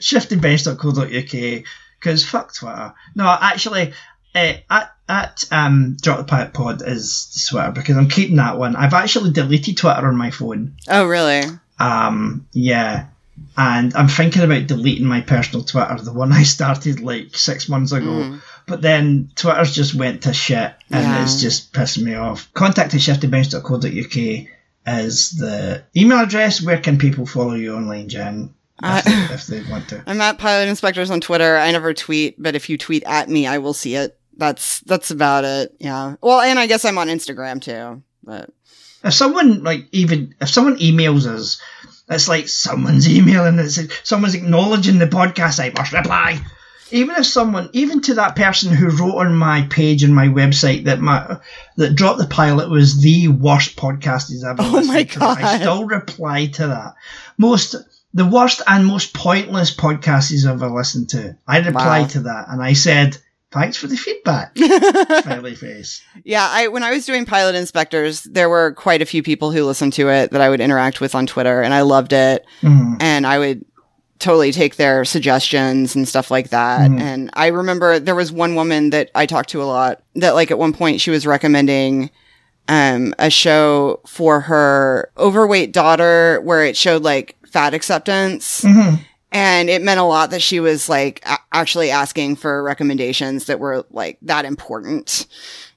shiftingbench.co.uk 0.00 1.64
because 2.00 2.24
fuck 2.24 2.54
Twitter. 2.54 2.94
No, 3.14 3.26
actually, 3.40 3.92
uh, 4.34 4.54
at, 4.70 4.92
at 5.12 5.44
um, 5.52 5.96
Drop 6.00 6.18
the 6.18 6.24
Pirate 6.24 6.54
Pod 6.54 6.82
is 6.86 7.46
Twitter 7.50 7.70
because 7.72 7.96
I'm 7.96 8.08
keeping 8.08 8.36
that 8.36 8.58
one. 8.58 8.74
I've 8.76 8.94
actually 8.94 9.30
deleted 9.32 9.76
Twitter 9.76 10.06
on 10.08 10.16
my 10.16 10.30
phone. 10.30 10.76
Oh, 10.88 11.06
really? 11.06 11.42
Um, 11.78 12.46
yeah. 12.52 13.06
And 13.56 13.94
I'm 13.94 14.08
thinking 14.08 14.42
about 14.42 14.66
deleting 14.66 15.06
my 15.06 15.20
personal 15.20 15.64
Twitter, 15.64 15.96
the 16.00 16.12
one 16.12 16.32
I 16.32 16.42
started 16.44 17.00
like 17.00 17.36
six 17.36 17.68
months 17.68 17.92
ago. 17.92 18.38
But 18.66 18.80
then 18.82 19.30
Twitter's 19.34 19.74
just 19.74 19.94
went 19.94 20.22
to 20.22 20.32
shit 20.32 20.72
and 20.90 21.02
Yeah. 21.04 21.22
it's 21.22 21.40
just 21.40 21.72
pissing 21.72 22.04
me 22.04 22.14
off. 22.14 22.48
Contact 22.54 22.94
at 22.94 23.00
shiftybench.co.uk 23.00 24.46
is 24.86 25.30
the 25.32 25.82
email 25.96 26.20
address. 26.20 26.62
Where 26.62 26.78
can 26.78 26.98
people 26.98 27.26
follow 27.26 27.54
you 27.54 27.74
online, 27.74 28.08
Jen? 28.08 28.54
If, 28.82 29.04
they, 29.04 29.34
if 29.34 29.46
they 29.46 29.70
want 29.70 29.88
to. 29.90 30.02
I'm 30.06 30.20
at 30.20 30.38
Pilot 30.38 30.68
Inspectors 30.68 31.10
on 31.10 31.20
Twitter. 31.20 31.56
I 31.56 31.70
never 31.72 31.94
tweet, 31.94 32.40
but 32.40 32.54
if 32.56 32.68
you 32.68 32.78
tweet 32.78 33.02
at 33.06 33.28
me, 33.28 33.46
I 33.46 33.58
will 33.58 33.74
see 33.74 33.94
it. 33.96 34.18
That's 34.36 34.80
that's 34.80 35.10
about 35.10 35.44
it. 35.44 35.74
Yeah. 35.78 36.16
Well, 36.20 36.40
and 36.40 36.58
I 36.58 36.66
guess 36.66 36.84
I'm 36.84 36.98
on 36.98 37.08
Instagram 37.08 37.60
too. 37.60 38.02
But 38.24 38.50
If 39.04 39.14
someone 39.14 39.62
like 39.62 39.88
even 39.92 40.34
if 40.40 40.48
someone 40.48 40.78
emails 40.78 41.26
us, 41.26 41.60
it's 42.08 42.28
like 42.28 42.48
someone's 42.48 43.08
emailing. 43.16 43.58
It's 43.58 43.78
someone's 44.08 44.34
acknowledging 44.34 44.98
the 44.98 45.06
podcast. 45.06 45.60
I 45.60 45.72
must 45.76 45.92
reply. 45.92 46.40
Even 46.90 47.16
if 47.16 47.24
someone, 47.26 47.70
even 47.72 48.02
to 48.02 48.14
that 48.14 48.36
person 48.36 48.70
who 48.74 48.88
wrote 48.90 49.16
on 49.16 49.34
my 49.34 49.62
page 49.70 50.02
and 50.02 50.14
my 50.14 50.28
website 50.28 50.84
that 50.84 51.00
my 51.00 51.38
that 51.78 51.94
dropped 51.94 52.18
the 52.18 52.26
pilot 52.26 52.68
was 52.68 53.00
the 53.00 53.28
worst 53.28 53.76
podcast 53.76 54.28
he's 54.28 54.44
ever. 54.44 54.62
Oh 54.62 54.72
listened 54.72 54.88
my 54.88 55.02
to, 55.04 55.24
I 55.24 55.58
still 55.58 55.86
reply 55.86 56.46
to 56.48 56.66
that. 56.66 56.94
Most 57.38 57.76
the 58.14 58.26
worst 58.26 58.60
and 58.66 58.86
most 58.86 59.14
pointless 59.14 59.74
podcast 59.74 60.30
he's 60.30 60.44
ever 60.44 60.68
listened 60.68 61.08
to. 61.10 61.34
I 61.48 61.60
replied 61.60 62.02
Wow. 62.02 62.06
to 62.08 62.20
that 62.24 62.44
and 62.50 62.62
I 62.62 62.74
said, 62.74 63.16
"Thanks 63.52 63.76
for 63.76 63.86
the 63.86 63.96
feedback." 63.96 64.56
Smiley 65.22 65.54
face. 65.54 66.02
yeah, 66.24 66.46
I 66.50 66.68
when 66.68 66.82
I 66.82 66.90
was 66.90 67.06
doing 67.06 67.24
Pilot 67.24 67.54
Inspectors, 67.54 68.22
there 68.22 68.48
were 68.48 68.72
quite 68.72 69.02
a 69.02 69.06
few 69.06 69.22
people 69.22 69.50
who 69.52 69.64
listened 69.64 69.92
to 69.94 70.08
it 70.08 70.30
that 70.32 70.40
I 70.40 70.48
would 70.48 70.60
interact 70.60 71.00
with 71.00 71.14
on 71.14 71.26
Twitter, 71.26 71.60
and 71.62 71.72
I 71.74 71.82
loved 71.82 72.12
it. 72.12 72.44
Mhm. 72.62 72.96
and 73.00 73.26
I 73.26 73.38
would 73.38 73.64
totally 74.18 74.52
take 74.52 74.76
their 74.76 75.04
suggestions 75.04 75.96
and 75.96 76.06
stuff 76.08 76.30
like 76.30 76.50
that. 76.50 76.88
Mhm. 76.90 77.00
And 77.00 77.30
I 77.34 77.48
remember 77.48 77.98
there 77.98 78.14
was 78.14 78.30
one 78.30 78.54
woman 78.54 78.90
that 78.90 79.10
I 79.16 79.26
talked 79.26 79.48
to 79.50 79.62
a 79.62 79.64
lot 79.64 80.00
that 80.14 80.34
like 80.36 80.50
at 80.52 80.58
one 80.60 80.72
point 80.72 81.00
she 81.00 81.10
was 81.10 81.26
recommending 81.26 82.10
um 82.68 83.12
a 83.18 83.28
show 83.30 83.98
for 84.06 84.38
her 84.42 85.10
overweight 85.18 85.72
daughter 85.72 86.40
where 86.44 86.64
it 86.64 86.76
showed 86.76 87.02
like 87.02 87.34
fat 87.50 87.74
acceptance 87.74 88.62
Mhm. 88.62 89.00
And 89.32 89.68
it 89.68 89.82
meant 89.82 89.98
a 89.98 90.04
lot 90.04 90.30
that 90.30 90.42
she 90.42 90.60
was 90.60 90.88
like 90.88 91.22
a- 91.26 91.38
actually 91.52 91.90
asking 91.90 92.36
for 92.36 92.62
recommendations 92.62 93.46
that 93.46 93.58
were 93.58 93.84
like 93.90 94.18
that 94.22 94.44
important 94.44 95.26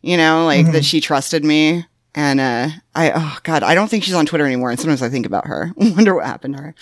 you 0.01 0.17
know 0.17 0.45
like 0.45 0.71
that 0.71 0.85
she 0.85 1.01
trusted 1.01 1.43
me. 1.43 1.85
And 2.17 2.39
uh 2.39 2.69
i 2.93 3.11
oh 3.13 3.37
god 3.43 3.63
i 3.63 3.75
don't 3.75 3.89
think 3.89 4.03
she's 4.03 4.13
on 4.13 4.25
twitter 4.25 4.45
anymore. 4.45 4.69
And 4.69 4.79
sometimes 4.79 5.01
i 5.01 5.09
think 5.09 5.25
about 5.25 5.47
her. 5.47 5.73
Wonder 5.77 6.15
what 6.15 6.25
happened 6.25 6.55
to 6.55 6.61
her. 6.61 6.75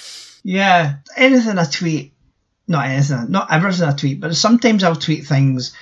Yeah, 0.43 0.95
anything 1.15 1.57
I 1.57 1.63
tweet, 1.63 2.13
not 2.67 2.85
anything, 2.87 3.31
not 3.31 3.51
everything 3.51 3.87
I 3.87 3.93
tweet, 3.93 4.19
but 4.19 4.35
sometimes 4.35 4.83
I'll 4.83 4.95
tweet 4.95 5.25
things 5.25 5.73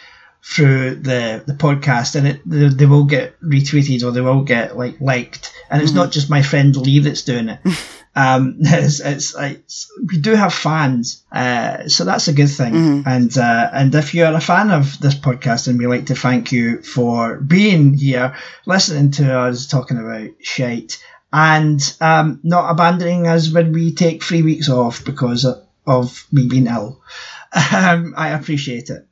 through 0.44 0.96
the 0.96 1.44
the 1.46 1.54
podcast, 1.54 2.16
and 2.16 2.28
it 2.28 2.42
they, 2.46 2.68
they 2.70 2.86
will 2.86 3.06
get 3.06 3.40
retweeted 3.42 4.04
or 4.04 4.12
they 4.12 4.22
will 4.22 4.44
get 4.44 4.78
like 4.78 5.02
liked, 5.02 5.54
and 5.70 5.82
it's 5.82 5.94
not 5.94 6.12
just 6.12 6.30
my 6.30 6.42
friend 6.42 6.76
Lee 6.76 7.00
that's 7.00 7.24
doing 7.24 7.50
it. 7.50 7.60
um, 8.16 8.58
it's, 8.60 9.00
it's, 9.00 9.36
it's 9.38 9.92
we 10.08 10.20
do 10.20 10.36
have 10.36 10.54
fans, 10.54 11.24
uh, 11.32 11.88
so 11.88 12.04
that's 12.04 12.28
a 12.28 12.34
good 12.34 12.50
thing. 12.50 12.74
And 13.06 13.38
uh, 13.38 13.70
and 13.74 13.94
if 13.96 14.14
you're 14.14 14.34
a 14.34 14.42
fan 14.42 14.72
of 14.72 15.00
this 15.00 15.16
podcast, 15.16 15.68
and 15.68 15.80
we 15.80 15.88
like 15.88 16.08
to 16.08 16.16
thank 16.16 16.52
you 16.52 16.82
for 16.82 17.38
being 17.38 17.94
here, 17.94 18.36
listening 18.66 19.12
to 19.12 19.34
us 19.40 19.68
talking 19.68 19.98
about 19.98 20.30
shite 20.42 21.02
and 21.34 21.96
um, 22.02 22.40
not 22.44 22.70
abandoning 22.70 23.28
us 23.28 23.52
when 23.52 23.72
we 23.72 23.94
take 23.94 24.24
three 24.24 24.42
weeks 24.42 24.70
off 24.70 25.06
because 25.06 25.46
of, 25.46 25.66
of 25.88 26.26
me 26.32 26.48
being 26.48 26.68
ill. 26.68 27.02
Um, 27.54 28.14
I 28.16 28.30
appreciate 28.30 28.90
it. 28.90 29.06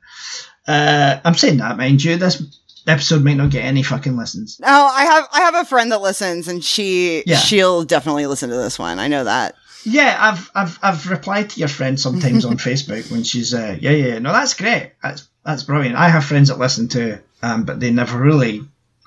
Uh, 0.66 1.20
I'm 1.22 1.34
saying 1.34 1.58
that, 1.58 1.76
mind 1.76 2.02
you, 2.02 2.16
this 2.16 2.42
episode 2.90 3.22
might 3.24 3.36
not 3.36 3.50
get 3.50 3.64
any 3.64 3.82
fucking 3.82 4.16
listens. 4.16 4.58
No, 4.60 4.68
I 4.68 5.04
have 5.04 5.28
I 5.32 5.40
have 5.40 5.54
a 5.54 5.64
friend 5.64 5.90
that 5.92 6.00
listens, 6.02 6.48
and 6.48 6.62
she 6.64 7.22
Yeah. 7.26 7.36
she'll 7.38 7.84
definitely 7.84 8.26
listen 8.26 8.50
to 8.50 8.56
this 8.56 8.78
one. 8.78 8.98
I 8.98 9.08
know 9.08 9.24
that. 9.24 9.54
Yeah, 9.84 10.16
I've 10.18 10.50
I've 10.54 10.78
I've 10.82 11.08
replied 11.10 11.50
to 11.50 11.60
your 11.60 11.68
friend 11.68 11.98
sometimes 11.98 12.44
on 12.44 12.56
Facebook 12.68 13.10
when 13.10 13.22
she's 13.22 13.54
uh, 13.54 13.76
yeah 13.80 13.92
yeah 13.92 14.18
no 14.18 14.32
that's 14.32 14.54
great 14.54 14.92
that's 15.02 15.26
that's 15.44 15.62
brilliant. 15.62 15.96
I 15.96 16.08
have 16.10 16.24
friends 16.24 16.48
that 16.48 16.58
listen 16.58 16.88
to 16.88 17.20
um, 17.42 17.64
but 17.64 17.80
they 17.80 17.90
never 17.90 18.18
really 18.18 18.62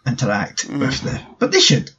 interact 0.07 0.65
with 0.65 1.01
the 1.01 1.21
but 1.39 1.51
they 1.51 1.59
should. 1.59 1.91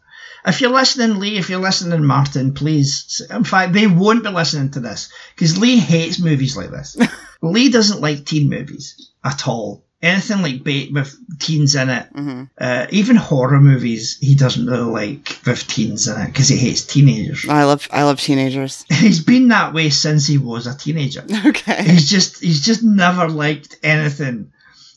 If 0.47 0.61
you're 0.61 0.73
listening, 0.73 1.21
Lee, 1.21 1.39
if 1.39 1.49
you're 1.49 1.59
listening, 1.59 2.05
Martin, 2.05 2.53
please. 2.53 3.23
In 3.31 3.45
fact, 3.45 3.73
they 3.73 3.87
won't 3.87 4.23
be 4.25 4.29
listening 4.29 4.73
to 4.73 4.81
this 4.81 5.11
because 5.35 5.57
Lee 5.57 5.79
hates 5.79 6.19
movies 6.21 6.55
like 6.55 6.71
this. 6.71 6.99
Lee 7.43 7.71
doesn't 7.71 8.03
like 8.03 8.27
teen 8.27 8.51
movies 8.51 9.11
at 9.25 9.49
all 9.49 9.84
anything 10.05 10.43
like 10.43 10.63
bait 10.63 10.93
with 10.93 11.17
teens 11.41 11.75
in 11.75 11.89
it, 11.89 12.07
mm-hmm. 12.13 12.45
uh, 12.59 12.87
even 12.91 13.17
horror 13.17 13.59
movies, 13.59 14.19
he 14.21 14.35
doesn't 14.35 14.67
really 14.67 14.83
like 14.83 15.39
with 15.47 15.67
teens 15.67 16.07
in 16.07 16.21
it 16.21 16.27
because 16.27 16.49
he 16.49 16.57
hates 16.57 16.83
teenagers. 16.83 17.47
I 17.49 17.65
love 17.65 17.89
I 17.91 18.03
love 18.03 18.21
teenagers. 18.21 18.85
he's 18.93 19.25
been 19.25 19.49
that 19.49 19.73
way 19.73 19.91
since 19.91 20.27
he 20.27 20.39
was 20.39 20.67
a 20.67 20.77
teenager. 20.77 21.25
Okay, 21.47 21.85
he's 21.85 22.09
just 22.09 22.43
he's 22.43 22.65
just 22.65 22.83
never 22.83 23.29
liked 23.29 23.77
anything. 23.83 24.53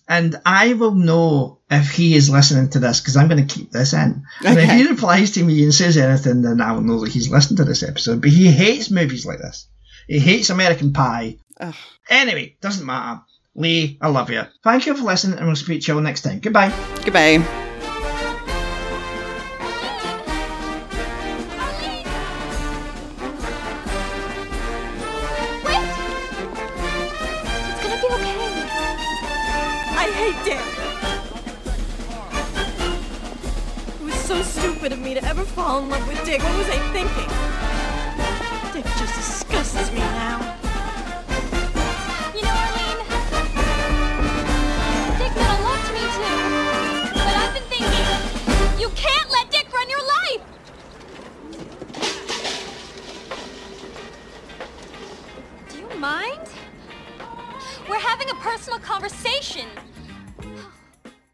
And 0.07 0.39
I 0.45 0.73
will 0.73 0.95
know 0.95 1.59
if 1.69 1.91
he 1.91 2.15
is 2.15 2.29
listening 2.29 2.69
to 2.69 2.79
this 2.79 3.01
because 3.01 3.17
I'm 3.17 3.27
going 3.27 3.45
to 3.45 3.53
keep 3.53 3.71
this 3.71 3.93
in. 3.93 4.23
And 4.45 4.57
if 4.57 4.69
he 4.69 4.87
replies 4.87 5.31
to 5.31 5.43
me 5.43 5.63
and 5.63 5.73
says 5.73 5.97
anything, 5.97 6.41
then 6.41 6.61
I 6.61 6.71
will 6.71 6.81
know 6.81 6.99
that 7.01 7.11
he's 7.11 7.29
listened 7.29 7.57
to 7.57 7.65
this 7.65 7.83
episode. 7.83 8.21
But 8.21 8.29
he 8.29 8.49
hates 8.49 8.89
movies 8.89 9.25
like 9.25 9.39
this. 9.39 9.67
He 10.07 10.19
hates 10.19 10.49
American 10.49 10.93
Pie. 10.93 11.37
Ugh. 11.59 11.75
Anyway, 12.09 12.55
doesn't 12.61 12.85
matter. 12.85 13.21
Lee, 13.57 13.97
I 13.99 14.07
love 14.09 14.29
you. 14.29 14.43
Thank 14.63 14.85
you 14.85 14.95
for 14.95 15.03
listening, 15.03 15.37
and 15.39 15.47
we'll 15.47 15.55
speak 15.55 15.81
to 15.81 15.91
you 15.91 15.95
all 15.97 16.03
next 16.03 16.21
time. 16.21 16.39
Goodbye. 16.39 16.71
Goodbye. 17.03 17.66